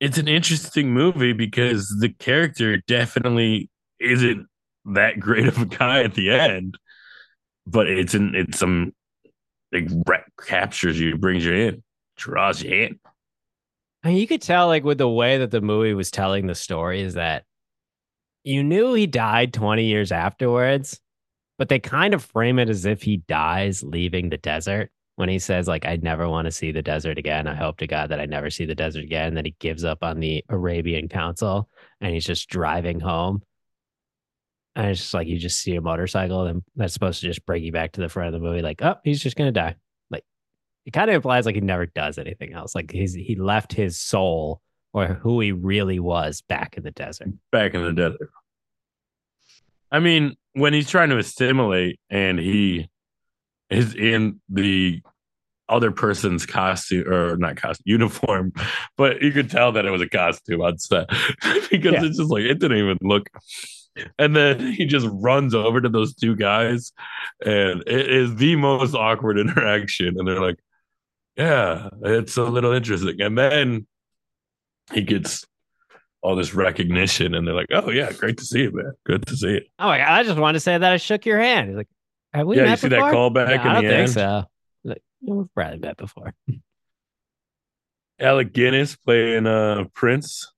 it's 0.00 0.18
an 0.18 0.28
interesting 0.28 0.92
movie 0.92 1.34
because 1.34 1.94
the 2.00 2.08
character 2.08 2.78
definitely 2.86 3.68
isn't 4.00 4.46
that 4.86 5.20
great 5.20 5.46
of 5.46 5.58
a 5.58 5.66
guy 5.66 6.02
at 6.02 6.14
the 6.14 6.30
end. 6.30 6.78
But 7.66 7.88
it's 7.88 8.14
an 8.14 8.34
it's 8.34 8.58
some 8.58 8.92
it 9.72 9.90
re- 10.06 10.24
captures 10.46 10.98
you, 10.98 11.16
brings 11.16 11.44
you 11.44 11.52
in, 11.52 11.82
draws 12.16 12.62
you 12.62 12.70
in. 12.70 13.00
I 14.02 14.08
mean, 14.08 14.16
you 14.16 14.26
could 14.26 14.42
tell, 14.42 14.66
like, 14.66 14.84
with 14.84 14.98
the 14.98 15.08
way 15.08 15.38
that 15.38 15.50
the 15.50 15.60
movie 15.60 15.94
was 15.94 16.10
telling 16.10 16.46
the 16.46 16.54
story, 16.54 17.02
is 17.02 17.14
that 17.14 17.44
you 18.44 18.62
knew 18.62 18.94
he 18.94 19.06
died 19.06 19.52
20 19.52 19.84
years 19.84 20.10
afterwards, 20.10 20.98
but 21.58 21.68
they 21.68 21.78
kind 21.78 22.14
of 22.14 22.24
frame 22.24 22.58
it 22.58 22.70
as 22.70 22.86
if 22.86 23.02
he 23.02 23.18
dies 23.18 23.82
leaving 23.82 24.30
the 24.30 24.38
desert 24.38 24.90
when 25.16 25.28
he 25.28 25.38
says, 25.38 25.68
like, 25.68 25.84
I 25.84 25.96
never 25.96 26.26
want 26.26 26.46
to 26.46 26.50
see 26.50 26.72
the 26.72 26.80
desert 26.80 27.18
again. 27.18 27.46
I 27.46 27.54
hope 27.54 27.76
to 27.78 27.86
God 27.86 28.08
that 28.08 28.20
I 28.20 28.24
never 28.24 28.48
see 28.48 28.64
the 28.64 28.74
desert 28.74 29.04
again. 29.04 29.28
And 29.28 29.36
then 29.36 29.44
he 29.44 29.54
gives 29.58 29.84
up 29.84 30.02
on 30.02 30.18
the 30.18 30.42
Arabian 30.48 31.08
Council 31.08 31.68
and 32.00 32.14
he's 32.14 32.24
just 32.24 32.48
driving 32.48 33.00
home. 33.00 33.42
And 34.74 34.86
it's 34.86 35.00
just 35.00 35.12
like 35.12 35.28
you 35.28 35.38
just 35.38 35.60
see 35.60 35.74
a 35.76 35.82
motorcycle 35.82 36.46
and 36.46 36.62
that's 36.74 36.94
supposed 36.94 37.20
to 37.20 37.26
just 37.26 37.44
bring 37.44 37.62
you 37.62 37.72
back 37.72 37.92
to 37.92 38.00
the 38.00 38.08
front 38.08 38.34
of 38.34 38.40
the 38.40 38.46
movie, 38.46 38.62
like, 38.62 38.80
oh, 38.80 38.96
he's 39.04 39.22
just 39.22 39.36
gonna 39.36 39.52
die. 39.52 39.74
It 40.86 40.92
kind 40.92 41.10
of 41.10 41.16
implies 41.16 41.46
like 41.46 41.54
he 41.54 41.60
never 41.60 41.86
does 41.86 42.18
anything 42.18 42.52
else. 42.52 42.74
Like 42.74 42.90
he's 42.90 43.14
he 43.14 43.34
left 43.36 43.72
his 43.72 43.98
soul 43.98 44.60
or 44.92 45.06
who 45.08 45.40
he 45.40 45.52
really 45.52 46.00
was 46.00 46.42
back 46.42 46.76
in 46.76 46.82
the 46.82 46.90
desert. 46.90 47.28
back 47.52 47.74
in 47.74 47.82
the 47.82 47.92
desert. 47.92 48.30
I 49.92 49.98
mean, 50.00 50.36
when 50.54 50.72
he's 50.72 50.88
trying 50.88 51.10
to 51.10 51.18
assimilate 51.18 52.00
and 52.10 52.38
he 52.38 52.88
is 53.68 53.94
in 53.94 54.40
the 54.48 55.00
other 55.68 55.92
person's 55.92 56.46
costume 56.46 57.06
or 57.08 57.36
not 57.36 57.56
costume 57.56 57.82
uniform, 57.86 58.52
but 58.96 59.22
you 59.22 59.30
could 59.30 59.50
tell 59.50 59.72
that 59.72 59.84
it 59.86 59.90
was 59.90 60.02
a 60.02 60.08
costume 60.08 60.60
on 60.62 60.78
set 60.78 61.08
because 61.70 61.92
Yeah. 61.92 62.04
it's 62.04 62.18
just 62.18 62.30
like 62.30 62.42
it 62.42 62.58
didn't 62.58 62.78
even 62.78 62.98
look. 63.02 63.28
And 64.18 64.34
then 64.34 64.72
he 64.72 64.86
just 64.86 65.06
runs 65.10 65.54
over 65.54 65.80
to 65.80 65.88
those 65.88 66.14
two 66.14 66.34
guys, 66.34 66.92
and 67.44 67.82
it 67.86 68.10
is 68.10 68.34
the 68.36 68.56
most 68.56 68.94
awkward 68.94 69.38
interaction. 69.38 70.16
And 70.18 70.26
they're 70.26 70.40
like, 70.40 70.58
"Yeah, 71.40 71.88
it's 72.02 72.36
a 72.36 72.44
little 72.44 72.72
interesting." 72.72 73.20
And 73.20 73.36
then 73.38 73.86
he 74.92 75.02
gets 75.02 75.46
all 76.22 76.36
this 76.36 76.54
recognition, 76.54 77.34
and 77.34 77.46
they're 77.46 77.54
like, 77.54 77.68
"Oh 77.72 77.90
yeah, 77.90 78.12
great 78.12 78.36
to 78.38 78.44
see 78.44 78.62
you, 78.62 78.72
man. 78.72 78.92
Good 79.04 79.26
to 79.26 79.36
see 79.36 79.48
you." 79.52 79.60
Oh 79.78 79.86
my 79.86 79.98
god, 79.98 80.08
I 80.08 80.22
just 80.22 80.38
wanted 80.38 80.54
to 80.54 80.60
say 80.60 80.76
that 80.76 80.92
I 80.92 80.96
shook 80.98 81.24
your 81.26 81.38
hand. 81.38 81.68
He's 81.68 81.76
like, 81.76 81.88
have 82.32 82.46
we 82.46 82.56
yeah, 82.56 82.64
met 82.64 82.70
you 82.70 82.76
see 82.76 82.88
before? 82.90 83.10
that 83.10 83.14
callback 83.16 83.46
No, 83.48 83.52
in 83.54 83.60
I 83.60 83.72
don't 83.74 83.82
the 83.84 83.88
think 83.90 84.00
end. 84.00 84.10
so. 84.10 84.44
Like, 84.84 85.02
we've 85.22 85.46
probably 85.54 85.78
met 85.78 85.96
before. 85.96 86.34
Alec 88.20 88.52
Guinness 88.52 88.96
playing 88.96 89.46
uh 89.46 89.84
Prince. 89.94 90.52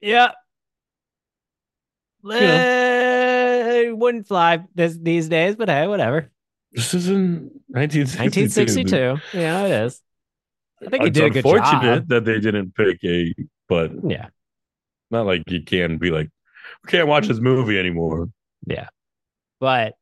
Yeah. 0.00 0.32
Eh, 2.30 3.90
wouldn't 3.92 4.26
fly 4.26 4.64
this, 4.74 4.96
these 5.00 5.28
days, 5.28 5.56
but 5.56 5.68
hey, 5.68 5.86
whatever. 5.86 6.30
This 6.72 6.94
is 6.94 7.08
in 7.08 7.50
1962. 7.68 8.40
1962. 9.16 9.38
Yeah, 9.38 9.64
it 9.66 9.84
is. 9.86 10.00
I 10.86 10.88
think 10.90 11.04
he 11.04 11.10
did 11.10 11.24
a 11.24 11.30
good 11.30 11.44
unfortunate 11.44 11.82
job. 12.00 12.08
that 12.08 12.24
they 12.24 12.40
didn't 12.40 12.74
pick 12.74 13.02
a, 13.04 13.34
but 13.68 13.90
Yeah. 14.08 14.28
not 15.10 15.26
like 15.26 15.42
you 15.50 15.62
can 15.62 15.98
be 15.98 16.10
like, 16.10 16.30
we 16.84 16.90
can't 16.90 17.08
watch 17.08 17.26
this 17.28 17.40
movie 17.40 17.78
anymore. 17.78 18.28
Yeah, 18.66 18.88
but 19.58 19.94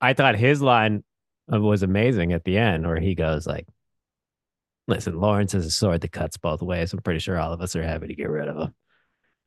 I 0.00 0.14
thought 0.14 0.36
his 0.36 0.62
line 0.62 1.02
was 1.48 1.82
amazing 1.82 2.32
at 2.32 2.44
the 2.44 2.56
end 2.56 2.86
where 2.86 3.00
he 3.00 3.14
goes 3.14 3.46
like, 3.46 3.66
listen, 4.86 5.18
Lawrence 5.20 5.54
is 5.54 5.66
a 5.66 5.70
sword 5.70 6.00
that 6.02 6.12
cuts 6.12 6.36
both 6.36 6.62
ways. 6.62 6.92
I'm 6.92 7.00
pretty 7.02 7.20
sure 7.20 7.38
all 7.38 7.52
of 7.52 7.60
us 7.60 7.74
are 7.76 7.82
happy 7.82 8.06
to 8.06 8.14
get 8.14 8.30
rid 8.30 8.48
of 8.48 8.56
him. 8.56 8.74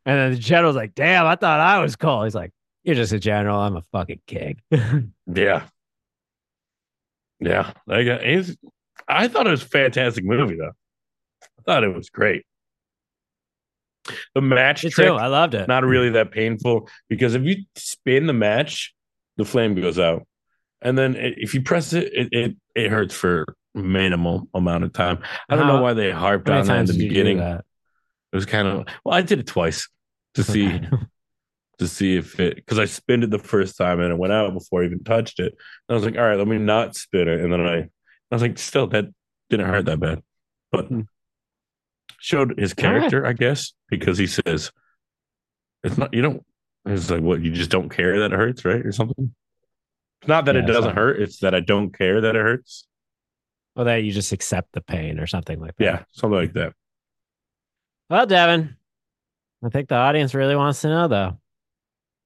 And 0.05 0.19
then 0.19 0.31
the 0.31 0.37
general's 0.37 0.75
like, 0.75 0.93
damn, 0.95 1.25
I 1.25 1.35
thought 1.35 1.59
I 1.61 1.79
was 1.79 1.95
cool. 1.95 2.23
He's 2.25 2.35
like, 2.35 2.51
you're 2.83 2.95
just 2.95 3.13
a 3.13 3.19
general. 3.19 3.57
I'm 3.59 3.77
a 3.77 3.81
fucking 3.93 4.19
king. 4.27 4.59
Yeah. 5.33 5.63
Yeah. 7.45 7.73
Like, 7.87 8.07
it's, 8.07 8.55
I 9.07 9.27
thought 9.27 9.47
it 9.47 9.51
was 9.51 9.63
a 9.63 9.67
fantastic 9.67 10.23
movie, 10.23 10.55
though. 10.55 10.71
I 11.43 11.61
thought 11.65 11.83
it 11.83 11.93
was 11.93 12.09
great. 12.09 12.45
The 14.35 14.41
match 14.41 14.83
Me 14.83 14.89
trick, 14.89 15.07
too. 15.07 15.13
I 15.13 15.27
loved 15.27 15.53
it. 15.53 15.67
not 15.67 15.85
really 15.85 16.09
that 16.11 16.31
painful 16.31 16.89
because 17.07 17.35
if 17.35 17.43
you 17.43 17.63
spin 17.75 18.27
the 18.27 18.33
match, 18.33 18.93
the 19.37 19.45
flame 19.45 19.75
goes 19.75 19.97
out. 19.97 20.27
And 20.81 20.97
then 20.97 21.15
if 21.17 21.53
you 21.53 21.61
press 21.61 21.93
it, 21.93 22.11
it, 22.13 22.29
it, 22.31 22.55
it 22.75 22.91
hurts 22.91 23.15
for 23.15 23.55
minimal 23.73 24.47
amount 24.53 24.83
of 24.83 24.91
time. 24.93 25.19
I 25.49 25.55
don't 25.55 25.67
know 25.67 25.81
why 25.81 25.93
they 25.93 26.11
harped 26.11 26.49
on 26.49 26.65
that 26.65 26.79
in 26.79 26.85
the 26.85 26.93
did 26.93 27.01
you 27.01 27.07
do 27.07 27.09
beginning. 27.09 27.39
It 27.39 27.63
was 28.35 28.45
kind 28.45 28.67
of 28.67 28.87
well, 29.05 29.15
I 29.15 29.21
did 29.21 29.39
it 29.39 29.47
twice 29.47 29.87
to 30.35 30.43
see. 30.43 30.81
to 31.83 31.87
see 31.87 32.15
if 32.17 32.39
it 32.39 32.55
because 32.55 32.79
I 32.79 32.85
spinned 32.85 33.23
it 33.23 33.29
the 33.31 33.39
first 33.39 33.77
time 33.77 33.99
and 33.99 34.11
it 34.11 34.17
went 34.17 34.33
out 34.33 34.53
before 34.53 34.81
I 34.81 34.85
even 34.85 35.03
touched 35.03 35.39
it. 35.39 35.53
And 35.87 35.89
I 35.89 35.93
was 35.93 36.03
like, 36.03 36.17
all 36.17 36.23
right, 36.23 36.37
let 36.37 36.47
me 36.47 36.57
not 36.57 36.95
spin 36.95 37.27
it. 37.27 37.41
And 37.41 37.51
then 37.53 37.61
I 37.61 37.77
I 37.79 37.89
was 38.31 38.41
like, 38.41 38.57
still 38.57 38.87
that 38.87 39.05
didn't 39.49 39.67
hurt 39.67 39.85
that 39.85 39.99
bad. 39.99 40.23
But 40.71 40.87
Hmm. 40.87 41.01
showed 42.19 42.57
his 42.57 42.71
right. 42.71 42.77
character, 42.77 43.25
I 43.25 43.33
guess, 43.33 43.73
because 43.89 44.17
he 44.17 44.27
says 44.27 44.71
it's 45.83 45.97
not 45.97 46.13
you 46.13 46.21
don't 46.21 46.45
it's 46.85 47.09
like 47.09 47.21
what 47.21 47.41
you 47.41 47.51
just 47.51 47.69
don't 47.69 47.89
care 47.89 48.19
that 48.19 48.33
it 48.33 48.37
hurts, 48.37 48.65
right? 48.65 48.85
Or 48.85 48.91
something. 48.91 49.33
It's 50.21 50.27
not 50.27 50.45
that 50.45 50.55
Yeah, 50.55 50.63
it 50.63 50.67
doesn't 50.67 50.95
hurt, 50.95 51.21
it's 51.21 51.39
that 51.39 51.53
I 51.53 51.59
don't 51.59 51.97
care 51.97 52.21
that 52.21 52.35
it 52.35 52.41
hurts. 52.41 52.87
Or 53.75 53.85
that 53.85 54.03
you 54.03 54.11
just 54.11 54.31
accept 54.31 54.71
the 54.73 54.81
pain 54.81 55.19
or 55.19 55.27
something 55.27 55.59
like 55.59 55.75
that. 55.77 55.83
Yeah, 55.83 56.03
something 56.11 56.39
like 56.39 56.53
that. 56.53 56.73
Well, 58.09 58.25
Devin, 58.25 58.75
I 59.63 59.69
think 59.69 59.89
the 59.89 59.95
audience 59.95 60.33
really 60.33 60.55
wants 60.55 60.81
to 60.81 60.89
know 60.89 61.07
though. 61.07 61.39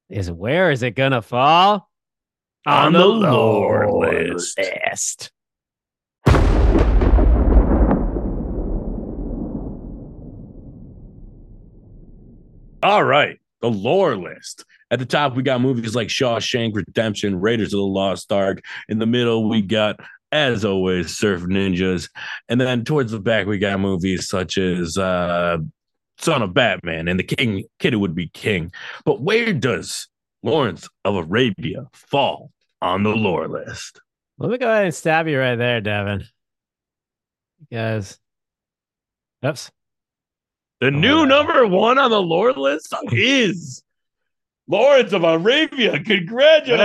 Is 0.09 0.31
where 0.31 0.71
is 0.71 0.83
it 0.83 0.91
gonna 0.91 1.21
fall? 1.21 1.89
On 2.65 2.93
the 2.93 3.05
lore 3.05 3.91
list. 3.91 4.57
list. 4.57 5.31
All 12.83 13.03
right, 13.03 13.37
the 13.61 13.69
lore 13.69 14.15
list. 14.15 14.63
At 14.91 14.99
the 14.99 15.05
top, 15.05 15.35
we 15.35 15.43
got 15.43 15.59
movies 15.59 15.93
like 15.93 16.07
Shawshank 16.07 16.73
Redemption, 16.73 17.41
Raiders 17.41 17.73
of 17.73 17.79
the 17.79 17.83
Lost 17.83 18.31
Ark. 18.31 18.61
In 18.87 18.99
the 18.99 19.05
middle, 19.05 19.49
we 19.49 19.61
got, 19.61 19.99
as 20.31 20.63
always, 20.63 21.17
Surf 21.17 21.41
Ninjas. 21.41 22.09
And 22.47 22.61
then 22.61 22.85
towards 22.85 23.11
the 23.11 23.19
back, 23.19 23.45
we 23.45 23.57
got 23.57 23.81
movies 23.81 24.29
such 24.29 24.57
as 24.57 24.97
uh, 24.97 25.57
Son 26.17 26.41
of 26.41 26.53
Batman 26.53 27.07
and 27.07 27.19
The 27.19 27.23
King, 27.23 27.65
Kid 27.79 27.93
Who 27.93 27.99
Would 27.99 28.15
Be 28.15 28.27
King. 28.27 28.71
But 29.05 29.21
where 29.21 29.53
does 29.53 30.07
Lawrence 30.43 30.87
of 31.05 31.15
Arabia 31.15 31.87
fall 31.93 32.51
on 32.81 33.03
the 33.03 33.09
lore 33.15 33.47
list? 33.47 34.01
Let 34.37 34.51
me 34.51 34.57
go 34.57 34.69
ahead 34.69 34.85
and 34.85 34.95
stab 34.95 35.27
you 35.27 35.39
right 35.39 35.55
there, 35.55 35.81
Devin. 35.81 36.25
Because 37.69 38.19
oops. 39.45 39.71
The 40.79 40.87
Oh, 40.87 40.89
new 40.91 41.19
yeah. 41.21 41.25
number 41.25 41.65
one 41.65 41.97
on 41.97 42.11
the 42.11 42.21
lore 42.21 42.53
list 42.53 42.93
is 43.11 43.83
Lawrence 44.67 45.11
of 45.13 45.23
Arabia. 45.23 45.99
Congratulations, 45.99 46.79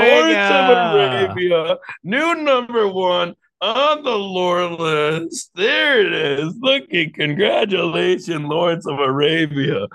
we 0.00 0.10
Lawrence 0.10 0.50
of. 0.52 0.94
Arabia. 0.94 1.78
New 2.04 2.34
number 2.36 2.86
one 2.86 3.34
on 3.62 4.02
the 4.02 4.10
lore 4.10 4.64
list. 4.66 5.50
There 5.54 6.04
it 6.04 6.12
is. 6.12 6.54
Look 6.58 6.92
at 6.92 7.14
congratulations, 7.14 8.44
Lawrence 8.44 8.86
of 8.86 8.98
Arabia. 8.98 9.86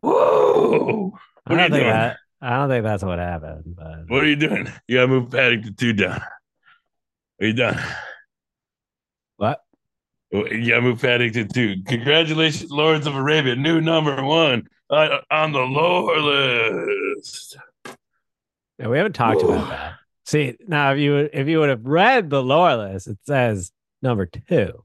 Whoa. 0.00 1.12
I 1.46 1.52
What 1.52 1.58
don't 1.58 1.70
think 1.70 1.84
that. 1.84 2.16
I 2.40 2.50
don't 2.56 2.68
think 2.68 2.84
that's 2.84 3.02
what 3.04 3.18
happened. 3.18 3.76
But 3.76 4.08
What 4.08 4.24
are 4.24 4.26
you 4.26 4.36
doing? 4.36 4.68
You 4.88 4.96
gotta 4.96 5.08
move 5.08 5.30
Paddington 5.30 5.74
2 5.74 5.92
down. 5.92 6.20
Are 7.40 7.46
you 7.46 7.52
done? 7.52 7.78
what? 9.36 9.62
You 10.32 10.68
gotta 10.70 10.82
move 10.82 11.00
Paddington 11.00 11.48
2. 11.48 11.82
Congratulations, 11.86 12.70
Lords 12.70 13.06
of 13.06 13.14
Arabia. 13.14 13.54
New 13.56 13.80
number 13.80 14.22
one 14.22 14.66
on, 14.90 15.52
the 15.52 15.60
lore 15.60 16.18
list. 16.18 17.56
Yeah, 18.78 18.88
we 18.88 18.96
haven't 18.98 19.14
talked 19.14 19.42
Whoa. 19.42 19.54
about 19.54 19.68
that. 19.70 19.94
See, 20.26 20.56
now 20.66 20.92
if 20.92 20.98
you 20.98 21.16
if 21.32 21.46
you 21.46 21.60
would 21.60 21.68
have 21.68 21.86
read 21.86 22.30
the 22.30 22.42
lore 22.42 22.76
list, 22.76 23.06
it 23.06 23.18
says 23.24 23.70
number 24.02 24.26
two. 24.26 24.82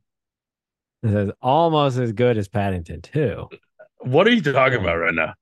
It 1.04 1.12
says 1.12 1.32
almost 1.42 1.98
as 1.98 2.12
good 2.12 2.38
as 2.38 2.48
Paddington 2.48 3.02
2. 3.02 3.50
What 4.02 4.28
are 4.28 4.32
you 4.32 4.42
talking 4.42 4.80
about 4.80 4.98
right 4.98 5.16
now? 5.16 5.34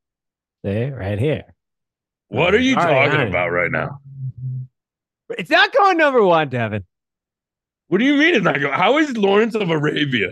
See, 0.64 0.90
right 0.90 1.20
here. 1.20 1.54
What 2.30 2.56
are 2.56 2.60
you 2.60 2.78
All 2.78 2.84
talking 2.84 3.20
right. 3.20 3.28
about 3.28 3.50
right 3.50 3.72
now? 3.72 4.00
It's 5.38 5.50
not 5.50 5.74
going 5.74 5.98
number 5.98 6.24
one, 6.24 6.48
Devin. 6.48 6.86
What 7.90 7.98
do 7.98 8.06
you 8.06 8.16
mean 8.16 8.36
it's 8.36 8.44
not 8.44 8.60
going? 8.60 8.74
How 8.74 8.98
is 9.00 9.18
Lawrence 9.18 9.56
of 9.56 9.70
Arabia 9.70 10.30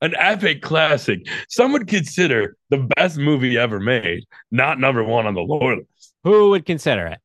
an 0.00 0.14
epic 0.16 0.62
classic? 0.62 1.26
Some 1.48 1.72
would 1.72 1.88
consider 1.88 2.56
the 2.70 2.88
best 2.96 3.18
movie 3.18 3.58
ever 3.58 3.80
made, 3.80 4.24
not 4.52 4.78
number 4.78 5.02
one 5.02 5.26
on 5.26 5.34
the 5.34 5.40
lore 5.40 5.76
list. 5.76 6.14
Who 6.22 6.50
would 6.50 6.66
consider 6.66 7.06
it? 7.06 7.18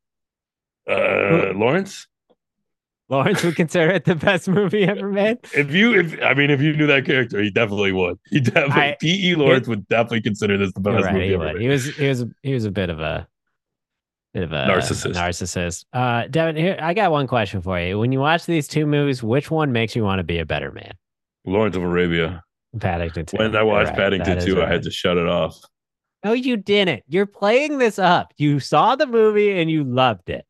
Uh, 0.89 1.53
Lawrence, 1.55 2.07
Lawrence 3.09 3.43
would 3.43 3.55
consider 3.55 3.91
it 3.91 4.05
the 4.05 4.15
best 4.15 4.47
movie 4.47 4.83
ever 4.83 5.09
made. 5.09 5.37
if 5.53 5.71
you, 5.71 5.99
if 5.99 6.21
I 6.21 6.33
mean, 6.33 6.49
if 6.49 6.61
you 6.61 6.75
knew 6.75 6.87
that 6.87 7.05
character, 7.05 7.41
he 7.41 7.49
definitely 7.51 7.91
would. 7.91 8.17
He 8.29 8.39
definitely, 8.39 8.95
T.E. 8.99 9.35
Lawrence 9.35 9.67
would 9.67 9.87
definitely 9.87 10.21
consider 10.21 10.57
this 10.57 10.73
the 10.73 10.79
best 10.79 11.05
right, 11.05 11.13
movie 11.13 11.27
he, 11.27 11.33
ever 11.33 11.45
would. 11.45 11.53
made. 11.55 11.61
he 11.61 11.67
was 11.67 11.95
he 11.95 12.07
was 12.07 12.25
he 12.41 12.53
was 12.53 12.65
a 12.65 12.71
bit 12.71 12.89
of 12.89 12.99
a 12.99 13.27
bit 14.33 14.43
of 14.43 14.51
a 14.51 14.65
Narcissist. 14.67 15.13
narcissist. 15.13 15.85
Uh, 15.93 16.27
Devin, 16.27 16.55
here 16.55 16.77
I 16.81 16.93
got 16.93 17.11
one 17.11 17.27
question 17.27 17.61
for 17.61 17.79
you. 17.79 17.99
When 17.99 18.11
you 18.11 18.19
watch 18.19 18.45
these 18.45 18.67
two 18.67 18.85
movies, 18.85 19.21
which 19.21 19.51
one 19.51 19.71
makes 19.71 19.95
you 19.95 20.03
want 20.03 20.19
to 20.19 20.23
be 20.23 20.39
a 20.39 20.45
better 20.45 20.71
man? 20.71 20.93
Lawrence 21.45 21.75
of 21.75 21.83
Arabia. 21.83 22.43
Paddington 22.79 23.27
2. 23.27 23.37
When 23.37 23.55
I 23.55 23.61
watched 23.61 23.89
right. 23.89 23.97
Paddington 23.97 24.39
is 24.39 24.45
2, 24.45 24.61
I 24.61 24.67
had 24.67 24.81
to 24.83 24.89
shut 24.91 25.17
it 25.17 25.27
off. 25.27 25.59
No, 26.23 26.33
you 26.33 26.57
didn't. 26.57 27.03
You're 27.07 27.25
playing 27.27 27.77
this 27.77 27.99
up. 27.99 28.33
You 28.37 28.59
saw 28.59 28.95
the 28.95 29.05
movie 29.05 29.59
and 29.59 29.69
you 29.69 29.83
loved 29.83 30.29
it. 30.29 30.45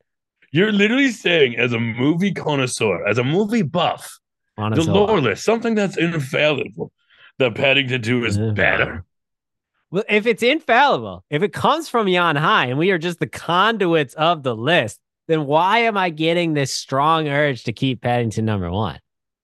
You're 0.54 0.72
literally 0.72 1.10
saying, 1.10 1.56
as 1.58 1.74
a 1.74 1.80
movie 1.80 2.32
connoisseur, 2.32 3.04
as 3.08 3.18
a 3.18 3.24
movie 3.24 3.64
buff, 3.64 4.20
On 4.56 4.72
the 4.72 4.78
its 4.82 4.88
lore 4.88 5.20
list, 5.20 5.43
something 5.43 5.74
that's 5.74 5.97
infallible, 5.97 6.91
that 7.39 7.56
Paddington 7.56 8.04
2 8.04 8.26
is 8.26 8.38
Uh-huh. 8.38 8.51
better. 8.51 9.04
Well, 9.89 10.04
if 10.08 10.28
it's 10.28 10.43
infallible, 10.43 11.26
if 11.32 11.41
it 11.41 11.54
comes 11.54 11.89
from 11.89 12.08
yon 12.08 12.36
high 12.36 12.68
and 12.68 12.78
we 12.78 12.91
are 12.91 12.99
just 12.99 13.20
the 13.20 13.28
conduits 13.28 14.14
of 14.14 14.43
the 14.43 14.56
list, 14.56 14.99
then 15.28 15.47
why 15.47 15.80
am 15.80 15.97
I 15.97 16.12
getting 16.12 16.54
this 16.54 16.72
strong 16.72 17.28
urge 17.28 17.64
to 17.64 17.74
keep 17.74 18.01
Paddington 18.01 18.45
number 18.45 18.70
one? 18.70 18.99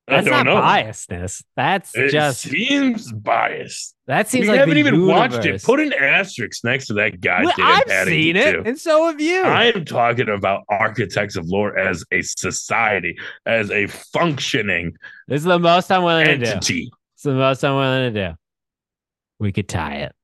That's 0.09 0.27
I 0.27 0.29
don't 0.29 0.45
not 0.45 0.55
know. 0.55 0.61
biasness. 0.61 1.43
That's 1.55 1.95
It 1.95 2.11
just 2.11 2.41
seems 2.41 3.11
biased. 3.11 3.95
that 4.07 4.27
seems 4.27 4.47
like 4.47 4.53
we 4.53 4.57
like 4.57 4.67
haven't 4.67 4.77
even 4.77 5.05
watched 5.07 5.45
it. 5.45 5.63
Put 5.63 5.79
an 5.79 5.93
asterisk 5.93 6.63
next 6.63 6.87
to 6.87 6.93
that 6.95 7.13
Well, 7.23 7.53
I've 7.59 7.85
Paddington 7.85 8.05
seen 8.07 8.35
it, 8.35 8.51
2. 8.53 8.63
and 8.65 8.79
so 8.79 9.05
have 9.07 9.21
you. 9.21 9.43
I 9.43 9.65
am 9.65 9.85
talking 9.85 10.29
about 10.29 10.63
architects 10.69 11.35
of 11.35 11.45
lore 11.47 11.77
as 11.77 12.03
a 12.11 12.21
society, 12.21 13.17
as 13.45 13.69
a 13.71 13.87
functioning 13.87 14.93
this 15.27 15.41
is 15.41 15.45
the 15.45 15.59
most 15.59 15.91
I'm 15.91 16.03
willing 16.03 16.25
to 16.39 16.59
do. 16.59 16.89
It's 17.15 17.23
the 17.23 17.33
most 17.33 17.63
I'm 17.63 17.75
willing 17.75 18.13
to 18.13 18.29
do. 18.29 18.35
We 19.39 19.51
could 19.51 19.69
tie 19.69 19.97
it. 19.97 20.15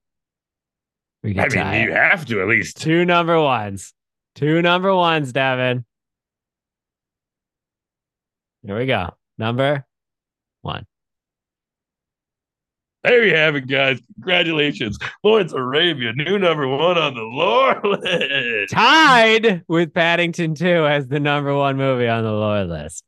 We 1.23 1.33
could 1.33 1.43
I 1.43 1.47
tie 1.49 1.71
mean, 1.71 1.81
it. 1.81 1.85
you 1.89 1.93
have 1.93 2.25
to 2.25 2.41
at 2.41 2.47
least. 2.47 2.81
Two 2.81 3.05
number 3.05 3.39
ones. 3.41 3.93
Two 4.35 4.61
number 4.61 4.93
ones, 4.95 5.31
Devin. 5.31 5.85
Here 8.65 8.77
we 8.77 8.85
go. 8.85 9.13
Number 9.37 9.85
one. 10.61 10.85
There 13.03 13.23
you 13.23 13.35
have 13.35 13.55
it, 13.55 13.67
guys. 13.67 13.99
Congratulations. 14.15 14.97
Lawrence 15.23 15.53
Arabia, 15.53 16.11
new 16.13 16.39
number 16.39 16.67
one 16.67 16.97
on 16.97 17.13
the 17.13 17.21
lore 17.21 17.79
list. 18.01 18.73
Tied 18.73 19.63
with 19.67 19.93
Paddington 19.93 20.55
2 20.55 20.65
as 20.87 21.07
the 21.07 21.19
number 21.19 21.53
one 21.55 21.77
movie 21.77 22.07
on 22.07 22.23
the 22.23 22.31
lore 22.31 22.63
list. 22.63 23.03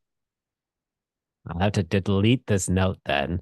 I'll 1.47 1.59
have 1.59 1.71
to 1.73 1.83
delete 1.83 2.45
this 2.45 2.69
note 2.69 2.99
then. 3.05 3.41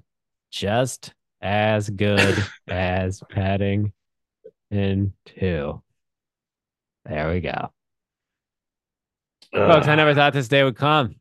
Just 0.50 1.12
as 1.42 1.90
good 1.90 2.42
as 2.68 3.20
Paddington 3.30 3.92
2. 4.72 5.82
There 7.04 7.30
we 7.30 7.40
go. 7.40 7.70
Folks, 9.52 9.86
I 9.88 9.92
Uh, 9.92 9.96
never 9.96 10.14
thought 10.14 10.32
this 10.32 10.48
day 10.48 10.64
would 10.64 10.76
come. 10.76 11.16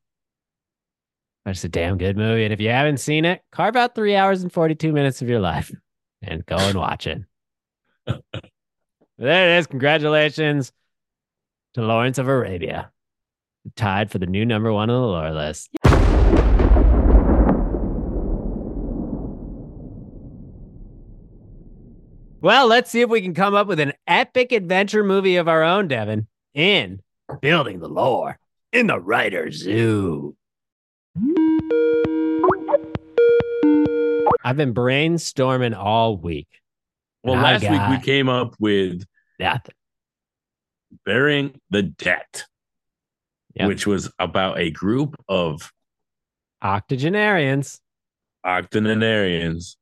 It's 1.45 1.63
a 1.63 1.69
damn 1.69 1.97
good 1.97 2.17
movie. 2.17 2.43
And 2.43 2.53
if 2.53 2.59
you 2.59 2.69
haven't 2.69 2.97
seen 2.97 3.23
it, 3.23 3.43
carve 3.51 3.75
out 3.75 3.93
three 3.93 4.15
hours 4.15 4.41
and 4.41 4.51
42 4.51 4.91
minutes 4.91 5.21
of 5.21 5.29
your 5.29 5.39
life 5.39 5.71
and 6.21 6.45
go 6.45 6.55
and 6.57 6.77
watch 6.77 7.05
it. 7.05 7.21
there 8.07 8.21
it 9.17 9.59
is. 9.59 9.67
Congratulations 9.67 10.71
to 11.75 11.81
Lawrence 11.81 12.17
of 12.17 12.27
Arabia. 12.27 12.91
Tied 13.75 14.11
for 14.11 14.17
the 14.17 14.25
new 14.25 14.45
number 14.45 14.71
one 14.71 14.89
on 14.89 15.01
the 15.01 15.07
lore 15.07 15.31
list. 15.31 15.69
Well, 22.41 22.67
let's 22.67 22.91
see 22.91 23.01
if 23.01 23.09
we 23.09 23.21
can 23.21 23.33
come 23.33 23.55
up 23.55 23.65
with 23.65 23.79
an 23.79 23.93
epic 24.05 24.51
adventure 24.51 25.03
movie 25.03 25.37
of 25.37 25.47
our 25.47 25.63
own, 25.63 25.87
Devin, 25.87 26.27
in 26.53 27.01
building 27.41 27.79
the 27.79 27.89
lore 27.89 28.37
in 28.71 28.85
the 28.85 28.99
writer's 28.99 29.57
zoo. 29.57 30.35
I've 34.43 34.57
been 34.57 34.73
brainstorming 34.73 35.75
all 35.75 36.17
week. 36.17 36.47
well, 37.23 37.35
last 37.41 37.61
week 37.69 37.81
we 37.89 37.99
came 38.05 38.29
up 38.29 38.55
with 38.59 39.03
Nothing. 39.39 39.73
Bearing 41.05 41.59
the 41.69 41.83
Debt, 41.83 42.45
Yep. 43.55 43.67
which 43.67 43.87
was 43.87 44.11
about 44.19 44.59
a 44.59 44.69
group 44.71 45.15
of 45.27 45.71
Octogenarians. 46.61 47.79
octogenarians, 48.45 49.77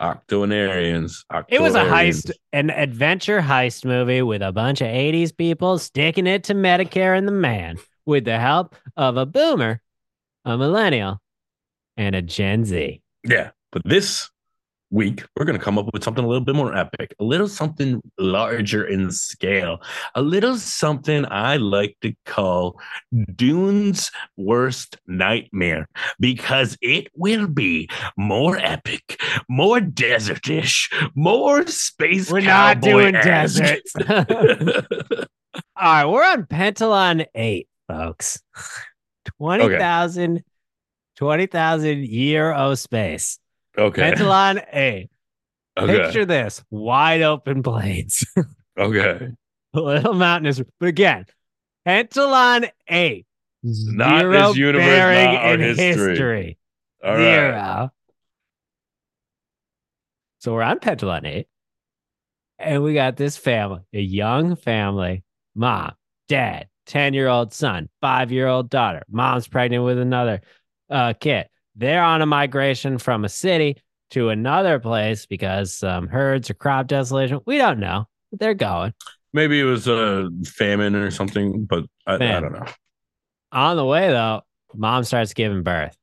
octogenarians. 0.00 1.24
It 1.48 1.60
was 1.60 1.74
a 1.74 1.80
heist, 1.84 2.30
an 2.52 2.70
adventure 2.70 3.40
heist 3.42 3.84
movie 3.84 4.22
with 4.22 4.42
a 4.42 4.52
bunch 4.52 4.80
of 4.80 4.86
80s 4.88 5.36
people 5.36 5.78
sticking 5.78 6.26
it 6.26 6.44
to 6.44 6.54
Medicare 6.54 7.16
and 7.16 7.26
the 7.28 7.32
man 7.32 7.76
with 8.06 8.24
the 8.24 8.38
help 8.38 8.74
of 8.96 9.16
a 9.16 9.26
boomer, 9.26 9.80
a 10.46 10.56
millennial, 10.56 11.20
and 11.96 12.14
a 12.14 12.22
Gen 12.22 12.64
Z. 12.64 13.02
Yeah, 13.24 13.50
but 13.72 13.82
this 13.84 14.30
week 14.90 15.24
we're 15.36 15.44
going 15.44 15.58
to 15.58 15.64
come 15.64 15.78
up 15.78 15.92
with 15.92 16.04
something 16.04 16.24
a 16.24 16.28
little 16.28 16.44
bit 16.44 16.54
more 16.54 16.72
epic, 16.72 17.12
a 17.18 17.24
little 17.24 17.48
something 17.48 18.00
larger 18.18 18.86
in 18.86 19.10
scale, 19.10 19.82
a 20.14 20.22
little 20.22 20.56
something 20.56 21.26
I 21.28 21.56
like 21.56 21.96
to 22.02 22.14
call 22.24 22.80
Dune's 23.34 24.12
worst 24.36 24.96
nightmare 25.08 25.88
because 26.20 26.78
it 26.80 27.08
will 27.16 27.48
be 27.48 27.90
more 28.16 28.56
epic, 28.58 29.20
more 29.48 29.80
desertish, 29.80 30.88
more 31.16 31.66
space. 31.66 32.30
We're 32.30 32.42
not 32.42 32.80
doing 32.80 33.14
deserts. 33.14 33.92
All 34.08 34.22
right, 35.76 36.04
we're 36.04 36.24
on 36.24 36.44
Pentalon 36.44 37.26
8, 37.34 37.68
folks. 37.88 38.40
20,000 39.38 40.42
20,000 41.16 42.04
year 42.06 42.52
of 42.52 42.78
space. 42.78 43.38
okay. 43.76 44.12
Pentalon 44.12 44.62
8. 44.72 45.08
Okay. 45.78 45.98
Picture 45.98 46.24
this 46.24 46.62
wide 46.70 47.22
open 47.22 47.62
plains. 47.62 48.24
Okay. 48.78 49.30
a 49.72 49.80
little 49.80 50.12
mountainous. 50.12 50.60
But 50.78 50.88
again, 50.90 51.24
Pentalon 51.88 52.68
8. 52.86 53.24
Not 53.62 54.20
Zero 54.20 54.48
this 54.48 54.56
universe, 54.58 54.84
bearing 54.86 55.32
not 55.32 55.52
in 55.54 55.60
history. 55.60 56.10
history. 56.10 56.58
All 57.02 57.14
right. 57.14 57.22
Zero. 57.22 57.90
So 60.40 60.52
we're 60.52 60.62
on 60.62 60.78
Pentalon 60.78 61.24
8. 61.26 61.46
And 62.58 62.82
we 62.82 62.92
got 62.92 63.16
this 63.16 63.38
family, 63.38 63.80
a 63.94 64.00
young 64.00 64.56
family, 64.56 65.24
mom, 65.54 65.92
dad, 66.28 66.68
10 66.86 67.14
year 67.14 67.28
old 67.28 67.52
son, 67.52 67.88
five 68.00 68.32
year 68.32 68.46
old 68.46 68.70
daughter. 68.70 69.02
Mom's 69.08 69.48
pregnant 69.48 69.84
with 69.84 69.98
another 69.98 70.40
uh, 70.90 71.12
kid. 71.18 71.48
They're 71.74 72.02
on 72.02 72.22
a 72.22 72.26
migration 72.26 72.98
from 72.98 73.24
a 73.24 73.28
city 73.28 73.76
to 74.10 74.30
another 74.30 74.78
place 74.78 75.26
because 75.26 75.72
some 75.74 76.08
herds 76.08 76.50
or 76.50 76.54
crop 76.54 76.86
desolation. 76.86 77.40
We 77.44 77.58
don't 77.58 77.80
know. 77.80 78.06
But 78.30 78.40
they're 78.40 78.54
going. 78.54 78.94
maybe 79.32 79.60
it 79.60 79.64
was 79.64 79.86
a 79.86 80.28
famine 80.44 80.94
or 80.94 81.10
something, 81.10 81.64
but 81.64 81.84
I, 82.06 82.14
I 82.14 82.40
don't 82.40 82.52
know. 82.52 82.66
On 83.52 83.76
the 83.76 83.84
way 83.84 84.08
though, 84.08 84.42
mom 84.74 85.04
starts 85.04 85.34
giving 85.34 85.62
birth, 85.62 85.96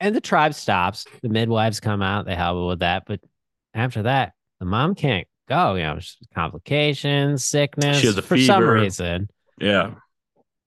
and 0.00 0.14
the 0.14 0.20
tribe 0.20 0.54
stops. 0.54 1.06
The 1.22 1.28
midwives 1.28 1.80
come 1.80 2.00
out, 2.00 2.26
they 2.26 2.34
help 2.34 2.68
with 2.68 2.78
that, 2.80 3.04
but 3.06 3.20
after 3.74 4.04
that, 4.04 4.32
the 4.60 4.66
mom 4.66 4.94
can't 4.94 5.26
go. 5.48 5.74
You 5.74 5.82
know, 5.82 5.98
complications, 6.34 7.44
sickness 7.44 7.98
She 7.98 8.06
has 8.06 8.16
a 8.16 8.22
for 8.22 8.38
some 8.38 8.64
reason. 8.64 9.28
Yeah, 9.58 9.94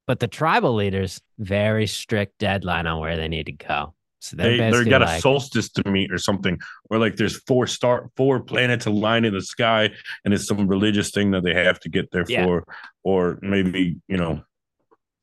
But 0.09 0.19
the 0.19 0.27
tribal 0.27 0.73
leaders 0.73 1.21
very 1.37 1.85
strict 1.85 2.39
deadline 2.39 2.87
on 2.87 2.99
where 2.99 3.15
they 3.15 3.27
need 3.27 3.45
to 3.45 3.51
go. 3.51 3.93
So 4.17 4.35
they're 4.35 4.57
they 4.57 4.71
they 4.71 4.89
got 4.89 5.01
like, 5.01 5.19
a 5.19 5.21
solstice 5.21 5.69
to 5.73 5.87
meet 5.87 6.11
or 6.11 6.17
something, 6.17 6.57
where 6.87 6.99
like 6.99 7.15
there's 7.15 7.37
four 7.43 7.67
star 7.67 8.09
four 8.17 8.39
planets 8.39 8.87
aligned 8.87 9.27
in 9.27 9.35
the 9.35 9.41
sky, 9.43 9.91
and 10.25 10.33
it's 10.33 10.47
some 10.47 10.67
religious 10.67 11.11
thing 11.11 11.29
that 11.29 11.43
they 11.43 11.53
have 11.53 11.79
to 11.81 11.89
get 11.89 12.09
there 12.09 12.25
Yeah. 12.27 12.43
for, 12.43 12.65
or 13.03 13.37
maybe 13.43 13.97
you 14.07 14.17
know 14.17 14.41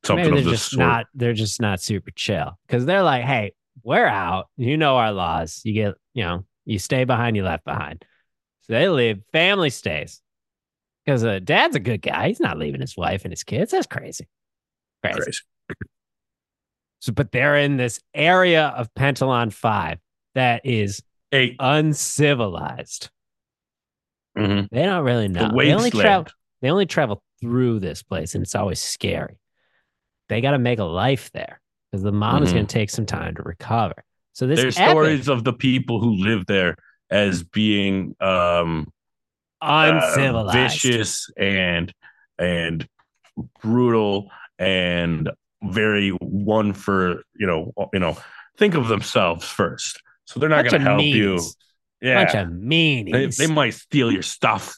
something 0.05 0.23
maybe 0.23 0.37
of 0.37 0.43
they're 0.45 0.51
this 0.51 0.61
just 0.61 0.71
sort. 0.71 0.87
not 0.87 1.05
they're 1.13 1.33
just 1.33 1.59
not 1.59 1.81
super 1.81 2.11
chill 2.11 2.57
because 2.65 2.85
they're 2.85 3.03
like, 3.03 3.25
hey, 3.25 3.51
we're 3.83 4.07
out. 4.07 4.47
You 4.55 4.77
know 4.77 4.95
our 4.95 5.11
laws. 5.11 5.59
You 5.65 5.73
get, 5.73 5.95
you 6.13 6.23
know, 6.23 6.45
you 6.63 6.79
stay 6.79 7.03
behind, 7.03 7.35
you 7.35 7.43
left 7.43 7.65
behind. 7.65 8.05
So 8.61 8.71
they 8.71 8.87
leave. 8.87 9.21
Family 9.33 9.69
stays 9.69 10.21
because 11.05 11.25
uh, 11.25 11.39
dad's 11.43 11.75
a 11.75 11.81
good 11.81 12.01
guy. 12.01 12.29
He's 12.29 12.39
not 12.39 12.57
leaving 12.57 12.79
his 12.79 12.95
wife 12.95 13.25
and 13.25 13.33
his 13.33 13.43
kids. 13.43 13.71
That's 13.71 13.85
crazy. 13.85 14.29
Crazy. 15.03 15.19
Crazy. 15.19 15.41
So, 16.99 17.11
but 17.13 17.31
they're 17.31 17.57
in 17.57 17.77
this 17.77 17.99
area 18.13 18.67
of 18.75 18.93
Pentalon 18.95 19.53
Five 19.53 19.99
that 20.35 20.61
is 20.65 21.01
Eight. 21.31 21.55
uncivilized. 21.59 23.09
Mhm. 24.37 24.67
They 24.71 24.83
don't 24.83 25.03
really 25.03 25.27
know. 25.27 25.47
The 25.49 25.57
They 25.57 25.73
only 25.73 25.91
travel. 25.91 26.27
They 26.61 26.71
only 26.71 26.85
travel 26.85 27.23
through 27.41 27.79
this 27.79 28.01
place, 28.01 28.33
and 28.33 28.43
it's 28.43 28.55
always 28.55 28.79
scary. 28.81 29.37
They 30.29 30.41
got 30.41 30.51
to 30.51 30.59
make 30.59 30.79
a 30.79 30.83
life 30.83 31.31
there 31.31 31.61
because 31.91 32.03
the 32.03 32.11
mom 32.11 32.43
is 32.43 32.49
Mhm. 32.49 32.53
going 32.53 32.67
to 32.67 32.73
take 32.73 32.89
some 32.89 33.05
time 33.05 33.35
to 33.35 33.43
recover. 33.43 34.03
So 34.33 34.47
this 34.47 34.59
There's 34.59 34.77
epic, 34.77 34.89
stories 34.91 35.27
of 35.27 35.43
the 35.43 35.53
people 35.53 35.99
who 36.01 36.15
live 36.15 36.45
there 36.47 36.75
as 37.09 37.43
being 37.43 38.15
um 38.19 38.91
uh, 39.61 39.91
uncivilized. 40.01 40.81
vicious 40.83 41.29
and 41.37 41.91
and 42.37 42.87
brutal 43.61 44.29
and 44.59 45.29
very 45.63 46.09
one 46.21 46.73
for 46.73 47.23
you 47.35 47.47
know 47.47 47.71
you 47.93 47.99
know 47.99 48.17
think 48.57 48.75
of 48.75 48.87
themselves 48.87 49.45
first 49.47 50.01
so 50.25 50.39
they're 50.39 50.49
not 50.49 50.63
going 50.65 50.71
to 50.71 50.75
of 50.77 50.81
help 50.83 51.01
you 51.01 51.39
yeah 52.01 52.23
bunch 52.25 52.35
of 52.35 52.47
meanies. 52.49 53.37
they, 53.37 53.47
they 53.47 53.51
might 53.53 53.73
steal 53.73 54.11
your 54.11 54.21
stuff 54.21 54.75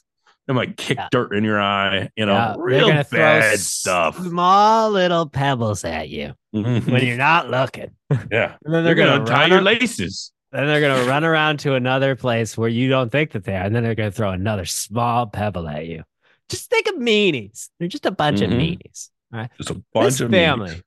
they 0.48 0.54
might 0.54 0.78
kick 0.78 0.98
Yeah. 0.98 1.08
dirt 1.12 1.36
in 1.36 1.44
your 1.44 1.62
eye 1.62 2.10
you 2.16 2.26
know 2.26 2.34
Yeah, 2.34 2.56
real 2.58 2.88
throw 3.04 3.20
bad 3.20 3.60
stuff 3.60 4.18
Small 4.18 4.92
little 4.92 5.28
pebbles 5.30 5.84
at 5.84 6.10
you 6.10 6.34
when 6.52 6.82
Mhm. 6.82 7.06
you're 7.06 7.18
not 7.18 7.50
looking. 7.50 7.92
yeah 8.32 8.56
And 8.66 8.74
then 8.74 8.84
they're 8.84 8.96
they're, 8.96 8.96
going 8.96 9.26
to 9.26 9.32
tie 9.32 9.46
your 9.48 9.62
laces 9.62 10.32
Then 10.52 10.66
they're 10.68 10.82
gonna 10.82 11.04
run 11.08 11.24
around 11.24 11.60
to 11.60 11.76
another 11.76 12.16
place 12.16 12.58
where 12.58 12.70
you 12.70 12.90
don't 12.90 13.12
think 13.12 13.32
that 13.34 13.44
they 13.44 13.56
are, 13.56 13.64
and 13.64 13.76
then 13.76 13.84
they're 13.84 13.94
gonna 13.96 14.12
throw 14.12 14.32
another 14.32 14.66
small 14.66 15.28
pebble 15.28 15.68
at 15.68 15.86
you. 15.86 16.04
Just 16.50 16.72
think 16.72 16.88
of 16.88 16.96
meanies. 16.96 17.70
They're 17.78 17.88
just 17.88 18.08
a 18.08 18.12
bunch 18.12 18.42
of 18.42 18.50
Mhm. 18.50 18.80
meanies. 18.82 19.10
All 19.34 19.40
right. 19.40 19.50
just 19.58 19.70
a 19.70 19.82
bunch 19.94 20.06
this 20.06 20.22
of 20.22 20.32
family. 20.32 20.72
meanies. 20.72 20.82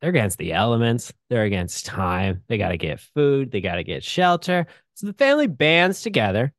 They're 0.00 0.10
against 0.10 0.36
the 0.38 0.52
elements. 0.52 1.12
They're 1.30 1.44
against 1.44 1.86
time. 1.86 2.42
They 2.48 2.58
got 2.58 2.68
to 2.70 2.76
get 2.76 3.00
food. 3.00 3.50
They 3.50 3.60
got 3.60 3.76
to 3.76 3.84
get 3.84 4.04
shelter. 4.04 4.66
So 4.94 5.06
the 5.06 5.12
family 5.14 5.46
bands 5.46 6.02
together, 6.02 6.52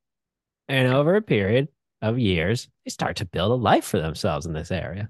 and 0.67 0.91
over 0.91 1.15
a 1.15 1.21
period 1.21 1.67
of 2.01 2.17
years, 2.17 2.67
they 2.83 2.89
start 2.89 3.17
to 3.17 3.25
build 3.25 3.51
a 3.51 3.55
life 3.55 3.85
for 3.85 3.99
themselves 3.99 4.45
in 4.45 4.53
this 4.53 4.71
area. 4.71 5.09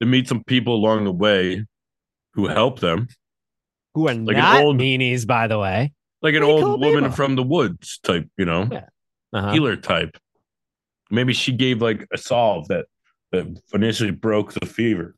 They 0.00 0.06
meet 0.06 0.28
some 0.28 0.44
people 0.44 0.74
along 0.74 1.04
the 1.04 1.12
way 1.12 1.64
who 2.34 2.46
help 2.48 2.80
them 2.80 3.08
Who 3.94 4.08
are 4.08 4.14
Like 4.14 4.36
an 4.36 4.42
not 4.42 4.62
old- 4.62 4.78
meanies, 4.78 5.26
by 5.26 5.46
the 5.46 5.58
way. 5.58 5.92
like 6.22 6.34
an 6.34 6.42
old 6.42 6.62
cool 6.62 6.78
woman 6.78 7.04
people. 7.04 7.16
from 7.16 7.36
the 7.36 7.42
woods 7.42 7.98
type 8.02 8.28
you 8.36 8.44
know 8.44 8.68
Yeah. 8.70 8.86
Uh-huh. 9.32 9.52
healer 9.52 9.76
type. 9.76 10.16
Maybe 11.10 11.32
she 11.32 11.52
gave 11.52 11.80
like 11.80 12.06
a 12.12 12.18
solve 12.18 12.68
that 12.68 12.86
that 13.32 13.60
initially 13.72 14.10
broke 14.10 14.52
the 14.52 14.66
fever. 14.66 15.16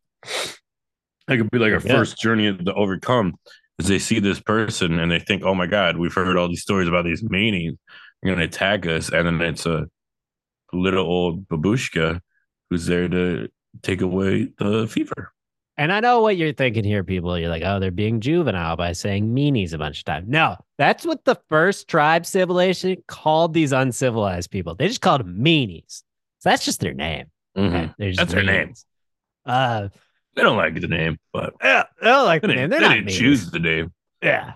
That 1.26 1.38
could 1.38 1.50
be 1.50 1.58
like 1.58 1.70
a 1.72 1.86
Yeah. 1.86 1.96
first 1.96 2.18
journey 2.18 2.56
to 2.56 2.74
overcome. 2.74 3.34
Is 3.78 3.88
they 3.88 3.98
see 3.98 4.20
this 4.20 4.40
person 4.40 4.98
and 5.00 5.10
they 5.10 5.18
think, 5.18 5.42
"Oh 5.42 5.54
my 5.54 5.66
God, 5.66 5.96
we've 5.96 6.14
heard 6.14 6.36
all 6.36 6.48
these 6.48 6.62
stories 6.62 6.86
about 6.86 7.04
these 7.04 7.24
meanies. 7.24 7.76
They're 8.22 8.34
going 8.34 8.38
to 8.38 8.44
attack 8.44 8.86
us," 8.86 9.10
and 9.10 9.26
then 9.26 9.40
it's 9.40 9.66
a 9.66 9.86
little 10.72 11.04
old 11.04 11.48
babushka 11.48 12.20
who's 12.70 12.86
there 12.86 13.08
to 13.08 13.48
take 13.82 14.00
away 14.00 14.48
the 14.58 14.86
fever. 14.86 15.32
And 15.76 15.92
I 15.92 15.98
know 15.98 16.20
what 16.20 16.36
you're 16.36 16.52
thinking 16.52 16.84
here, 16.84 17.02
people. 17.02 17.36
You're 17.36 17.48
like, 17.48 17.64
oh, 17.64 17.80
they're 17.80 17.90
being 17.90 18.20
juvenile 18.20 18.76
by 18.76 18.92
saying 18.92 19.34
meanies 19.34 19.72
a 19.72 19.78
bunch 19.78 19.98
of 19.98 20.04
times. 20.04 20.28
No, 20.28 20.56
that's 20.78 21.04
what 21.04 21.24
the 21.24 21.34
first 21.48 21.88
tribe 21.88 22.26
civilization 22.26 23.02
called 23.08 23.54
these 23.54 23.72
uncivilized 23.72 24.52
people. 24.52 24.76
They 24.76 24.86
just 24.86 25.00
called 25.00 25.22
them 25.22 25.44
meanies. 25.44 26.02
So 26.38 26.50
that's 26.50 26.64
just 26.64 26.78
their 26.78 26.94
name. 26.94 27.26
Mhm. 27.56 27.66
Okay? 27.66 27.94
They're 27.98 28.08
just 28.10 28.18
That's 28.18 28.32
their 28.34 28.42
name. 28.42 28.74
Uh, 29.46 29.88
They 30.34 30.42
don't 30.42 30.56
like 30.56 30.80
the 30.80 30.88
name, 30.88 31.18
but 31.32 31.54
yeah, 31.62 31.84
they 32.00 32.06
don't 32.08 32.24
like 32.24 32.42
they 32.42 32.48
the 32.48 32.54
name. 32.54 32.70
They're 32.70 32.80
they 32.80 32.86
not 32.88 32.94
didn't 32.94 33.08
meanies. 33.08 33.18
choose 33.18 33.50
the 33.50 33.58
name. 33.60 33.92
Yeah, 34.22 34.54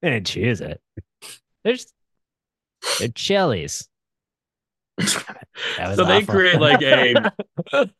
they 0.00 0.10
didn't 0.10 0.26
choose 0.26 0.60
it. 0.60 0.80
They're 1.64 1.74
just 1.74 1.92
they're 2.98 3.08
chilies. 3.08 3.88
That 4.96 5.88
was 5.88 5.96
so 5.96 6.04
they 6.04 6.24
create 6.24 6.60
like 6.60 6.82
a 6.82 7.32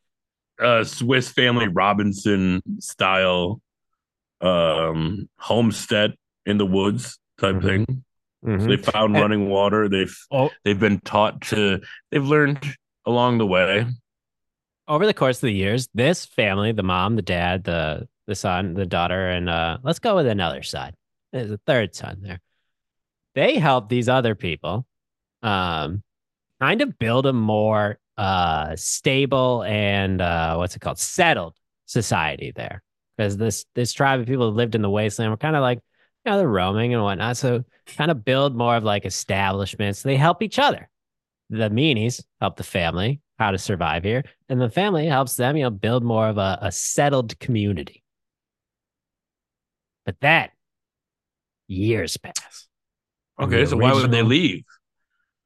uh, 0.61 0.83
Swiss 0.83 1.29
Family 1.29 1.67
Robinson 1.67 2.61
style 2.79 3.61
um, 4.41 5.29
homestead 5.37 6.15
in 6.45 6.57
the 6.57 6.65
woods 6.65 7.19
type 7.39 7.55
Mhm. 7.57 7.61
thing. 7.63 8.03
Mhm. 8.45 8.61
So 8.61 8.67
they 8.67 8.77
found 8.77 9.13
running 9.13 9.49
water. 9.49 9.89
They've 9.89 10.15
Oh, 10.31 10.49
they've 10.63 10.79
been 10.79 10.99
taught 11.01 11.41
to. 11.51 11.81
They've 12.11 12.25
learned 12.25 12.59
along 13.05 13.37
the 13.37 13.47
way. 13.47 13.85
over 14.87 15.05
the 15.05 15.13
course 15.13 15.37
of 15.37 15.41
the 15.47 15.53
years, 15.53 15.87
this 15.93 16.25
family, 16.25 16.71
the 16.71 16.83
mom, 16.83 17.15
the 17.15 17.21
dad, 17.21 17.63
the 17.63 18.07
the 18.27 18.35
son, 18.35 18.75
the 18.75 18.85
daughter, 18.85 19.29
and 19.29 19.49
uh, 19.49 19.79
let's 19.81 19.99
go 19.99 20.15
with 20.15 20.27
another 20.27 20.61
son. 20.61 20.93
There's 21.31 21.51
a 21.51 21.59
third 21.65 21.95
son 21.95 22.19
there. 22.21 22.39
They 23.33 23.55
help 23.55 23.89
these 23.89 24.07
other 24.09 24.35
people 24.35 24.85
um, 25.41 26.03
kind 26.59 26.81
of 26.81 26.97
build 26.99 27.25
a 27.25 27.33
more 27.33 27.99
uh, 28.17 28.75
stable 28.75 29.63
and 29.63 30.21
uh, 30.21 30.55
what's 30.57 30.75
it 30.75 30.79
called? 30.79 30.99
Settled 30.99 31.55
society 31.85 32.51
there. 32.55 32.83
Because 33.17 33.37
this 33.37 33.65
this 33.75 33.93
tribe 33.93 34.19
of 34.19 34.27
people 34.27 34.49
who 34.51 34.55
lived 34.57 34.75
in 34.75 34.81
the 34.81 34.89
wasteland 34.89 35.31
were 35.31 35.37
kind 35.37 35.55
of 35.55 35.61
like, 35.61 35.79
you 36.25 36.31
know, 36.31 36.37
they're 36.37 36.47
roaming 36.47 36.93
and 36.93 37.03
whatnot. 37.03 37.37
So 37.37 37.63
kind 37.97 38.11
of 38.11 38.23
build 38.23 38.55
more 38.55 38.75
of 38.75 38.83
like 38.83 39.05
establishments. 39.05 40.03
They 40.03 40.17
help 40.17 40.41
each 40.43 40.59
other. 40.59 40.89
The 41.49 41.69
meanies 41.69 42.23
help 42.39 42.57
the 42.57 42.63
family 42.63 43.21
how 43.39 43.51
to 43.51 43.57
survive 43.57 44.03
here, 44.03 44.23
and 44.49 44.59
the 44.59 44.69
family 44.69 45.07
helps 45.07 45.35
them, 45.35 45.55
you 45.55 45.63
know, 45.63 45.69
build 45.69 46.03
more 46.03 46.27
of 46.27 46.37
a, 46.37 46.59
a 46.61 46.71
settled 46.71 47.39
community. 47.39 48.03
But 50.05 50.19
that 50.21 50.51
years 51.67 52.17
pass. 52.17 52.67
Okay, 53.39 53.63
the 53.63 53.67
so 53.67 53.77
why 53.77 53.93
would 53.93 54.11
they 54.11 54.21
leave? 54.21 54.63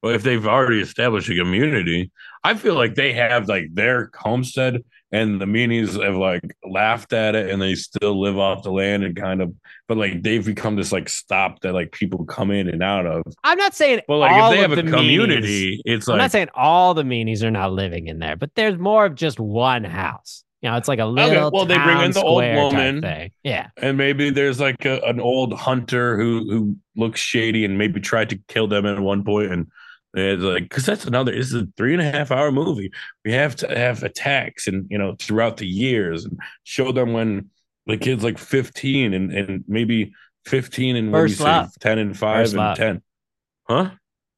Well, 0.04 0.14
if 0.14 0.22
they've 0.22 0.46
already 0.46 0.82
established 0.82 1.30
a 1.30 1.36
community, 1.36 2.12
I 2.44 2.56
feel 2.56 2.76
like 2.76 2.96
they 2.96 3.14
have 3.14 3.48
like 3.48 3.74
their 3.74 4.12
homestead, 4.14 4.84
and 5.14 5.40
the 5.40 5.46
meanies 5.46 6.04
have 6.04 6.18
like 6.18 6.44
laughed 6.70 7.14
at 7.14 7.36
it, 7.36 7.50
and 7.50 7.62
they 7.62 7.76
still 7.76 8.20
live 8.20 8.38
off 8.38 8.64
the 8.64 8.72
land 8.72 9.06
and 9.06 9.16
kind 9.16 9.42
of, 9.42 9.54
but 9.88 9.96
like 9.96 10.22
they've 10.22 10.46
become 10.46 10.76
this 10.76 10.92
like 10.92 11.08
stop 11.08 11.62
that 11.62 11.72
like 11.72 11.94
people 11.94 12.26
come 12.26 12.52
in 12.52 12.68
and 12.68 12.84
out 12.84 13.06
of. 13.06 13.24
I'm 13.46 13.58
not 13.58 13.74
saying 13.76 14.02
Well, 14.10 14.20
like 14.20 14.34
all 14.34 14.52
if 14.52 14.58
they 14.58 14.62
have 14.62 14.74
a 14.74 14.76
the 14.76 14.82
meanies- 14.82 14.92
community, 14.94 15.82
it's 15.86 16.10
I'm 16.10 16.18
not 16.18 16.32
saying 16.32 16.50
all 16.54 16.94
the 16.94 17.04
meanies 17.04 17.42
are 17.42 17.52
not 17.52 17.72
living 17.72 18.08
in 18.08 18.20
there, 18.20 18.36
but 18.36 18.54
there's 18.56 18.78
more 18.78 19.06
of 19.06 19.16
just 19.16 19.40
one 19.40 19.86
house. 19.86 20.44
You 20.62 20.70
know, 20.70 20.76
it's 20.76 20.90
like 20.90 21.00
a 21.00 21.06
little 21.06 21.50
well, 21.52 21.66
they 21.66 21.78
bring 21.78 22.02
in 22.02 22.12
the 22.12 22.22
old 22.24 22.44
woman. 22.44 23.02
thing. 23.02 23.32
Yeah, 23.44 23.68
and 23.78 23.98
maybe 23.98 24.32
there's 24.32 24.60
like 24.60 24.84
a, 24.84 25.00
an 25.02 25.22
old 25.22 25.54
hunter 25.54 26.18
who 26.18 26.46
who 26.50 26.78
looks 26.98 27.22
shady 27.22 27.64
and 27.64 27.78
maybe 27.78 28.02
tried 28.02 28.32
to 28.32 28.40
kill 28.50 28.68
them 28.68 28.86
at 28.86 29.00
one 29.00 29.24
point 29.24 29.52
and 29.52 29.68
it's 30.16 30.44
like 30.44 30.64
because 30.64 30.86
that's 30.86 31.06
another 31.06 31.32
this 31.32 31.48
is 31.48 31.54
a 31.64 31.68
three 31.76 31.94
and 31.94 32.02
a 32.02 32.12
half 32.12 32.30
hour 32.32 32.52
movie 32.52 32.92
we 33.26 33.32
have 33.32 33.56
to 33.56 33.68
have 33.78 34.04
attacks 34.04 34.68
and 34.68 34.86
you 34.90 34.98
know 34.98 35.16
throughout 35.20 35.58
the 35.58 35.68
years 35.68 36.26
and 36.26 36.40
show 36.64 36.92
them 36.92 37.14
when 37.14 37.50
the 37.88 37.98
kid's 37.98 38.24
like 38.24 38.38
15 38.38 39.14
and 39.14 39.32
and 39.34 39.64
maybe 39.68 40.14
15 40.46 40.96
and 40.96 41.12
what 41.12 41.18
do 41.20 41.24
you 41.24 41.30
First 41.30 41.38
say, 41.40 41.44
love. 41.46 41.72
10 41.80 41.98
and 42.00 42.18
5 42.18 42.38
First 42.38 42.54
and 42.54 42.58
love. 42.60 42.78
10 42.78 43.02
huh 43.68 43.90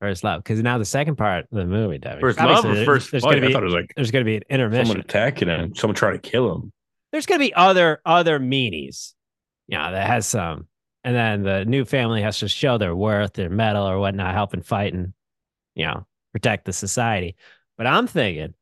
first 0.02 0.24
love. 0.24 0.44
Because 0.44 0.62
now 0.62 0.78
the 0.78 0.86
second 0.86 1.16
part 1.16 1.46
of 1.52 1.58
the 1.58 1.66
movie, 1.66 1.98
Devin, 1.98 2.20
first 2.22 2.38
love 2.40 2.58
obviously 2.66 2.82
or 2.84 2.86
first 2.86 3.12
There's 3.12 3.24
fight? 3.24 3.36
gonna 3.36 3.48
i 3.48 3.52
thought 3.52 3.64
it 3.64 3.66
was 3.66 3.74
like 3.74 3.92
there's 3.96 4.12
gonna 4.12 4.26
be 4.26 4.36
an 4.38 4.44
intermission. 4.50 4.86
someone 4.86 5.02
attacking 5.02 5.48
him 5.48 5.74
someone 5.76 5.96
trying 5.96 6.20
to 6.20 6.30
kill 6.30 6.54
him 6.54 6.72
there's 7.12 7.26
gonna 7.26 7.40
be 7.40 7.54
other 7.54 8.02
other 8.06 8.40
meanies, 8.40 9.14
you 9.68 9.78
know, 9.78 9.92
that 9.92 10.06
has 10.08 10.28
some, 10.28 10.68
and 11.04 11.16
then 11.16 11.44
the 11.44 11.64
new 11.66 11.86
family 11.86 12.22
has 12.22 12.40
to 12.40 12.48
show 12.50 12.78
their 12.78 12.96
worth, 12.96 13.34
their 13.34 13.50
medal 13.50 13.88
or 13.88 13.98
whatnot, 14.00 14.34
helping 14.34 14.62
fight 14.62 14.94
and 14.94 15.14
you 15.76 15.86
know 15.86 16.06
protect 16.34 16.66
the 16.66 16.74
society. 16.74 17.36
But 17.78 17.88
I'm 17.88 18.08
thinking 18.08 18.54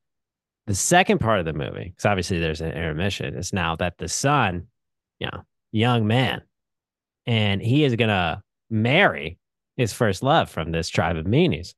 the 0.67 0.75
second 0.75 1.19
part 1.19 1.39
of 1.39 1.45
the 1.45 1.53
movie, 1.53 1.85
because 1.89 2.05
obviously 2.05 2.39
there's 2.39 2.61
an 2.61 2.71
intermission, 2.71 3.35
is 3.35 3.53
now 3.53 3.75
that 3.77 3.97
the 3.97 4.07
son, 4.07 4.67
you 5.19 5.27
know, 5.27 5.43
young 5.71 6.07
man, 6.07 6.41
and 7.25 7.61
he 7.61 7.83
is 7.83 7.95
gonna 7.95 8.43
marry 8.69 9.37
his 9.77 9.93
first 9.93 10.23
love 10.23 10.49
from 10.49 10.71
this 10.71 10.89
tribe 10.89 11.17
of 11.17 11.25
meanies. 11.25 11.73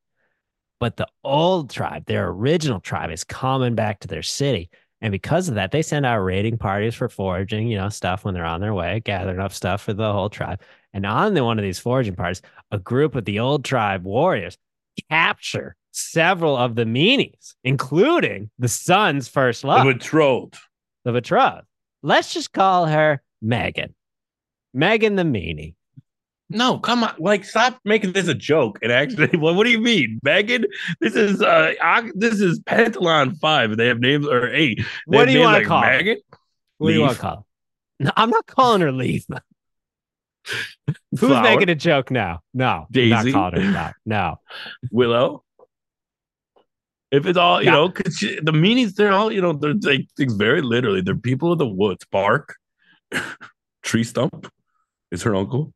But 0.80 0.98
the 0.98 1.08
old 1.24 1.70
tribe, 1.70 2.06
their 2.06 2.28
original 2.28 2.80
tribe, 2.80 3.12
is 3.12 3.24
coming 3.24 3.76
back 3.76 4.02
to 4.02 4.08
their 4.08 4.22
city. 4.22 4.70
And 5.02 5.12
because 5.12 5.50
of 5.50 5.56
that, 5.56 5.72
they 5.72 5.82
send 5.82 6.06
out 6.06 6.20
raiding 6.20 6.58
parties 6.58 6.96
for 6.96 7.10
foraging, 7.10 7.68
you 7.68 7.78
know, 7.78 7.90
stuff 7.90 8.26
when 8.26 8.34
they're 8.34 8.46
on 8.46 8.62
their 8.62 8.74
way, 8.74 9.02
gathering 9.04 9.40
up 9.40 9.54
stuff 9.54 9.82
for 9.82 9.94
the 9.94 10.12
whole 10.12 10.30
tribe. 10.30 10.62
And 10.94 11.06
on 11.06 11.34
the, 11.34 11.44
one 11.44 11.60
of 11.60 11.64
these 11.64 11.80
foraging 11.80 12.16
parties, 12.16 12.42
a 12.72 12.80
group 12.80 13.16
of 13.16 13.26
the 13.26 13.40
old 13.40 13.64
tribe 13.64 14.04
warriors 14.04 14.58
capture 15.10 15.76
several 15.92 16.58
of 16.58 16.76
the 16.76 16.86
meanies, 16.86 17.54
including 17.64 18.50
the 18.60 18.68
son's 18.68 19.28
first 19.28 19.64
love. 19.64 19.86
The 19.86 19.94
betrothed. 19.94 20.58
the 21.04 21.12
betrothed. 21.12 21.66
Let's 22.04 22.34
just 22.34 22.52
call 22.54 22.86
her 22.86 23.22
Megan. 23.42 23.96
Megan 24.74 25.16
the 25.16 25.24
meanie. 25.24 25.76
No, 26.50 26.78
come 26.78 27.04
on. 27.04 27.16
Like, 27.18 27.44
stop 27.44 27.80
making 27.86 28.12
this 28.12 28.28
a 28.28 28.36
joke. 28.36 28.78
And 28.84 28.92
actually, 28.92 29.28
what, 29.38 29.56
what 29.56 29.64
do 29.64 29.72
you 29.72 29.80
mean, 29.80 30.20
Megan? 30.22 30.66
This 31.00 31.16
is 31.16 31.42
uh, 31.42 31.74
this 32.14 32.40
is 32.40 32.60
Pentalon 32.60 33.38
Five. 33.38 33.78
They 33.78 33.88
have 33.88 34.00
names 34.00 34.28
or 34.28 34.54
eight. 34.54 34.78
They 35.08 35.18
What 35.18 35.26
do 35.26 35.32
you 35.32 35.40
want 35.40 35.56
to 35.56 35.60
like 35.60 35.68
call? 35.68 35.82
Megan? 35.82 36.18
What 36.78 36.90
do 36.90 36.94
you 36.94 37.02
want 37.02 37.14
to 37.14 37.20
call 37.20 37.36
her? 37.38 37.44
No, 38.06 38.12
I'm 38.16 38.30
not 38.30 38.46
calling 38.46 38.82
her 38.82 38.92
Leaf. 38.92 39.26
Who's 41.12 41.20
Flower? 41.20 41.44
making 41.44 41.70
a 41.70 41.76
joke 41.76 42.12
now? 42.12 42.42
No, 42.54 42.66
I'm 42.68 43.10
not 43.10 43.24
Daisy? 43.24 43.32
calling 43.32 43.74
that. 43.74 43.96
No. 44.06 44.40
Willow. 44.92 45.44
If 47.12 47.26
it's 47.26 47.38
all, 47.38 47.62
you 47.62 47.68
Yeah. 47.68 47.74
know, 47.74 47.88
because 47.90 48.20
the 48.44 48.52
meanings, 48.52 48.94
they're 48.96 49.12
all, 49.12 49.32
you 49.32 49.42
know, 49.42 49.54
they're 49.54 49.74
like 49.74 50.08
things 50.18 50.34
very 50.34 50.62
literally. 50.62 51.02
They're 51.02 51.16
people 51.16 51.52
of 51.52 51.60
the 51.60 51.68
woods. 51.68 52.06
Bark, 52.12 52.56
tree 53.84 54.04
stump 54.04 54.52
is 55.12 55.24
her 55.24 55.36
uncle. 55.36 55.74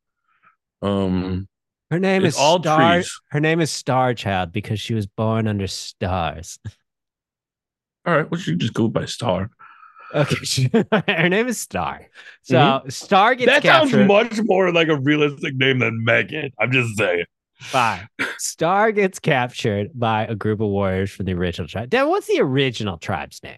Um, 0.82 1.48
Her 1.92 2.00
name 2.00 2.26
is 2.26 2.36
all 2.36 2.62
Star. 2.62 2.94
trees. 2.96 3.22
Her 3.30 3.40
name 3.40 3.62
is 3.62 3.72
Star 3.72 4.14
Child 4.14 4.52
because 4.52 4.80
she 4.80 4.94
was 4.94 5.06
born 5.08 5.48
under 5.48 5.68
stars. 5.68 6.60
all 8.06 8.16
right, 8.16 8.30
well, 8.30 8.40
you 8.42 8.56
just 8.56 8.74
go 8.74 8.88
by 8.88 9.06
Star. 9.06 9.50
Okay, 10.14 10.70
her 11.08 11.30
name 11.30 11.48
is 11.48 11.60
Star. 11.60 12.08
So 12.44 12.82
Star 12.90 13.36
gets 13.36 13.52
Mm-hmm. 13.52 13.68
that 13.68 13.90
sounds 13.92 14.08
much 14.08 14.40
more 14.46 14.72
like 14.72 14.88
a 14.88 14.98
realistic 15.00 15.56
name 15.56 15.80
than 15.80 16.04
Megan. 16.04 16.52
I'm 16.60 16.72
just 16.72 16.98
saying. 16.98 17.26
Fine. 17.60 18.08
Star 18.38 18.92
gets 18.92 19.20
captured 19.20 19.90
by 19.94 20.26
a 20.26 20.34
group 20.36 20.62
of 20.62 20.70
warriors 20.70 21.12
from 21.12 21.26
the 21.26 21.34
original 21.34 21.68
tribe. 21.68 21.90
Devin, 21.90 22.10
what's 22.10 22.28
the 22.28 22.40
original 22.40 22.98
tribe's 22.98 23.44
name? 23.44 23.58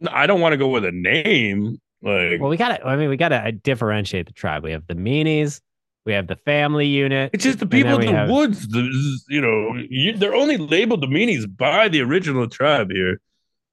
No, 0.00 0.10
I 0.12 0.26
don't 0.26 0.40
want 0.40 0.52
to 0.52 0.56
go 0.56 0.68
with 0.68 0.84
a 0.84 0.92
name. 0.92 1.78
Like, 2.02 2.40
Well, 2.40 2.50
we 2.50 2.56
gotta. 2.56 2.84
I 2.86 2.96
mean, 2.96 3.08
we 3.08 3.16
gotta 3.16 3.50
differentiate 3.52 4.26
the 4.26 4.32
tribe. 4.32 4.62
We 4.64 4.72
have 4.72 4.86
the 4.86 4.94
meanies. 4.94 5.60
We 6.06 6.12
have 6.14 6.26
the 6.26 6.36
family 6.36 6.86
unit. 6.86 7.30
it's 7.34 7.44
just 7.44 7.58
the 7.58 7.66
people 7.66 7.94
in 7.98 8.06
the 8.06 8.12
have- 8.12 8.30
woods. 8.30 8.66
the- 8.68 9.18
you 9.28 9.40
know, 9.40 9.74
you, 9.90 10.16
they're 10.16 10.34
only 10.34 10.56
labeled 10.56 11.00
the 11.02 11.06
meanies 11.06 11.44
by 11.56 11.88
the 11.88 12.00
original 12.00 12.48
tribe 12.48 12.90
here, 12.90 13.20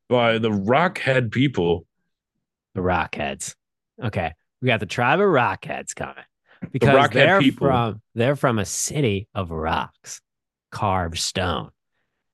by 0.09 0.37
the 0.37 0.49
Rockhead 0.51 1.31
people. 1.31 1.85
The 2.73 2.81
Rockheads. 2.81 3.55
Okay. 4.03 4.33
We 4.61 4.67
got 4.67 4.79
the 4.79 4.85
tribe 4.85 5.19
of 5.19 5.27
Rockheads 5.27 5.95
coming 5.95 6.15
because 6.71 6.89
Rockhead 6.89 7.13
they're 7.13 7.39
people. 7.39 7.67
from 7.67 8.01
they're 8.15 8.35
from 8.35 8.59
a 8.59 8.65
city 8.65 9.27
of 9.35 9.51
rocks, 9.51 10.21
carved 10.71 11.17
stone. 11.17 11.69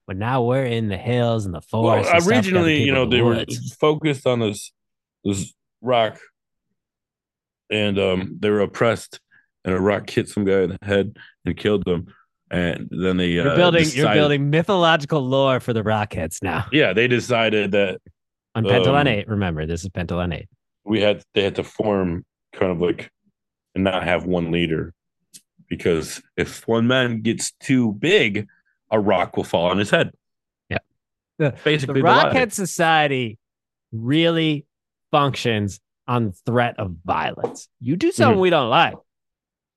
But 0.08 0.18
now 0.18 0.44
we're 0.44 0.66
in 0.66 0.88
the 0.88 0.98
hills 0.98 1.46
and 1.46 1.54
the 1.54 1.62
Well, 1.72 1.84
forests. 2.04 2.10
stuff, 2.10 2.28
originally, 2.28 2.84
you 2.84 2.92
know, 2.92 3.06
the 3.06 3.18
they 3.18 3.22
were 3.22 3.46
focused 3.80 4.26
on 4.28 4.40
this 4.40 4.72
this 5.24 5.54
rock, 5.82 6.20
and 7.70 7.98
um, 8.00 8.38
they 8.40 8.50
were 8.50 8.62
oppressed, 8.62 9.20
and 9.64 9.74
a 9.76 9.80
rock 9.80 10.10
hit 10.10 10.28
some 10.28 10.44
guy 10.44 10.62
in 10.64 10.70
the 10.72 10.78
head 10.86 11.16
and 11.46 11.56
killed 11.56 11.86
them, 11.86 12.08
and 12.52 12.88
then 12.92 13.18
they 13.18 13.28
You're 13.30 13.50
uh, 13.50 13.56
building 13.56 13.88
you're 13.94 14.14
building 14.14 14.50
mythological 14.50 15.22
lore 15.22 15.60
for 15.60 15.74
the 15.74 15.82
Rockheads 15.84 16.44
now. 16.44 16.66
Yeah, 16.72 16.94
they 16.94 17.08
decided 17.08 17.72
that 17.72 18.00
On 18.56 18.64
Pentalon 18.64 19.02
Um, 19.02 19.08
8, 19.08 19.28
remember, 19.28 19.66
this 19.66 19.84
is 19.84 19.90
Pentalon 19.90 20.34
8. 20.36 20.48
we 20.84 21.02
had 21.02 21.24
they 21.34 21.44
had 21.44 21.56
to 21.56 21.64
form 21.64 22.24
kind 22.54 22.72
of 22.72 22.80
like 22.82 23.10
and 23.74 23.84
not 23.86 24.04
have 24.04 24.26
one 24.26 24.52
leader 24.52 24.94
because 25.70 26.22
if 26.36 26.68
one 26.68 26.86
man 26.88 27.22
gets 27.22 27.54
too 27.62 27.94
big, 27.94 28.48
a 28.92 29.00
rock 29.00 29.38
will 29.38 29.46
fall 29.46 29.68
on 29.72 29.78
his 29.78 29.90
head. 29.90 30.12
Yeah. 30.70 30.80
The- 31.40 31.56
basically 31.64 32.02
The 32.02 32.08
the. 32.08 32.14
Rockhead 32.14 32.52
Society 32.52 33.38
really 33.94 34.66
functions 35.12 35.80
on 36.08 36.34
threat 36.46 36.76
of 36.78 36.96
violence. 37.06 37.70
You 37.80 37.96
do 37.96 38.12
something 38.12 38.34
Mm-hmm. 38.34 38.42
we 38.42 38.50
don't 38.50 38.70
like, 38.70 38.96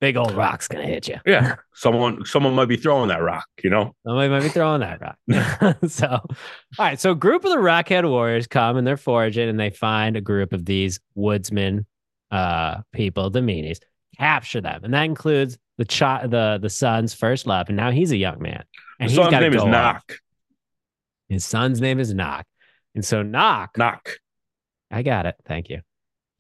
big 0.05 0.19
old 0.19 0.33
rock's 0.33 0.69
gonna 0.69 0.85
hit 0.85 1.09
you. 1.09 1.17
Yeah, 1.25 1.57
someone 1.75 2.27
someone 2.27 2.55
might 2.55 2.69
be 2.69 2.77
throwing 2.77 3.09
that 3.09 3.23
rock. 3.23 3.47
You 3.63 3.71
know, 3.71 3.95
Somebody 4.07 4.29
might 4.29 4.43
be 4.43 4.51
throwing 4.51 4.81
that 4.81 5.01
rock. 5.01 5.79
so, 5.89 6.09
all 6.09 6.37
right. 6.79 7.01
So, 7.01 7.13
a 7.13 7.15
group 7.15 7.45
of 7.45 7.51
the 7.51 7.57
Rockhead 7.57 8.07
Warriors 8.07 8.47
come 8.47 8.77
and 8.77 8.87
they're 8.87 8.99
foraging 8.99 9.49
and 9.49 9.59
they 9.59 9.71
find 9.71 10.15
a 10.17 10.21
group 10.21 10.53
of 10.53 10.67
these 10.67 11.01
woodsmen 11.15 11.87
uh, 12.31 12.83
people, 12.93 13.31
the 13.31 13.41
meanies, 13.41 13.79
capture 14.19 14.61
them. 14.61 14.85
And 14.85 14.93
that 14.93 15.05
includes 15.05 15.57
the 15.79 15.87
child, 15.87 16.31
the, 16.31 16.59
the 16.61 16.71
son's 16.71 17.15
first 17.15 17.47
love. 17.47 17.69
And 17.69 17.77
now 17.79 17.91
he's 17.91 18.13
a 18.13 18.17
young 18.19 18.43
man. 18.43 18.65
And 19.01 19.11
he's 19.11 19.17
son's 19.17 19.33
name 19.33 19.55
is 19.55 19.63
go 19.63 19.69
off. 19.69 19.73
Knock. 19.73 20.19
His 21.31 21.45
son's 21.47 21.81
name 21.81 21.99
is 21.99 22.13
Knock. 22.13 22.45
And 22.95 23.05
so, 23.05 23.23
Knock, 23.23 23.79
Knock. 23.79 24.19
I 24.91 25.03
got 25.03 25.25
it. 25.25 25.37
Thank 25.47 25.71
you. 25.71 25.81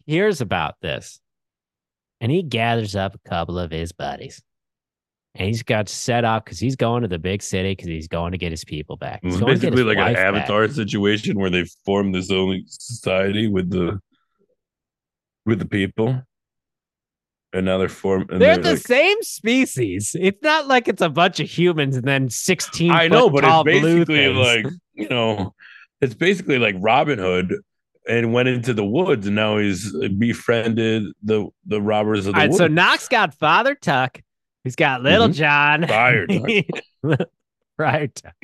Hears 0.04 0.42
about 0.42 0.74
this 0.82 1.18
and 2.24 2.32
he 2.32 2.42
gathers 2.42 2.96
up 2.96 3.14
a 3.14 3.28
couple 3.28 3.58
of 3.58 3.70
his 3.70 3.92
buddies. 3.92 4.42
And 5.34 5.46
he's 5.46 5.62
got 5.62 5.90
set 5.90 6.24
up 6.24 6.44
because 6.46 6.58
he's 6.58 6.74
going 6.76 7.02
to 7.02 7.08
the 7.08 7.18
big 7.18 7.42
city 7.42 7.72
because 7.72 7.88
he's 7.88 8.08
going 8.08 8.32
to 8.32 8.38
get 8.38 8.50
his 8.50 8.64
people 8.64 8.96
back. 8.96 9.20
He's 9.22 9.34
It's 9.34 9.40
going 9.42 9.54
to 9.54 9.60
get 9.60 9.70
basically 9.72 9.84
like 9.84 9.98
an 9.98 10.04
wife 10.04 10.16
back. 10.16 10.24
Avatar 10.48 10.68
situation 10.68 11.38
where 11.38 11.50
they 11.50 11.64
form 11.84 12.12
this 12.12 12.30
only 12.30 12.64
society 12.68 13.46
with 13.48 13.68
the 13.68 14.00
with 15.44 15.58
the 15.58 15.66
people, 15.66 16.22
and 17.52 17.66
now 17.66 17.76
they're 17.78 17.88
form. 17.90 18.22
And 18.30 18.40
They're 18.40 18.54
they're 18.54 18.62
the 18.62 18.70
like- 18.70 18.86
same 18.86 19.22
species. 19.22 20.16
It's 20.18 20.40
not 20.42 20.66
like 20.66 20.88
it's 20.88 21.02
a 21.02 21.10
bunch 21.10 21.40
of 21.40 21.50
humans 21.50 21.96
and 21.96 22.06
then 22.06 22.30
16 22.30 22.90
I 22.90 23.08
know, 23.08 23.28
but 23.28 23.44
it's 23.44 23.62
blue 23.64 24.04
basically 24.06 24.16
things. 24.34 24.38
like 24.38 24.66
you 24.94 25.08
know, 25.10 25.52
it's 26.00 26.14
basically 26.14 26.58
like 26.58 26.76
Robin 26.78 27.18
Hood, 27.18 27.54
and 28.08 28.32
went 28.32 28.48
into 28.48 28.74
the 28.74 28.84
woods, 28.84 29.26
and 29.26 29.36
now 29.36 29.58
he's 29.58 29.92
befriended 30.18 31.04
the 31.22 31.46
the 31.66 31.80
robbers 31.80 32.26
of 32.26 32.34
the 32.34 32.38
All 32.38 32.42
right, 32.42 32.50
woods. 32.50 32.58
so 32.58 32.66
Knox 32.66 33.08
got 33.08 33.34
Father 33.34 33.74
Tuck. 33.74 34.20
He's 34.64 34.76
got 34.76 35.02
Little 35.02 35.28
Mhm. 35.28 35.34
John. 35.34 35.86
Friar 37.76 38.06
Tuck. 38.08 38.34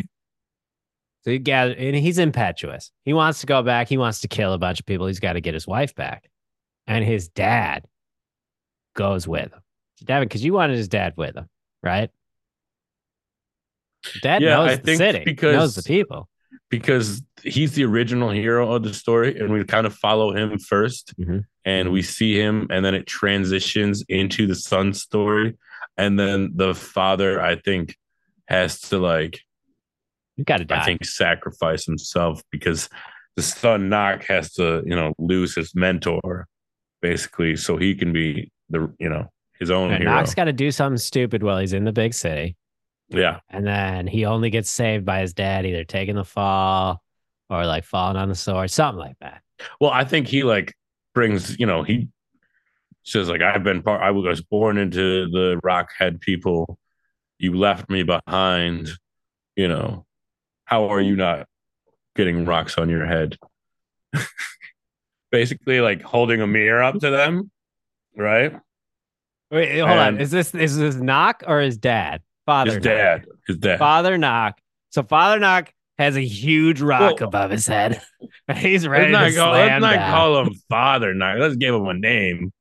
So 1.22 1.30
he 1.30 1.38
gathered, 1.38 1.76
and 1.76 1.94
he's 1.96 2.18
impetuous. 2.18 2.90
He 3.04 3.12
wants 3.12 3.40
to 3.40 3.46
go 3.46 3.62
back. 3.62 3.88
He 3.88 3.98
wants 3.98 4.20
to 4.22 4.28
kill 4.28 4.54
a 4.54 4.58
bunch 4.58 4.80
of 4.80 4.86
people. 4.86 5.06
He's 5.06 5.20
got 5.20 5.34
to 5.34 5.40
get 5.42 5.52
his 5.54 5.66
wife 5.66 5.94
back. 5.94 6.30
And 6.86 7.04
his 7.04 7.28
dad 7.28 7.84
goes 8.96 9.28
with 9.28 9.52
him. 9.52 9.60
Devin, 10.02 10.26
because 10.28 10.42
you 10.42 10.54
wanted 10.54 10.76
his 10.78 10.88
dad 10.88 11.12
with 11.18 11.36
him, 11.36 11.46
right? 11.82 12.08
Dad 14.22 14.40
Yeah, 14.42 14.56
knows 14.56 14.70
I 14.70 14.76
the 14.76 14.96
city, 14.96 15.22
because- 15.26 15.54
knows 15.54 15.74
the 15.74 15.82
people. 15.82 16.26
Because 16.70 17.22
he's 17.42 17.72
the 17.72 17.84
original 17.84 18.30
hero 18.30 18.72
of 18.72 18.82
the 18.84 18.94
story, 18.94 19.38
and 19.38 19.52
we 19.52 19.62
kind 19.64 19.86
of 19.86 19.94
follow 19.94 20.34
him 20.34 20.58
1st 20.58 21.14
Mhm. 21.18 21.44
and 21.64 21.90
we 21.90 22.00
see 22.02 22.34
him, 22.40 22.66
and 22.70 22.84
then 22.84 22.94
it 22.94 23.06
transitions 23.06 24.04
into 24.08 24.46
the 24.46 24.54
son 24.54 24.94
story, 24.94 25.56
and 25.96 26.18
then 26.18 26.52
the 26.54 26.74
father, 26.74 27.40
I 27.40 27.56
think, 27.56 27.96
has 28.46 28.80
to 28.82 28.98
like 28.98 29.40
You 30.36 30.44
got 30.44 30.58
to 30.58 30.64
die. 30.64 30.80
I 30.80 30.84
think 30.84 31.04
sacrifice 31.04 31.84
himself 31.84 32.42
because 32.50 32.88
the 33.36 33.42
son 33.42 33.88
Knock 33.88 34.24
has 34.24 34.52
to, 34.54 34.82
you 34.86 34.94
know, 34.96 35.12
lose 35.18 35.54
his 35.54 35.74
mentor 35.74 36.46
basically 37.02 37.56
so 37.56 37.76
he 37.76 37.94
can 37.94 38.12
be 38.12 38.50
the, 38.70 38.92
you 38.98 39.08
know, 39.08 39.30
his 39.58 39.70
own 39.70 39.90
And 39.90 40.02
hero. 40.02 40.14
Knox 40.14 40.34
got 40.34 40.44
to 40.44 40.52
do 40.52 40.70
something 40.70 40.98
stupid 40.98 41.42
while 41.42 41.58
he's 41.58 41.72
in 41.72 41.84
the 41.84 41.92
big 41.92 42.14
city. 42.14 42.56
Yeah. 43.10 43.40
And 43.48 43.66
then 43.66 44.06
he 44.06 44.24
only 44.24 44.50
gets 44.50 44.70
saved 44.70 45.04
by 45.04 45.20
his 45.20 45.34
dad, 45.34 45.66
either 45.66 45.84
taking 45.84 46.14
the 46.14 46.24
fall 46.24 47.02
or 47.48 47.66
like 47.66 47.84
falling 47.84 48.16
on 48.16 48.28
the 48.28 48.34
sword, 48.34 48.70
something 48.70 49.00
like 49.00 49.18
that. 49.20 49.42
Well, 49.80 49.90
I 49.90 50.04
think 50.04 50.28
he 50.28 50.44
like 50.44 50.74
brings, 51.14 51.58
you 51.58 51.66
know, 51.66 51.82
he 51.82 52.08
says 53.02 53.28
like 53.28 53.42
I've 53.42 53.64
been 53.64 53.82
part 53.82 54.00
I 54.02 54.10
was 54.12 54.42
born 54.42 54.78
into 54.78 55.28
the 55.30 55.60
Rockhead 55.64 56.20
people. 56.20 56.78
You 57.38 57.54
left 57.54 57.90
me 57.90 58.02
behind, 58.02 58.90
you 59.56 59.68
know. 59.68 60.06
How 60.64 60.90
are 60.90 61.00
you 61.00 61.16
not 61.16 61.48
getting 62.14 62.44
rocks 62.44 62.78
on 62.78 62.88
your 62.88 63.04
head? 63.04 63.36
Basically 65.32 65.80
like 65.80 66.02
holding 66.02 66.40
a 66.40 66.46
mirror 66.46 66.82
up 66.82 67.00
to 67.00 67.10
them, 67.10 67.50
right? 68.16 68.54
Wait, 69.50 69.80
hold 69.80 69.90
on. 69.90 70.20
Is 70.20 70.30
this 70.30 70.54
is 70.54 70.78
this 70.78 70.94
Knock 70.94 71.42
or 71.46 71.60
his 71.60 71.76
dad? 71.76 72.22
Father 72.46 72.72
His 72.74 72.82
dad. 72.82 73.26
His 73.46 73.58
dad. 73.58 73.70
Knock. 73.72 73.78
Father 73.78 74.18
Knock 74.18 74.60
So 74.90 75.02
Father 75.02 75.38
Knock 75.38 75.72
has 75.98 76.16
a 76.16 76.24
huge 76.24 76.80
rock 76.80 77.20
Well- 77.20 77.28
above 77.28 77.50
his 77.50 77.66
head. 77.66 78.00
He's 78.56 78.86
ready 78.88 79.12
let's 79.12 79.34
to 79.34 79.40
not, 79.40 79.44
call, 79.44 79.52
let's 79.52 79.80
not 79.80 80.10
call 80.10 80.40
him 80.44 80.54
Father 80.68 81.14
Knock. 81.14 81.38
Let's 81.38 81.56
give 81.56 81.74
him 81.74 81.86
a 81.86 81.94
name, 81.94 82.52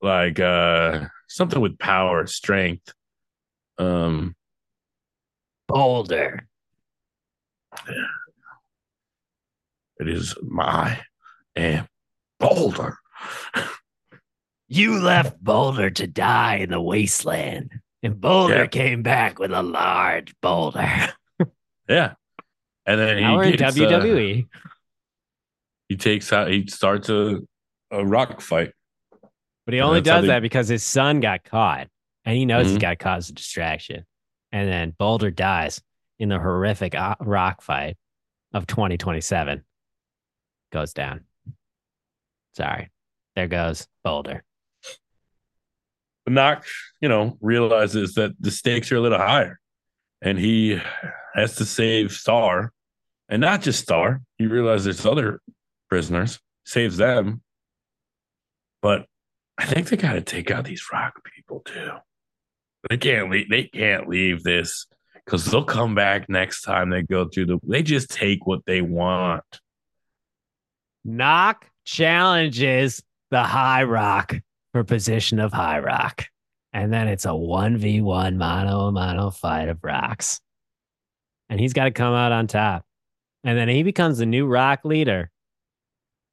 like 0.00 0.40
uh 0.40 1.06
something 1.28 1.60
with 1.60 1.78
power, 1.78 2.26
strength. 2.26 2.92
Um, 3.78 4.34
Boulder. 5.68 6.46
it 9.98 10.08
is 10.08 10.34
my 10.42 11.00
and 11.54 11.86
Boulder. 12.40 12.96
You 14.68 14.98
left 14.98 15.40
Boulder 15.40 15.90
to 15.90 16.08
die 16.08 16.56
in 16.56 16.70
the 16.70 16.80
wasteland, 16.80 17.70
and 18.06 18.20
Boulder 18.20 18.54
Yeah. 18.54 18.66
came 18.66 19.02
back 19.02 19.38
with 19.38 19.52
a 19.52 19.62
large 19.62 20.34
boulder. 20.40 20.88
Yeah, 21.88 22.14
and 22.84 22.98
then 23.00 23.20
Now 23.20 23.38
he 23.40 23.52
gets, 23.56 23.78
uh, 23.78 23.80
WWE. 23.84 24.48
he 25.88 25.96
takes 25.96 26.32
out. 26.32 26.50
He 26.50 26.66
starts 26.66 27.08
a 27.08 27.38
a 27.92 28.04
rock 28.04 28.40
fight. 28.40 28.72
But 29.64 29.74
he 29.74 29.80
only 29.80 30.00
does 30.00 30.22
they- 30.22 30.28
that 30.28 30.42
because 30.42 30.66
his 30.66 30.82
son 30.82 31.20
got 31.20 31.44
caught 31.44 31.86
and 32.24 32.36
he 32.36 32.44
knows 32.44 32.66
he's 32.66 32.76
Mhm. 32.78 32.80
got 32.80 32.90
to 32.90 32.96
cause 32.96 33.30
a 33.30 33.34
distraction. 33.34 34.04
And 34.50 34.68
then 34.68 34.90
Boulder 34.98 35.30
dies 35.30 35.80
in 36.18 36.28
the 36.28 36.38
horrific 36.40 36.96
uh, 36.96 37.14
rock 37.20 37.62
fight 37.62 37.96
of 38.52 38.66
2027. 38.66 39.64
Goes 40.72 40.92
down. 40.92 41.24
Sorry. 42.56 42.90
There 43.36 43.46
goes 43.46 43.86
Boulder. 44.02 44.42
But 46.26 46.32
Knock, 46.32 46.66
you 47.00 47.08
know, 47.08 47.38
realizes 47.40 48.14
that 48.14 48.32
the 48.40 48.50
stakes 48.50 48.90
are 48.90 48.96
a 48.96 49.00
little 49.00 49.18
higher, 49.18 49.60
and 50.20 50.36
he 50.36 50.80
has 51.34 51.54
to 51.56 51.64
save 51.64 52.10
Star, 52.12 52.72
and 53.28 53.40
not 53.40 53.62
just 53.62 53.80
Star. 53.80 54.20
He 54.36 54.46
realizes 54.46 54.84
there's 54.84 55.06
other 55.06 55.40
prisoners, 55.88 56.40
saves 56.64 56.96
them, 56.96 57.42
but 58.82 59.06
I 59.56 59.66
think 59.66 59.88
they 59.88 59.96
got 59.96 60.14
to 60.14 60.20
take 60.20 60.50
out 60.50 60.64
these 60.64 60.82
rock 60.92 61.22
people 61.24 61.60
too. 61.60 61.92
They 62.90 62.96
can't 62.96 63.30
leave. 63.30 63.48
They 63.48 63.64
can't 63.64 64.08
leave 64.08 64.42
this 64.42 64.86
because 65.24 65.44
they'll 65.44 65.64
come 65.64 65.94
back 65.94 66.28
next 66.28 66.62
time 66.62 66.90
they 66.90 67.02
go 67.02 67.28
through 67.28 67.46
the. 67.46 67.58
They 67.62 67.82
just 67.84 68.10
take 68.10 68.46
what 68.46 68.66
they 68.66 68.80
want. 68.80 69.44
Knock 71.04 71.70
challenges 71.84 73.00
the 73.30 73.44
High 73.44 73.84
Rock 73.84 74.34
for 74.76 74.84
position 74.84 75.38
of 75.38 75.54
High 75.54 75.78
Rock. 75.78 76.26
And 76.74 76.92
then 76.92 77.08
it's 77.08 77.24
a 77.24 77.28
1v1 77.28 78.36
mono 78.36 78.80
a 78.80 78.92
mano 78.92 79.30
fight 79.30 79.70
of 79.70 79.82
rocks. 79.82 80.38
And 81.48 81.58
he's 81.58 81.72
got 81.72 81.84
to 81.84 81.90
come 81.90 82.12
out 82.12 82.30
on 82.30 82.46
top. 82.46 82.84
And 83.42 83.56
then 83.56 83.68
he 83.68 83.82
becomes 83.82 84.18
the 84.18 84.26
new 84.26 84.46
rock 84.46 84.80
leader 84.84 85.30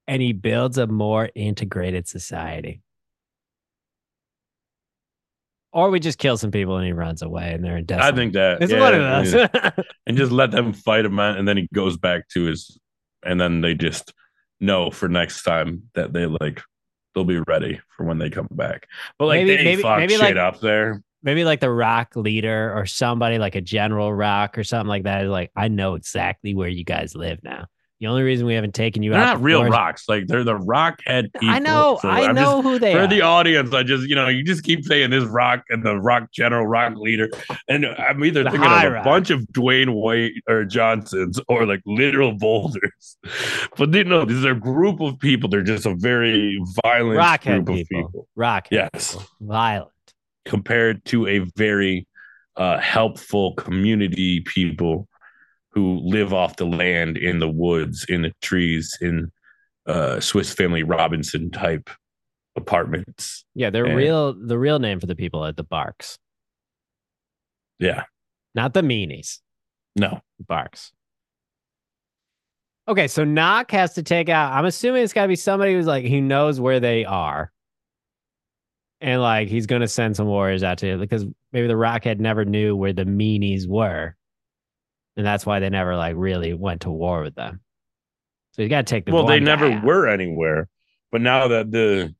and 0.08 0.22
he 0.22 0.34
builds 0.34 0.78
a 0.78 0.88
more 0.88 1.30
integrated 1.36 2.06
society. 2.06 2.82
Or 5.72 5.90
we 5.90 6.02
just 6.02 6.18
kill 6.18 6.36
some 6.36 6.52
people 6.52 6.76
and 6.76 6.86
he 6.86 6.92
runs 6.92 7.22
away 7.22 7.54
and 7.54 7.64
they're 7.64 7.78
in 7.78 7.86
death. 7.86 8.02
I 8.02 8.12
think 8.12 8.34
that 8.34 8.62
it's 8.62 8.74
yeah, 8.74 8.80
one 8.82 8.94
of 8.94 9.02
yeah. 9.02 9.48
those. 9.48 9.86
and 10.06 10.18
just 10.18 10.34
let 10.34 10.52
them 10.52 10.74
fight 10.74 11.06
him 11.06 11.18
out, 11.18 11.38
and 11.38 11.48
then 11.48 11.56
he 11.56 11.70
goes 11.74 11.96
back 11.96 12.28
to 12.30 12.44
his, 12.44 12.78
and 13.26 13.40
then 13.40 13.62
they 13.62 13.74
just 13.74 14.14
know 14.60 14.92
for 14.92 15.08
next 15.08 15.44
time 15.44 15.84
that 15.96 16.12
they 16.12 16.26
like 16.26 16.62
they'll 17.14 17.24
be 17.26 17.40
ready 17.48 17.80
for 17.96 18.06
when 18.06 18.18
they 18.18 18.30
come 18.30 18.48
back. 18.52 18.88
But 19.18 19.26
like 19.28 19.46
Maybe- 19.46 19.58
they 19.58 19.64
maybe- 19.64 19.84
maybe, 19.84 20.14
shit 20.14 20.22
like- 20.22 20.36
up 20.36 20.60
there. 20.60 21.02
maybe 21.22 21.46
like 21.46 21.60
the 21.62 21.70
rock 21.72 22.16
leader 22.16 22.74
or 22.76 22.86
somebody 22.86 23.38
like 23.38 23.56
a 23.56 23.62
general 23.62 24.14
rock 24.14 24.58
or 24.58 24.64
something 24.64 24.90
like 24.90 25.04
that 25.04 25.24
is 25.24 25.30
like, 25.30 25.52
I 25.56 25.68
know 25.70 25.96
exactly 25.96 26.54
where 26.54 26.68
you 26.70 26.84
guys 26.84 27.16
live 27.16 27.40
now. 27.44 27.68
The 28.04 28.10
only 28.10 28.24
reason 28.24 28.46
we 28.46 28.54
haven't 28.54 28.76
taken 28.76 29.02
you 29.02 29.12
They're 29.12 29.22
out 29.22 29.36
not 29.38 29.42
real 29.42 29.64
is- 29.64 29.70
rocks. 29.72 30.10
Like 30.10 30.28
they're 30.28 30.44
the 30.44 30.58
rock 30.58 31.00
head 31.06 31.32
people. 31.40 31.56
I 31.56 31.60
know, 31.60 31.98
So 32.02 32.10
I 32.10 32.28
I'm 32.28 32.36
know 32.36 32.62
who 32.62 32.72
Just, 32.72 32.82
they 32.82 32.92
for 32.92 33.00
are. 33.00 33.08
the 33.08 33.22
audience, 33.22 33.74
I 33.74 33.84
just 33.84 34.10
you 34.10 34.16
know 34.16 34.28
you 34.28 34.44
just 34.44 34.64
keep 34.66 34.84
saying 34.84 35.12
this 35.12 35.24
rock 35.24 35.64
and 35.70 35.86
the 35.86 35.96
rock 35.96 36.30
general 36.34 36.68
rock 36.68 36.96
leader, 36.98 37.30
and 37.70 37.86
I'm 37.86 38.26
either 38.26 38.44
The 38.44 38.52
thinking 38.52 38.70
high 38.70 38.84
of 38.88 38.92
a 38.92 38.96
rock. 38.96 39.04
bunch 39.06 39.30
of 39.30 39.40
Dwayne 39.54 39.94
White 39.94 40.34
or 40.50 40.66
Johnsons 40.66 41.40
or 41.48 41.66
like 41.66 41.80
literal 41.86 42.34
boulders, 42.34 43.18
but 43.78 43.94
they, 43.94 44.04
no, 44.04 44.26
these 44.26 44.44
are 44.44 44.52
a 44.52 44.60
group 44.60 45.00
of 45.00 45.18
people. 45.20 45.48
They're 45.50 45.62
just 45.64 45.86
a 45.86 45.96
very 45.96 46.60
violent 46.84 47.18
Rockhead 47.22 47.64
group 47.64 47.70
of 47.84 47.88
people. 47.88 48.08
people. 48.10 48.28
rock. 48.36 48.68
Yes. 48.70 49.16
Violent. 49.40 49.92
compared 50.44 51.06
to 51.06 51.26
a 51.28 51.40
very 51.56 52.06
uh, 52.58 52.80
helpful 52.80 53.54
community 53.56 54.42
people 54.42 55.08
who 55.74 56.00
live 56.04 56.34
off 56.34 56.56
the 56.58 56.66
land 56.66 57.18
in 57.18 57.40
the 57.40 57.50
woods 57.50 58.06
in 58.10 58.22
the 58.22 58.32
trees 58.42 58.98
in 59.02 59.32
uh, 59.88 60.20
swiss 60.20 60.54
family 60.54 60.84
robinson 60.84 61.50
type 61.52 61.90
apartments 62.56 63.44
Yeah, 63.56 63.70
they're 63.72 63.86
And- 63.86 63.96
real. 63.96 64.34
The 64.34 64.58
real 64.60 64.80
name 64.80 65.00
for 65.00 65.08
the 65.08 65.16
people 65.16 65.44
are 65.44 65.52
the 65.52 65.64
Barks, 65.64 66.18
yeah 67.80 68.04
not 68.56 68.74
the 68.74 68.82
meanies. 68.82 69.40
no 69.96 70.22
Barks. 70.48 70.92
Okay, 72.88 73.08
so 73.08 73.24
Knock 73.24 73.72
has 73.72 73.94
to 73.94 74.04
take 74.04 74.28
out. 74.30 74.52
I'm 74.54 74.66
assuming 74.66 75.04
it's 75.04 75.14
got 75.14 75.22
to 75.24 75.28
be 75.30 75.38
somebody 75.38 75.74
who's 75.74 75.86
like 75.88 76.06
who 76.06 76.20
knows 76.22 76.60
where 76.60 76.80
they 76.82 77.06
are, 77.06 77.50
and 79.00 79.22
like 79.22 79.48
he's 79.48 79.66
gonna 79.68 79.88
send 79.88 80.16
some 80.18 80.28
warriors 80.28 80.64
out 80.64 80.80
to 80.80 80.98
because 80.98 81.26
maybe 81.54 81.68
the 81.68 81.74
Rockhead 81.76 82.20
never 82.20 82.44
knew 82.44 82.76
where 82.76 82.92
the 82.92 83.06
meanies 83.06 83.68
were, 83.68 84.16
and 85.18 85.26
that's 85.26 85.46
why 85.46 85.60
they 85.60 85.70
never 85.70 85.96
like 85.96 86.16
really 86.18 86.54
went 86.54 86.82
to 86.82 86.90
war 86.92 87.22
with 87.24 87.36
them. 87.36 87.62
So 88.52 88.62
you 88.62 88.70
got 88.70 88.86
to 88.88 88.92
take 88.92 89.06
the 89.06 89.12
well 89.14 89.26
they 89.26 89.40
never 89.40 89.68
out. 89.72 89.84
were 89.84 90.08
anywhere 90.08 90.68
but 91.12 91.22
now 91.22 91.48
that 91.50 91.72
the 91.72 92.14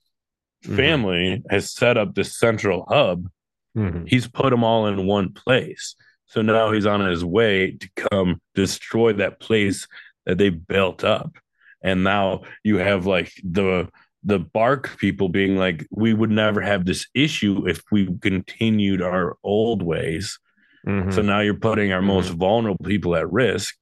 Mhm. 0.66 0.76
family 0.78 1.44
has 1.50 1.72
set 1.72 1.98
up 1.98 2.16
this 2.16 2.38
central 2.38 2.86
hub 2.88 3.28
Mhm. 3.76 4.08
he's 4.08 4.28
put 4.28 4.52
them 4.52 4.64
all 4.64 4.88
in 4.88 5.06
one 5.08 5.34
place. 5.34 5.96
So 6.26 6.42
now 6.42 6.72
he's 6.72 6.86
on 6.86 7.02
his 7.06 7.24
way 7.26 7.72
to 7.72 7.90
come 8.10 8.42
destroy 8.56 9.14
that 9.14 9.40
place 9.40 9.88
that 10.26 10.38
they 10.38 10.50
built 10.50 11.04
up. 11.04 11.36
And 11.84 12.04
now 12.04 12.44
you 12.64 12.78
have 12.78 13.06
like 13.06 13.32
the 13.44 13.90
the 14.26 14.40
bark 14.40 14.98
people 15.00 15.28
being 15.28 15.58
like, 15.58 15.86
we 15.92 16.14
would 16.14 16.32
never 16.32 16.62
have 16.62 16.86
this 16.86 17.08
issue 17.14 17.68
if 17.68 17.84
we 17.92 18.08
continued 18.22 19.02
our 19.02 19.36
old 19.44 19.82
ways. 19.82 20.40
Mhm. 20.86 21.14
So 21.14 21.22
now 21.22 21.40
you're 21.40 21.54
putting 21.54 21.92
our 21.94 22.02
most 22.02 22.30
vulnerable 22.30 22.84
people 22.86 23.16
at 23.16 23.32
risk 23.32 23.76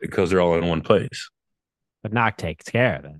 because 0.00 0.30
they're 0.30 0.40
all 0.40 0.56
in 0.58 0.66
one 0.66 0.80
place. 0.80 1.30
but 2.02 2.12
Knock 2.12 2.36
takes 2.36 2.64
care 2.64 2.96
of 2.96 3.04
it 3.04 3.12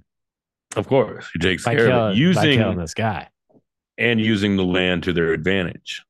Of 0.77 0.89
course, 0.89 1.29
he 1.33 1.39
takes 1.39 1.65
by, 1.65 1.77
care 1.77 1.87
kill, 1.87 2.07
of 2.09 2.13
it 2.15 2.19
using 2.19 2.59
killing 2.59 2.79
this 2.79 2.95
guy. 2.95 3.29
and 3.99 4.21
using 4.21 4.57
the 4.57 4.65
land 4.65 5.05
to 5.05 5.13
their 5.13 5.33
advantage. 5.33 6.03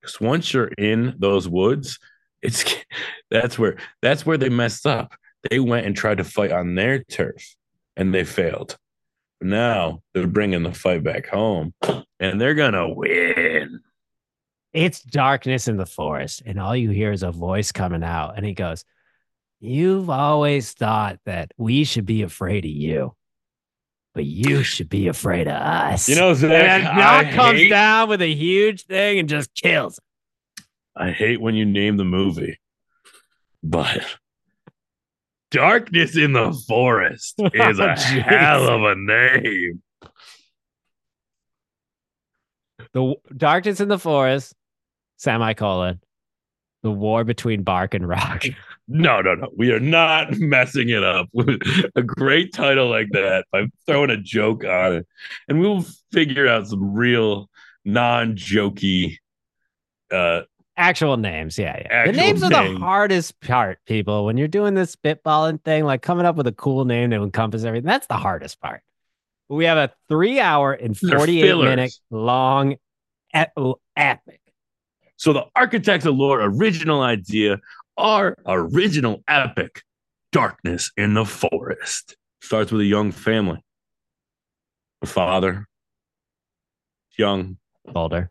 Because 0.00 0.20
once 0.20 0.52
you're 0.54 0.68
in 0.78 1.14
those 1.18 1.46
woods, 1.48 1.98
it's 2.40 2.64
that's 3.30 3.58
where 3.58 3.76
that's 4.00 4.24
where 4.24 4.38
they 4.38 4.48
messed 4.48 4.86
up. 4.86 5.14
They 5.50 5.58
went 5.60 5.84
and 5.86 5.94
tried 5.94 6.18
to 6.18 6.24
fight 6.24 6.52
on 6.52 6.74
their 6.74 7.04
turf, 7.04 7.54
and 7.96 8.14
they 8.14 8.24
failed. 8.24 8.78
Now 9.42 10.00
they're 10.14 10.26
bringing 10.26 10.62
the 10.62 10.72
fight 10.72 11.04
back 11.04 11.26
home, 11.26 11.74
and 12.18 12.40
they're 12.40 12.54
gonna 12.54 12.88
win. 12.88 13.80
It's 14.74 15.00
darkness 15.02 15.68
in 15.68 15.76
the 15.76 15.86
forest, 15.86 16.42
and 16.44 16.58
all 16.60 16.74
you 16.76 16.90
hear 16.90 17.12
is 17.12 17.22
a 17.22 17.30
voice 17.30 17.70
coming 17.72 18.02
out, 18.02 18.34
and 18.36 18.44
he 18.44 18.52
goes, 18.54 18.84
You've 19.60 20.10
always 20.10 20.72
thought 20.72 21.20
that 21.24 21.52
we 21.56 21.84
should 21.84 22.04
be 22.04 22.22
afraid 22.22 22.64
of 22.64 22.70
you, 22.72 23.14
but 24.14 24.24
you 24.24 24.62
should 24.64 24.88
be 24.88 25.06
afraid 25.08 25.46
of 25.46 25.54
us. 25.54 26.08
You 26.08 26.16
know, 26.16 26.30
and 26.30 26.38
Zach, 26.38 26.82
Knock 26.82 27.26
I 27.26 27.32
comes 27.32 27.58
hate, 27.60 27.68
down 27.70 28.08
with 28.08 28.20
a 28.20 28.32
huge 28.34 28.84
thing 28.84 29.20
and 29.20 29.28
just 29.28 29.54
kills. 29.54 30.00
I 30.96 31.12
hate 31.12 31.40
when 31.40 31.54
you 31.54 31.64
name 31.64 31.96
the 31.96 32.04
movie, 32.04 32.58
but 33.62 34.04
Darkness 35.52 36.16
in 36.16 36.32
the 36.32 36.52
Forest 36.66 37.36
oh, 37.40 37.46
is 37.52 37.78
Oh, 37.78 37.84
a 37.84 37.88
jeez. 37.90 38.22
hell 38.22 38.68
of 38.68 38.82
a 38.82 38.94
name. 38.96 39.82
The 42.92 43.00
w- 43.00 43.16
darkness 43.36 43.80
in 43.80 43.88
the 43.88 43.98
forest, 43.98 44.52
semicolon, 45.24 46.00
the 46.82 46.90
war 46.90 47.24
between 47.24 47.62
bark 47.62 47.94
and 47.94 48.08
rock. 48.08 48.44
No, 48.86 49.22
no, 49.22 49.34
no. 49.34 49.48
We 49.56 49.72
are 49.72 49.80
not 49.80 50.32
messing 50.38 50.90
it 50.90 51.02
up 51.02 51.28
with 51.32 51.62
a 51.96 52.02
great 52.02 52.52
title 52.52 52.88
like 52.90 53.08
that 53.12 53.46
by 53.50 53.66
throwing 53.86 54.10
a 54.10 54.18
joke 54.18 54.62
on 54.64 54.96
it. 54.96 55.06
And 55.48 55.58
we'll 55.58 55.86
figure 56.12 56.46
out 56.46 56.66
some 56.66 56.92
real 56.92 57.48
non 57.84 58.36
jokey. 58.36 59.16
Uh, 60.10 60.42
Actual 60.76 61.16
names, 61.16 61.58
yeah, 61.58 61.78
yeah. 61.78 61.86
Actual 61.88 62.12
the 62.12 62.18
names 62.18 62.42
are 62.42 62.50
the 62.50 62.78
hardest 62.78 63.40
part, 63.40 63.78
people. 63.86 64.26
When 64.26 64.36
you're 64.36 64.48
doing 64.48 64.74
this 64.74 64.94
spitballing 64.94 65.62
thing, 65.62 65.84
like 65.84 66.02
coming 66.02 66.26
up 66.26 66.36
with 66.36 66.46
a 66.46 66.52
cool 66.52 66.84
name 66.84 67.10
to 67.10 67.22
encompass 67.22 67.64
everything, 67.64 67.86
that's 67.86 68.08
the 68.08 68.18
hardest 68.18 68.60
part. 68.60 68.82
We 69.48 69.66
have 69.66 69.78
a 69.78 69.92
three 70.08 70.40
hour 70.40 70.72
and 70.72 70.94
48 70.94 71.56
minute 71.56 71.94
long 72.10 72.76
epic. 73.32 74.40
So, 75.16 75.32
the 75.32 75.44
Architects 75.54 76.06
of 76.06 76.16
Lore 76.16 76.40
original 76.42 77.00
idea 77.02 77.60
our 77.96 78.36
original 78.46 79.22
epic, 79.28 79.82
Darkness 80.32 80.90
in 80.96 81.14
the 81.14 81.24
Forest. 81.24 82.16
Starts 82.42 82.72
with 82.72 82.80
a 82.80 82.86
young 82.86 83.12
family. 83.12 83.64
A 85.02 85.06
father, 85.06 85.66
young, 87.16 87.58
Older. 87.94 88.30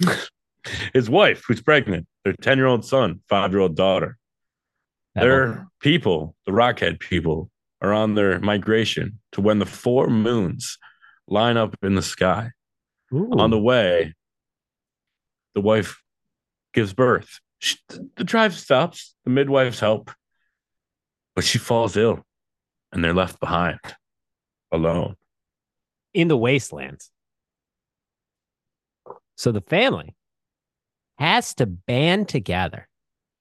his 0.92 1.08
wife, 1.08 1.44
who's 1.46 1.62
pregnant, 1.62 2.06
their 2.24 2.34
10 2.34 2.58
year 2.58 2.66
old 2.66 2.84
son, 2.84 3.20
five 3.28 3.52
year 3.52 3.60
old 3.60 3.76
daughter. 3.76 4.18
Their 5.14 5.66
people, 5.80 6.34
the 6.44 6.52
Rockhead 6.52 7.00
people, 7.00 7.50
are 7.80 7.92
on 7.92 8.14
their 8.14 8.38
migration 8.40 9.18
to 9.32 9.40
when 9.40 9.58
the 9.58 9.66
four 9.66 10.08
moons 10.08 10.78
line 11.26 11.56
up 11.56 11.74
in 11.82 11.94
the 11.94 12.02
sky. 12.02 12.50
Ooh. 13.14 13.30
On 13.32 13.50
the 13.50 13.58
way, 13.58 14.14
the 15.56 15.62
wife 15.62 16.02
gives 16.74 16.92
birth. 16.92 17.40
She, 17.58 17.78
the 18.16 18.24
drive 18.24 18.54
stops, 18.54 19.14
the 19.24 19.30
midwives 19.30 19.80
help, 19.80 20.10
but 21.34 21.44
she 21.44 21.56
falls 21.56 21.96
ill 21.96 22.22
and 22.92 23.02
they're 23.02 23.14
left 23.14 23.40
behind 23.40 23.80
alone. 24.70 25.16
in 26.12 26.28
the 26.28 26.36
wastelands. 26.36 27.10
So 29.36 29.50
the 29.50 29.62
family 29.62 30.14
has 31.18 31.54
to 31.54 31.64
band 31.64 32.28
together, 32.28 32.86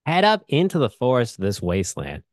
head 0.05 0.23
up 0.23 0.45
into 0.47 0.79
the 0.79 0.89
forest 0.89 1.37
of 1.37 1.43
this 1.43 1.61
wasteland. 1.61 2.23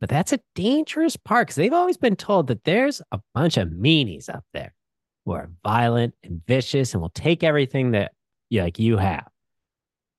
But 0.00 0.08
that's 0.08 0.32
a 0.32 0.40
dangerous 0.54 1.16
part 1.16 1.48
because 1.48 1.56
they've 1.56 1.72
always 1.72 1.96
been 1.96 2.16
told 2.16 2.46
that 2.46 2.62
there's 2.62 3.02
a 3.10 3.18
bunch 3.34 3.56
of 3.56 3.70
meanies 3.70 4.28
up 4.28 4.44
there 4.52 4.72
who 5.24 5.32
are 5.32 5.50
violent 5.64 6.14
and 6.22 6.40
vicious 6.46 6.94
and 6.94 7.02
will 7.02 7.10
take 7.10 7.42
everything 7.42 7.90
that 7.92 8.12
like 8.52 8.78
you 8.78 8.98
have. 8.98 9.31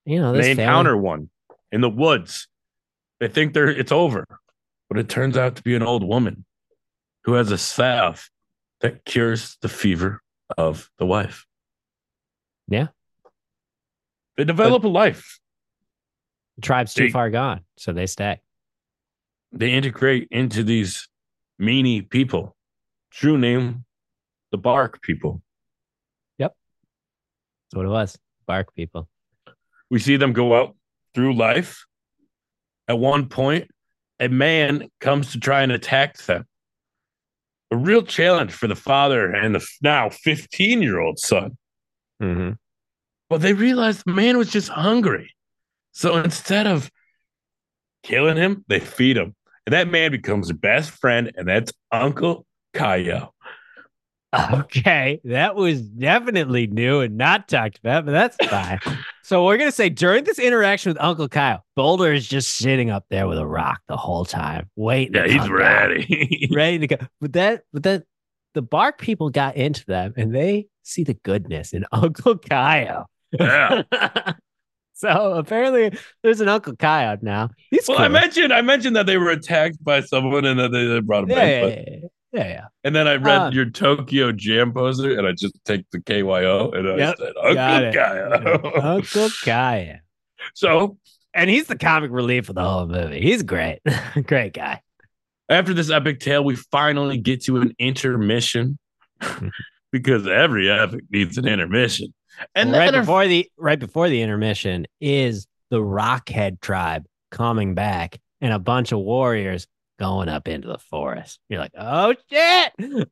You 0.06 0.20
know, 0.20 0.34
this 0.34 0.46
they 0.46 0.56
family- 0.56 0.64
encounter 0.64 0.98
one 0.98 1.30
in 1.72 1.82
the 1.82 1.90
woods. 1.90 2.48
They 3.20 3.28
think 3.28 3.54
they're 3.54 3.70
it's 3.70 3.92
over, 3.92 4.26
but 4.90 4.98
it 5.00 5.08
turns 5.10 5.38
out 5.38 5.56
to 5.56 5.64
be 5.64 5.76
an 5.76 5.84
old 5.84 6.04
woman 6.04 6.46
who 7.24 7.34
has 7.34 7.52
a 7.52 7.58
salve 7.58 8.30
that 8.82 9.06
cures 9.06 9.58
the 9.62 9.70
fever 9.70 10.22
of 10.58 10.90
the 10.98 11.06
wife. 11.06 11.46
Yeah. 12.68 12.88
They 14.36 14.44
develop 14.44 14.84
a 14.84 14.88
life. 14.88 15.40
the 16.56 16.62
tribe's 16.62 16.94
too 16.94 17.06
They- 17.06 17.12
far 17.12 17.30
gone, 17.32 17.62
so 17.78 17.94
they 17.94 18.06
stay. 18.06 18.40
They 19.52 19.72
integrate 19.72 20.28
into 20.32 20.64
these 20.64 21.08
meanie 21.62 22.08
people. 22.10 22.56
True 23.12 23.38
name, 23.38 23.86
the 24.52 24.58
bark 24.58 25.02
people. 25.02 25.42
Yep. 26.40 26.56
That's 27.72 27.76
what 27.78 27.86
it 27.86 27.90
was. 27.90 28.20
Bark 28.46 28.74
people. 28.76 29.08
We 29.90 30.00
see 30.00 30.18
them 30.18 30.34
go 30.34 30.56
out 30.56 30.76
through 31.14 31.36
life. 31.36 31.86
At 32.88 33.00
one 33.00 33.28
point, 33.30 33.70
a 34.20 34.28
man 34.28 34.90
comes 35.00 35.32
to 35.32 35.40
try 35.40 35.62
and 35.62 35.72
attack 35.72 36.18
them. 36.18 36.46
A 37.72 37.78
real 37.78 38.04
challenge 38.04 38.52
for 38.52 38.68
the 38.68 38.76
father 38.76 39.32
and 39.32 39.56
the 39.56 39.68
now 39.82 40.10
15 40.10 40.82
year 40.82 41.00
old 41.00 41.20
son. 41.20 41.58
Mm-hmm. 42.22 42.52
But 43.30 43.42
they 43.42 43.54
realized 43.54 44.04
the 44.06 44.14
man 44.14 44.38
was 44.38 44.52
just 44.52 44.70
hungry. 44.70 45.34
So 45.92 46.18
instead 46.18 46.68
of 46.68 46.92
killing 48.04 48.38
him, 48.38 48.64
they 48.68 48.80
feed 48.80 49.18
him. 49.18 49.36
And 49.66 49.74
that 49.74 49.88
man 49.88 50.12
becomes 50.12 50.48
their 50.50 50.58
best 50.58 50.92
friend, 50.92 51.32
and 51.36 51.48
that's 51.48 51.72
Uncle 51.92 52.46
Kayo. 52.76 53.30
Okay, 54.36 55.22
that 55.26 55.54
was 55.54 55.80
definitely 55.80 56.66
new 56.66 57.02
and 57.02 57.18
not 57.18 57.48
talked 57.48 57.78
about, 57.78 58.04
but 58.04 58.14
that's 58.14 58.36
fine. 58.50 58.80
So 59.24 59.46
we're 59.46 59.58
gonna 59.58 59.72
say 59.72 59.88
during 59.88 60.26
this 60.26 60.38
interaction 60.38 60.90
with 60.90 61.02
Uncle 61.02 61.30
Kyle, 61.30 61.64
Boulder 61.78 62.12
is 62.12 62.28
just 62.28 62.56
sitting 62.56 62.90
up 62.90 63.06
there 63.10 63.26
with 63.26 63.38
a 63.38 63.48
rock 63.48 63.80
the 63.88 63.96
whole 63.96 64.26
time, 64.26 64.70
waiting. 64.76 65.16
Yeah, 65.16 65.28
he's 65.28 65.50
ready. 65.50 66.50
ready 66.54 66.80
to 66.80 66.88
go. 66.88 66.98
But 67.22 67.34
that, 67.34 67.64
but 67.72 67.84
that, 67.84 68.04
the 68.54 68.62
bark 68.62 69.00
people 69.00 69.30
got 69.30 69.56
into 69.56 69.86
them, 69.86 70.14
and 70.18 70.36
they 70.36 70.68
see 70.84 71.06
the 71.06 71.14
goodness 71.14 71.72
in 71.72 71.86
Uncle 71.94 72.38
Kyle. 72.38 73.10
yeah. 73.32 73.84
so 74.94 75.34
apparently, 75.36 75.98
there's 76.22 76.42
an 76.42 76.50
Uncle 76.50 76.76
Kyle 76.76 77.18
now. 77.22 77.50
He's 77.72 77.88
Well, 77.88 78.00
I 78.00 78.10
mentioned 78.10 78.52
I 78.52 78.62
mentioned 78.62 78.98
that 78.98 79.06
they 79.06 79.18
were 79.18 79.30
attacked 79.30 79.82
by 79.82 80.02
someone 80.02 80.44
and 80.44 80.60
that 80.60 80.74
they, 80.74 80.86
they 80.86 81.00
brought 81.00 81.24
him 81.24 81.30
yeah, 81.30 81.36
back. 81.38 81.78
yeah, 81.78 81.84
yeah, 81.88 82.08
yeah, 82.34 82.44
yeah, 82.44 82.48
yeah. 82.50 82.66
And 82.84 82.96
then 82.96 83.08
I 83.08 83.16
read 83.16 83.38
Ah. 83.42 83.50
your 83.52 83.66
Tokyo 83.70 84.32
Jam 84.32 84.74
poster, 84.74 85.18
and 85.18 85.28
I 85.28 85.32
just 85.34 85.54
take 85.66 85.86
the 85.92 86.00
KYO, 86.00 86.72
and 86.72 86.88
I 86.88 86.96
Yep, 86.98 87.16
said 87.18 87.34
got 87.54 87.84
Uncle 87.84 87.88
it. 87.88 87.96
Kayo. 87.96 88.84
Uncle 88.84 89.30
Kyle. 89.44 89.96
so 90.54 90.98
And 91.34 91.50
he's 91.50 91.68
the 91.68 91.78
comic 91.78 92.12
relief 92.12 92.46
for 92.48 92.54
the 92.54 92.64
whole 92.64 92.88
movie. 92.88 93.22
He's 93.22 93.44
great. 93.44 93.80
great 94.28 94.54
guy. 94.54 94.82
after 95.50 95.74
this 95.74 95.90
epic 95.90 96.20
tale, 96.20 96.44
we 96.44 96.56
finally 96.56 97.18
get 97.18 97.44
to 97.46 97.58
an 97.58 97.74
intermission 97.80 98.78
because 99.92 100.28
every 100.28 100.70
epic 100.70 101.02
needs 101.12 101.38
an 101.38 101.48
intermission. 101.48 102.14
And 102.56 102.72
right 102.72 102.86
then 102.86 102.96
our- 102.96 103.02
before 103.02 103.28
the 103.28 103.50
right 103.58 103.80
before 103.80 104.10
the 104.10 104.22
intermission 104.22 104.88
is 105.00 105.48
the 105.70 105.78
Rockhead 105.80 106.62
tribe 106.62 107.06
coming 107.32 107.74
back 107.76 108.20
and 108.42 108.54
a 108.54 108.60
bunch 108.60 108.92
of 108.92 109.00
warriors 109.00 109.68
going 110.00 110.30
up 110.30 110.48
into 110.48 110.68
the 110.68 110.78
forest. 110.78 111.40
You're 111.50 111.60
like, 111.60 111.74
oh 111.78 112.14
shit. 112.32 112.74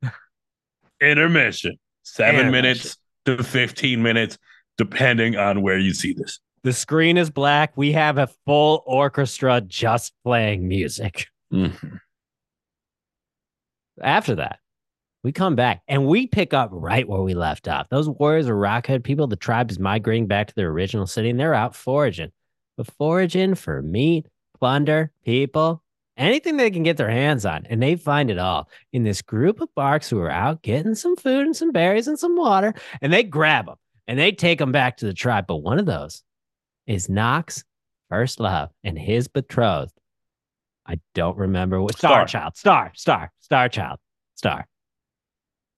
intermission, 1.02 1.78
seven 2.04 2.48
Intermission. 2.48 2.52
minutes 2.52 2.98
to 3.26 3.44
15 3.44 4.02
minutes, 4.02 4.38
depending 4.78 5.36
on 5.38 5.62
where 5.62 5.78
you 5.78 5.94
see 5.94 6.14
this. 6.14 6.40
The 6.64 6.74
screen 6.74 7.18
is 7.18 7.30
black. 7.30 7.74
We 7.76 7.92
have 7.94 8.18
a 8.18 8.28
full 8.46 8.84
orchestra 8.86 9.62
just 9.62 10.14
playing 10.24 10.68
music. 10.68 11.28
Mhm. 11.52 12.00
After 14.02 14.36
that, 14.36 14.60
we 15.24 15.32
come 15.32 15.56
back 15.56 15.82
and 15.88 16.08
we 16.08 16.28
pick 16.28 16.54
up 16.54 16.70
right 16.72 17.08
where 17.08 17.22
we 17.22 17.34
left 17.34 17.68
off. 17.68 17.88
Those 17.90 18.10
warriors 18.10 18.48
are 18.48 18.56
Rockhead 18.56 19.04
people. 19.04 19.28
The 19.28 19.36
tribe 19.36 19.70
is 19.70 19.80
migrating 19.80 20.28
back 20.28 20.48
to 20.48 20.56
their 20.56 20.70
original 20.70 21.06
city 21.08 21.30
and 21.30 21.40
they're 21.40 21.54
out 21.54 21.76
foraging. 21.76 22.32
But 22.78 22.88
foraging 22.98 23.56
for 23.56 23.82
meat, 23.82 24.28
plunder, 24.60 25.12
people, 25.26 25.84
anything 26.22 26.58
they 26.58 26.72
can 26.72 26.84
get 26.84 26.98
their 26.98 27.10
hands 27.10 27.46
on. 27.46 27.66
And 27.70 27.82
they 27.82 27.96
find 27.96 28.30
it 28.30 28.38
all 28.38 28.70
in 28.94 29.04
this 29.04 29.22
group 29.22 29.60
of 29.60 29.74
barks 29.76 30.10
who 30.10 30.20
are 30.20 30.30
out 30.30 30.62
getting 30.62 30.96
some 30.96 31.16
food 31.16 31.46
and 31.46 31.56
some 31.56 31.72
berries 31.72 32.08
and 32.08 32.20
some 32.20 32.36
water. 32.36 32.74
And 33.02 33.12
they 33.12 33.24
grab 33.24 33.66
them 33.66 33.76
and 34.08 34.20
they 34.20 34.32
take 34.32 34.60
them 34.60 34.72
back 34.72 34.98
to 34.98 35.06
the 35.06 35.14
tribe. 35.14 35.48
But 35.48 35.58
one 35.58 35.80
of 35.80 35.86
those 35.86 36.24
is 36.88 37.10
Knox, 37.10 37.64
first 38.10 38.40
love, 38.40 38.70
and 38.84 38.98
his 38.98 39.28
betrothed. 39.28 39.94
I 40.86 41.00
don't 41.14 41.38
remember 41.38 41.82
what 41.82 41.98
Star, 41.98 42.28
Star. 42.28 42.42
Child, 42.42 42.58
Star, 42.58 42.92
Star, 42.96 43.32
Star 43.40 43.70
Child, 43.70 44.00
Star. 44.36 44.68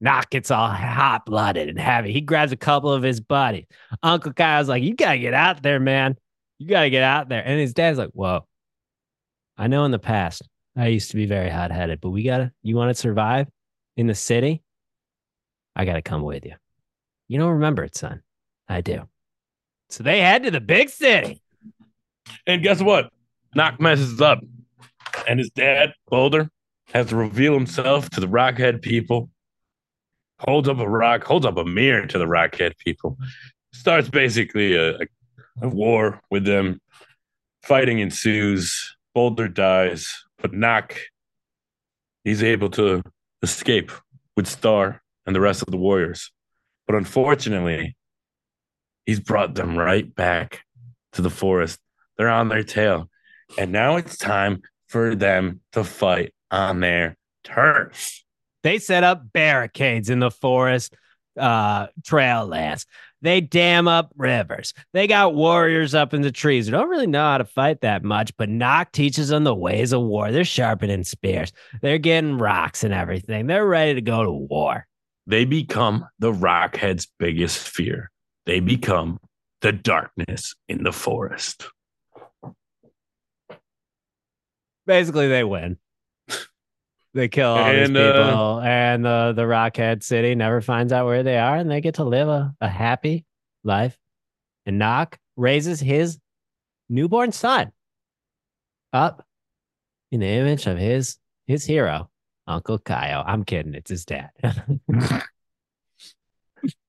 Knock 0.02 0.30
gets 0.30 0.52
all 0.52 0.70
hot 0.70 1.26
blooded 1.26 1.70
and 1.70 1.80
heavy. 1.80 2.12
He 2.12 2.20
grabs 2.20 2.52
a 2.52 2.58
couple 2.58 2.92
of 2.92 3.04
his 3.04 3.22
buddies. 3.22 3.66
Uncle 4.02 4.34
Kyle's 4.34 4.68
like, 4.68 4.84
You 4.84 4.96
gotta 4.96 5.18
get 5.18 5.34
out 5.34 5.64
there, 5.64 5.80
man. 5.80 6.18
You 6.58 6.68
gotta 6.68 6.90
get 6.90 7.04
out 7.04 7.30
there. 7.30 7.42
And 7.46 7.60
his 7.60 7.74
dad's 7.74 7.98
like, 7.98 8.10
Whoa. 8.10 8.46
I 9.58 9.68
know 9.68 9.86
in 9.86 9.92
the 9.92 10.00
past 10.00 10.42
I 10.76 10.88
used 10.88 11.12
to 11.12 11.16
be 11.16 11.26
very 11.26 11.50
hot 11.50 11.72
headed, 11.72 12.02
but 12.02 12.10
we 12.10 12.24
gotta, 12.24 12.52
you 12.62 12.76
wanna 12.76 12.94
survive 12.94 13.48
in 13.96 14.08
the 14.08 14.16
city? 14.16 14.64
I 15.76 15.86
gotta 15.86 16.02
come 16.02 16.24
with 16.24 16.46
you. 16.46 16.56
You 17.28 17.40
don't 17.40 17.54
remember 17.54 17.84
it, 17.84 17.96
son. 17.96 18.22
I 18.68 18.82
do. 18.82 19.08
So 19.90 20.04
they 20.04 20.20
head 20.20 20.44
to 20.44 20.52
the 20.52 20.62
big 20.62 20.90
city. 20.90 21.42
And 22.48 22.64
guess 22.64 22.82
what? 22.82 23.12
Knock 23.56 23.80
messes 23.80 24.22
up. 24.22 24.40
And 25.28 25.40
his 25.40 25.52
dad, 25.52 25.94
Boulder, 26.10 26.50
has 26.94 27.08
to 27.08 27.16
reveal 27.16 27.54
himself 27.54 28.10
to 28.12 28.20
the 28.20 28.28
Rockhead 28.28 28.82
people. 28.82 29.30
Holds 30.40 30.68
up 30.68 30.80
a 30.80 30.90
rock, 30.90 31.24
holds 31.24 31.46
up 31.46 31.58
a 31.58 31.66
mirror 31.66 32.06
to 32.08 32.18
the 32.18 32.26
Rockhead 32.26 32.78
people. 32.78 33.18
Starts 33.74 34.10
basically 34.10 34.76
a, 34.76 34.96
a, 34.96 35.06
a 35.62 35.70
war 35.70 36.22
with 36.30 36.46
them. 36.46 36.82
Fighting 37.64 38.00
ensues. 38.00 38.93
Boulder 39.14 39.48
dies, 39.48 40.24
but 40.40 40.54
Knock, 40.54 40.98
he's 42.24 42.44
able 42.44 42.70
to 42.72 43.04
escape 43.42 43.92
with 44.36 44.48
Star 44.48 45.02
and 45.26 45.36
the 45.36 45.42
rest 45.42 45.62
of 45.62 45.70
the 45.70 45.78
warriors. 45.78 46.32
But 46.88 46.96
unfortunately, 46.96 47.96
he's 49.06 49.20
brought 49.20 49.56
them 49.56 49.78
right 49.78 50.14
back 50.14 50.62
to 51.14 51.22
the 51.22 51.30
forest. 51.30 51.80
They're 52.18 52.30
on 52.30 52.50
their 52.50 52.64
tail. 52.64 53.10
And 53.58 53.72
now 53.72 53.98
it's 53.98 54.18
time 54.18 54.62
for 54.88 55.16
them 55.16 55.62
to 55.74 55.84
fight 55.84 56.34
on 56.52 56.80
their 56.80 57.18
turf. 57.44 58.24
They 58.64 58.80
set 58.80 59.04
up 59.04 59.32
barricades 59.34 60.10
in 60.10 60.20
the 60.20 60.32
forest 60.32 60.96
uh, 61.38 61.88
trail 62.06 62.46
lands. 62.46 62.86
They 63.24 63.42
dam 63.42 63.88
up 63.88 64.12
rivers. 64.18 64.74
They 64.92 65.08
got 65.08 65.34
warriors 65.34 65.96
up 65.96 66.14
in 66.14 66.22
the 66.22 66.32
trees 66.32 66.68
who 66.68 66.72
don't 66.72 66.90
really 66.90 67.08
know 67.08 67.24
how 67.24 67.38
to 67.40 67.46
fight 67.46 67.82
that 67.82 68.04
much, 68.04 68.36
but 68.38 68.50
Nock 68.50 68.92
teaches 68.92 69.30
them 69.30 69.46
the 69.46 69.56
ways 69.56 69.94
of 69.94 70.02
war. 70.02 70.32
They're 70.32 70.44
sharpening 70.44 71.06
spears. 71.06 71.54
They're 71.82 71.98
getting 71.98 72.38
rocks 72.38 72.84
and 72.84 72.94
everything. 72.94 73.48
They're 73.48 73.66
ready 73.66 73.96
to 73.96 74.02
go 74.02 74.24
to 74.24 74.32
war. 74.32 74.86
They 75.26 75.46
become 75.46 76.06
the 76.20 76.34
Rockhead's 76.34 77.08
biggest 77.18 77.58
fear. 77.58 78.12
They 78.46 78.60
become 78.60 79.20
the 79.62 79.72
darkness 79.72 80.54
in 80.68 80.84
the 80.84 80.92
forest. 80.92 81.66
basically 84.86 85.28
they 85.28 85.44
win. 85.44 85.78
They 87.14 87.28
kill 87.28 87.50
all 87.50 87.72
these 87.72 87.90
And, 87.90 87.96
people, 87.96 88.58
uh, 88.58 88.62
and 88.62 89.06
the 89.06 89.34
the 89.36 89.44
Rockhead 89.44 90.02
City 90.04 90.34
never 90.36 90.62
finds 90.62 90.92
out 90.92 91.06
where 91.06 91.24
they 91.24 91.38
are, 91.38 91.58
and 91.58 91.70
they 91.70 91.82
get 91.82 91.96
to 91.96 92.04
live 92.04 92.28
a, 92.28 92.56
a 92.60 92.68
happy 92.68 93.26
life. 93.64 93.98
And 94.66 94.80
Knock 94.80 95.20
raises 95.36 95.80
his 95.80 96.18
newborn 96.90 97.32
son 97.32 97.72
up 98.92 99.26
in 100.12 100.22
the 100.22 100.28
image 100.28 100.66
of 100.66 100.78
his 100.78 101.18
his 101.46 101.66
hero, 101.66 102.10
Uncle 102.48 102.80
Kyle. 102.80 103.24
I'm 103.26 103.44
kidding, 103.44 103.76
it's 103.76 103.92
his 103.92 104.06
dad. 104.06 104.30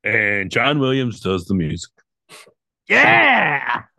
And 0.05 0.51
John 0.51 0.79
Williams 0.79 1.21
does 1.21 1.47
the 1.47 1.55
music. 1.55 1.91
yeah. 2.89 3.83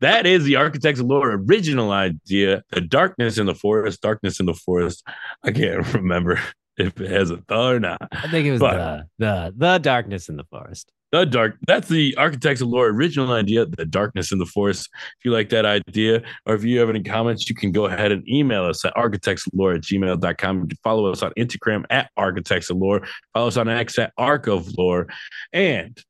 that 0.00 0.26
is 0.26 0.44
the 0.44 0.56
Architects 0.56 1.00
of 1.00 1.06
Lore 1.06 1.32
original 1.32 1.92
idea. 1.92 2.62
The 2.70 2.80
darkness 2.80 3.38
in 3.38 3.46
the 3.46 3.54
forest, 3.54 4.00
darkness 4.00 4.40
in 4.40 4.46
the 4.46 4.54
forest. 4.54 5.06
I 5.44 5.52
can't 5.52 5.86
remember 5.94 6.40
if 6.76 7.00
it 7.00 7.10
has 7.10 7.30
a 7.30 7.42
the 7.48 7.56
or 7.58 7.80
not. 7.80 7.98
I 8.12 8.28
think 8.28 8.46
it 8.46 8.52
was 8.52 8.60
But- 8.60 9.08
the 9.18 9.52
the 9.54 9.54
the 9.56 9.78
darkness 9.78 10.28
in 10.28 10.36
the 10.36 10.44
forest. 10.44 10.90
The 11.12 11.26
dark. 11.26 11.58
That's 11.66 11.88
the 11.88 12.16
Architects 12.16 12.62
of 12.62 12.68
Lore 12.68 12.86
original 12.88 13.30
idea. 13.32 13.66
The 13.66 13.84
darkness 13.84 14.32
in 14.32 14.38
the 14.38 14.46
forest. 14.46 14.88
If 15.18 15.26
you 15.26 15.30
like 15.30 15.50
that 15.50 15.66
idea, 15.66 16.22
or 16.46 16.54
if 16.54 16.64
you 16.64 16.80
have 16.80 16.88
any 16.88 17.02
comments, 17.02 17.50
you 17.50 17.54
can 17.54 17.70
go 17.70 17.84
ahead 17.84 18.12
and 18.12 18.26
email 18.26 18.64
us 18.64 18.82
at 18.86 18.94
architectsoflore 18.94 19.74
at 19.74 19.82
gmail.com. 19.82 20.60
You 20.60 20.66
can 20.68 20.78
follow 20.82 21.12
us 21.12 21.22
on 21.22 21.30
Instagram 21.36 21.84
at 21.90 22.10
Architects 22.16 22.70
of 22.70 22.78
Lore. 22.78 23.02
Follow 23.34 23.48
us 23.48 23.58
on 23.58 23.68
X 23.68 23.98
at 23.98 24.14
Arc 24.16 24.46
of 24.46 24.72
Lore. 24.78 25.06
And 25.52 26.02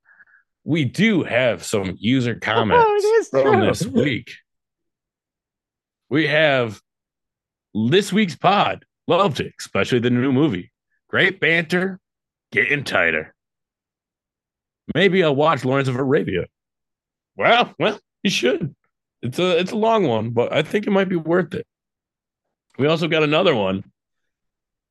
we 0.65 0.85
do 0.85 1.23
have 1.23 1.65
some 1.65 1.97
user 1.99 2.33
oh, 2.37 2.45
comments 2.45 2.85
Oh, 2.87 2.95
it 2.97 3.21
is 3.21 3.29
from 3.29 3.43
true. 3.43 3.67
this 3.67 3.87
week. 3.87 4.33
We 6.09 6.27
have 6.27 6.81
this 7.75 8.13
week's 8.13 8.37
pod. 8.37 8.85
Loved 9.09 9.41
it, 9.41 9.55
especially 9.59 9.99
the 9.99 10.11
new 10.11 10.33
movie. 10.33 10.71
Great 11.09 11.41
banter, 11.41 11.99
getting 12.53 12.85
tighter. 12.85 13.35
Maybe 14.95 15.25
I'll 15.25 15.35
watch 15.35 15.65
Lawrence 15.65 15.89
of 15.89 15.97
Arabia. 15.97 16.47
Well, 17.37 17.75
well, 17.79 17.99
you 18.23 18.31
should. 18.31 18.75
It's 19.23 19.39
a 19.39 19.59
it's 19.59 19.73
a 19.73 19.77
long 19.77 20.07
one, 20.07 20.31
but 20.31 20.53
I 20.53 20.63
think 20.63 20.87
it 20.87 20.91
might 20.91 21.09
be 21.09 21.17
worth 21.17 21.55
it. 21.55 21.67
We 22.79 22.87
also 22.87 23.09
got 23.09 23.23
another 23.23 23.55
one 23.55 23.85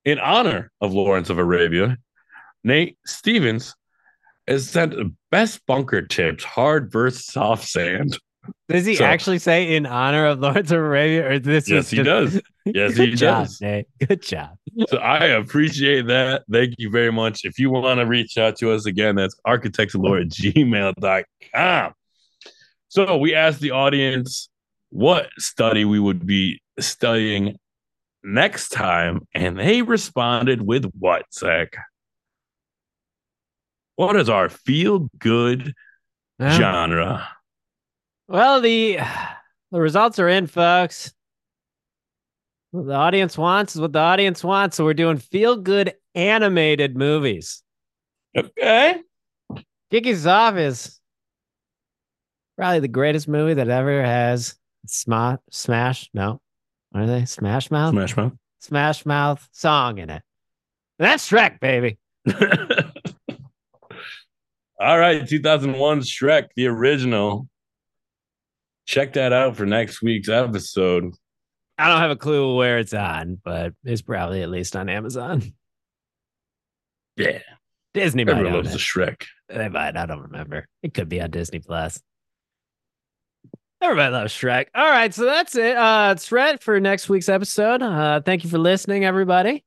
in 0.06 0.20
honor 0.20 0.72
of 0.82 0.94
Lawrence 0.94 1.30
of 1.30 1.38
Arabia. 1.38 1.98
Nate 2.64 2.98
Stevens 3.06 3.76
has 4.52 4.70
sent 4.70 4.94
best 5.32 5.66
bunker 5.66 6.02
tips, 6.02 6.44
hard 6.44 6.92
versus 6.92 7.26
soft 7.26 7.68
sand. 7.68 8.18
Does 8.70 8.86
he 8.86 8.96
So- 8.96 9.06
actually 9.06 9.40
say 9.40 9.76
in 9.76 9.86
honor 9.86 10.26
of 10.26 10.40
Lawrence 10.40 10.72
of 10.72 10.80
Arabia, 10.80 11.30
or 11.30 11.40
this 11.40 11.70
Yes, 11.70 11.86
is 11.86 11.90
he 11.92 11.98
just- 11.98 12.06
does. 12.34 12.42
Yes, 12.66 12.96
he 12.98 13.12
job, 13.12 13.44
does. 13.46 13.62
Nate. 13.62 13.86
Good 14.08 14.22
job. 14.22 14.58
So 14.90 14.98
I 14.98 15.26
appreciate 15.26 16.08
that. 16.08 16.44
Thank 16.52 16.76
you 16.78 16.90
very 16.90 17.12
much. 17.12 17.42
If 17.44 17.60
you 17.60 17.70
want 17.70 18.00
to 18.00 18.06
reach 18.06 18.38
out 18.38 18.56
to 18.58 18.72
us 18.72 18.86
again, 18.86 19.16
that's 19.16 19.36
architectsalore 19.46 20.22
at 20.22 20.30
gmail.com. 20.30 21.94
So 22.90 23.18
we 23.18 23.34
asked 23.36 23.62
the 23.62 23.72
audience 23.72 24.50
what 24.90 25.30
study 25.38 25.86
we 25.86 26.00
would 26.00 26.26
be 26.26 26.62
studying 26.80 27.58
next 28.24 28.70
time, 28.70 29.28
and 29.34 29.58
they 29.58 29.82
responded 29.82 30.62
with 30.62 30.86
what, 31.00 31.24
Zach? 31.34 31.76
What 34.02 34.16
is 34.16 34.30
our 34.30 34.50
feel 34.50 35.12
good 35.20 35.76
Well, 36.40 36.58
genre? 36.58 37.30
Well, 38.28 38.60
the 38.60 38.98
the 39.70 39.80
results 39.80 40.18
are 40.18 40.28
in, 40.28 40.48
folks. 40.48 41.14
What 42.72 42.88
the 42.88 42.96
audience 42.96 43.38
wants 43.38 43.76
is 43.76 43.82
what 43.82 43.94
the 43.94 44.00
audience 44.00 44.44
wants. 44.44 44.76
So 44.78 44.86
we're 44.86 44.96
doing 44.96 45.18
feel 45.18 45.56
good 45.56 45.94
animated 46.16 46.98
movies. 46.98 47.62
Okay. 48.36 48.96
Kicking 49.92 50.28
off 50.28 50.56
is 50.56 51.00
probably 52.58 52.80
the 52.80 52.88
greatest 52.88 53.28
movie 53.28 53.54
that 53.54 53.70
ever 53.70 54.02
has 54.02 54.56
sma- 54.88 55.38
smash. 55.52 56.10
No, 56.12 56.42
what 56.90 57.04
are 57.04 57.06
they? 57.06 57.26
Smash 57.26 57.70
Mouth. 57.70 57.92
Smash 57.92 58.18
Mouth. 58.18 58.34
Smash 58.62 59.06
Mouth 59.06 59.48
song 59.52 60.00
in 60.00 60.10
it. 60.10 60.24
And 60.98 61.08
that's 61.08 61.30
Shrek, 61.30 61.60
baby. 61.60 62.00
All 64.82 64.98
right, 64.98 65.28
2001 65.28 66.00
Shrek, 66.00 66.48
the 66.56 66.66
original. 66.66 67.48
Check 68.88 69.14
that 69.14 69.32
out 69.32 69.56
for 69.56 69.68
next 69.68 70.02
week's 70.02 70.28
episode. 70.28 71.14
I 71.78 71.88
don't 71.88 72.00
have 72.00 72.10
a 72.10 72.16
clue 72.16 72.56
where 72.56 72.80
it's 72.80 72.94
on, 72.94 73.40
but 73.44 73.74
it's 73.84 74.02
probably 74.02 74.42
at 74.42 74.50
least 74.50 74.76
on 74.76 74.90
Amazon. 74.90 75.44
Yeah, 77.16 77.40
Disney 77.94 78.24
might 78.24 78.38
everyone 78.38 78.54
loves 78.54 78.72
the. 78.72 78.80
Shrek. 78.80 79.26
They 79.50 79.70
might. 79.70 79.96
I 79.98 80.08
don't 80.08 80.22
remember. 80.22 80.66
It 80.82 80.96
could 80.96 81.10
be 81.10 81.22
on 81.22 81.30
Disney 81.30 81.60
Plus. 81.60 82.02
Everybody 83.82 84.12
loves 84.14 84.34
Shrek. 84.34 84.68
All 84.74 84.90
right, 84.90 85.14
so 85.14 85.26
that's 85.26 85.56
it. 85.56 85.78
Uh, 85.78 86.14
it's 86.14 86.28
Shrek 86.28 86.64
for 86.64 86.80
next 86.80 87.08
week's 87.08 87.30
episode. 87.30 87.84
Uh, 87.84 88.22
thank 88.22 88.44
you 88.44 88.50
for 88.50 88.58
listening, 88.58 89.06
everybody. 89.06 89.64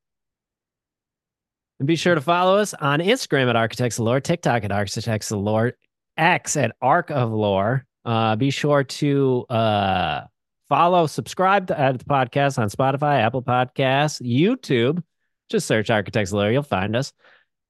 And 1.81 1.87
be 1.89 1.97
sure 1.97 2.14
to 2.14 2.20
follow 2.20 2.57
us 2.57 2.72
on 2.75 3.01
Instagram 3.01 3.49
at 3.49 3.57
Architects 3.57 3.99
of 3.99 4.05
Lore, 4.05 4.20
TikTok 4.20 4.64
at 4.64 4.70
Architects 4.72 5.31
of 5.33 5.41
Lore, 5.41 5.72
X 6.16 6.57
at 6.57 6.72
Arc 6.81 7.11
of 7.11 7.33
Lore. 7.33 7.85
Uh, 8.05 8.37
be 8.37 8.51
sure 8.51 8.85
to 8.85 9.45
uh, 9.51 10.20
follow, 10.68 11.07
subscribe 11.07 11.66
to 11.68 11.79
uh, 11.79 11.93
the 11.93 12.05
podcast 12.05 12.59
on 12.59 12.68
Spotify, 12.70 13.20
Apple 13.20 13.43
Podcasts, 13.43 14.22
YouTube. 14.22 15.03
Just 15.51 15.66
search 15.66 15.91
Architects 15.91 16.31
of 16.31 16.37
Lore, 16.39 16.53
you'll 16.53 16.62
find 16.62 16.95
us. 16.95 17.12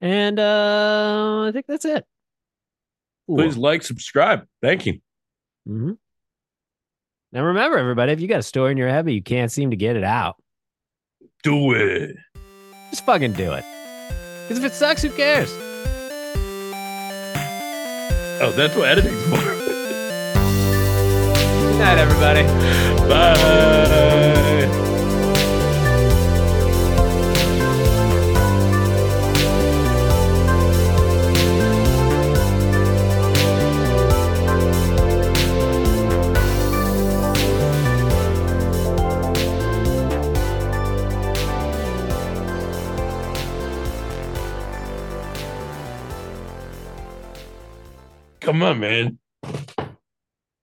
And 0.01 0.39
uh, 0.39 1.45
I 1.49 1.53
think 1.53 1.67
that's 1.67 1.85
it. 1.87 2.05
Please 3.29 3.57
like, 3.57 3.83
subscribe. 3.83 4.47
Thank 4.61 4.85
you. 4.85 5.01
hmm 5.67 5.93
Now 7.33 7.43
remember, 7.45 7.79
everybody, 7.79 8.13
if 8.13 8.21
you 8.21 8.29
got 8.29 8.41
a 8.41 8.43
story 8.43 8.73
in 8.73 8.77
your 8.77 8.91
head 8.91 9.07
but 9.07 9.15
you 9.15 9.23
can't 9.23 9.51
seem 9.51 9.71
to 9.71 9.77
get 9.77 9.97
it 9.97 10.05
out, 10.05 10.37
Do 11.43 11.73
it. 11.73 12.17
just 12.91 13.07
fucking 13.07 13.33
do 13.33 13.55
it. 13.55 13.65
Because 14.47 14.59
if 14.59 14.65
it 14.65 14.75
sucks, 14.75 15.01
who 15.01 15.09
cares? 15.11 15.51
Oh, 18.43 18.53
that's 18.55 18.77
what 18.77 18.89
editing's 18.89 19.23
for. 19.23 19.37
Good 21.63 21.79
night, 21.79 21.99
everybody. 21.99 22.43
Bye. 23.09 24.34
Come 48.45 48.63
on, 48.63 48.79
man. 48.79 49.19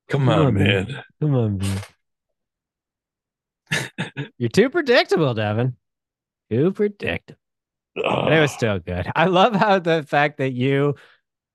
Come 0.08 0.30
on, 0.30 0.40
on, 0.40 0.54
man. 0.54 0.86
man. 0.86 1.04
Come 1.20 1.36
on, 1.36 1.58
man. 1.58 1.82
You're 4.38 4.50
too 4.50 4.70
predictable, 4.70 5.34
Devin. 5.34 5.76
Too 6.52 6.72
predictable. 6.74 7.40
But 7.96 8.34
it 8.34 8.40
was 8.40 8.52
still 8.52 8.78
good. 8.78 9.10
I 9.16 9.26
love 9.26 9.56
how 9.56 9.80
the 9.80 10.04
fact 10.04 10.38
that 10.38 10.52
you 10.52 10.94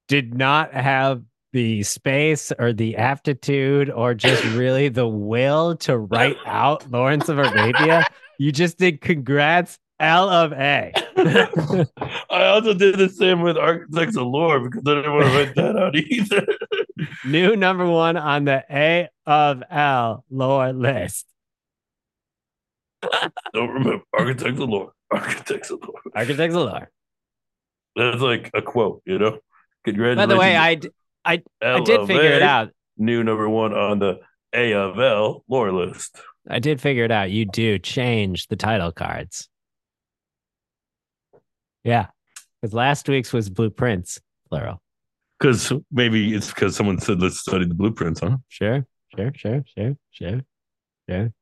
did 0.09 0.35
not 0.35 0.74
have 0.74 1.23
the 1.53 1.85
space 1.85 2.51
or 2.59 2.73
the 2.73 2.97
aptitude 2.97 3.89
or 3.89 4.12
just 4.15 4.43
really 4.47 4.89
the 4.89 5.07
will 5.07 5.77
to 5.77 5.97
write 5.97 6.39
out 6.44 6.90
Lawrence 6.90 7.28
of 7.28 7.39
Arabia. 7.39 8.05
You 8.39 8.51
just 8.51 8.78
did 8.78 9.01
congrats 9.01 9.78
L 9.98 10.28
of 10.28 10.52
A. 10.52 10.93
I 12.31 12.44
also 12.47 12.74
did 12.74 12.98
the 12.98 13.09
same 13.09 13.40
with 13.40 13.56
Architects 13.56 14.16
of 14.16 14.27
Lore 14.27 14.60
because 14.60 14.82
I 14.86 14.94
didn't 14.94 15.12
want 15.12 15.27
to 15.27 15.32
write 15.32 15.55
that 15.55 15.77
out 15.77 15.97
either. 15.97 16.47
New 17.24 17.56
number 17.56 17.86
one 17.86 18.16
on 18.16 18.44
the 18.44 18.64
A 18.70 19.09
of 19.24 19.62
L 19.70 20.24
lore 20.31 20.73
list. 20.73 21.27
Don't 23.55 23.70
remember 23.70 24.05
Architects 24.12 24.60
of 24.60 24.68
Lore. 24.68 24.93
Architects 25.10 25.70
of 25.70 25.81
Lore. 25.82 26.02
Architects 26.14 26.55
of 26.55 26.62
lore. 26.62 26.90
That's 27.94 28.20
like 28.20 28.51
a 28.52 28.60
quote, 28.60 29.02
you 29.06 29.18
know. 29.18 29.39
Congratulations. 29.85 30.27
By 30.28 30.35
the 30.35 30.39
way, 30.39 30.56
I, 30.56 30.74
d- 30.74 30.90
I 31.24 31.43
did 31.81 32.06
figure 32.06 32.32
it 32.32 32.43
out. 32.43 32.70
New 32.98 33.24
number 33.24 33.48
one 33.48 33.73
on 33.73 33.98
the 33.98 34.20
A 34.52 34.74
of 34.74 34.98
L 34.98 35.44
lore 35.48 35.73
list. 35.73 36.20
I 36.48 36.59
did 36.59 36.81
figure 36.81 37.05
it 37.05 37.10
out. 37.10 37.31
You 37.31 37.47
do 37.47 37.78
change 37.78 38.48
the 38.48 38.56
title 38.56 38.93
cards. 38.93 39.48
Yeah. 41.87 42.07
Because 42.61 42.75
last 42.75 43.09
week's 43.09 43.33
was 43.33 43.49
blueprints, 43.49 44.21
plural. 44.49 44.83
Because 45.39 45.73
maybe 45.93 46.35
it's 46.35 46.49
because 46.49 46.75
someone 46.75 46.99
said 46.99 47.23
let's 47.23 47.39
study 47.39 47.65
the 47.65 47.75
blueprints, 47.75 48.21
huh? 48.21 48.39
Sure, 48.49 48.85
sure, 49.15 49.33
sure, 49.37 49.65
sure, 49.77 49.97
sure, 50.11 50.41
sure. 51.09 51.33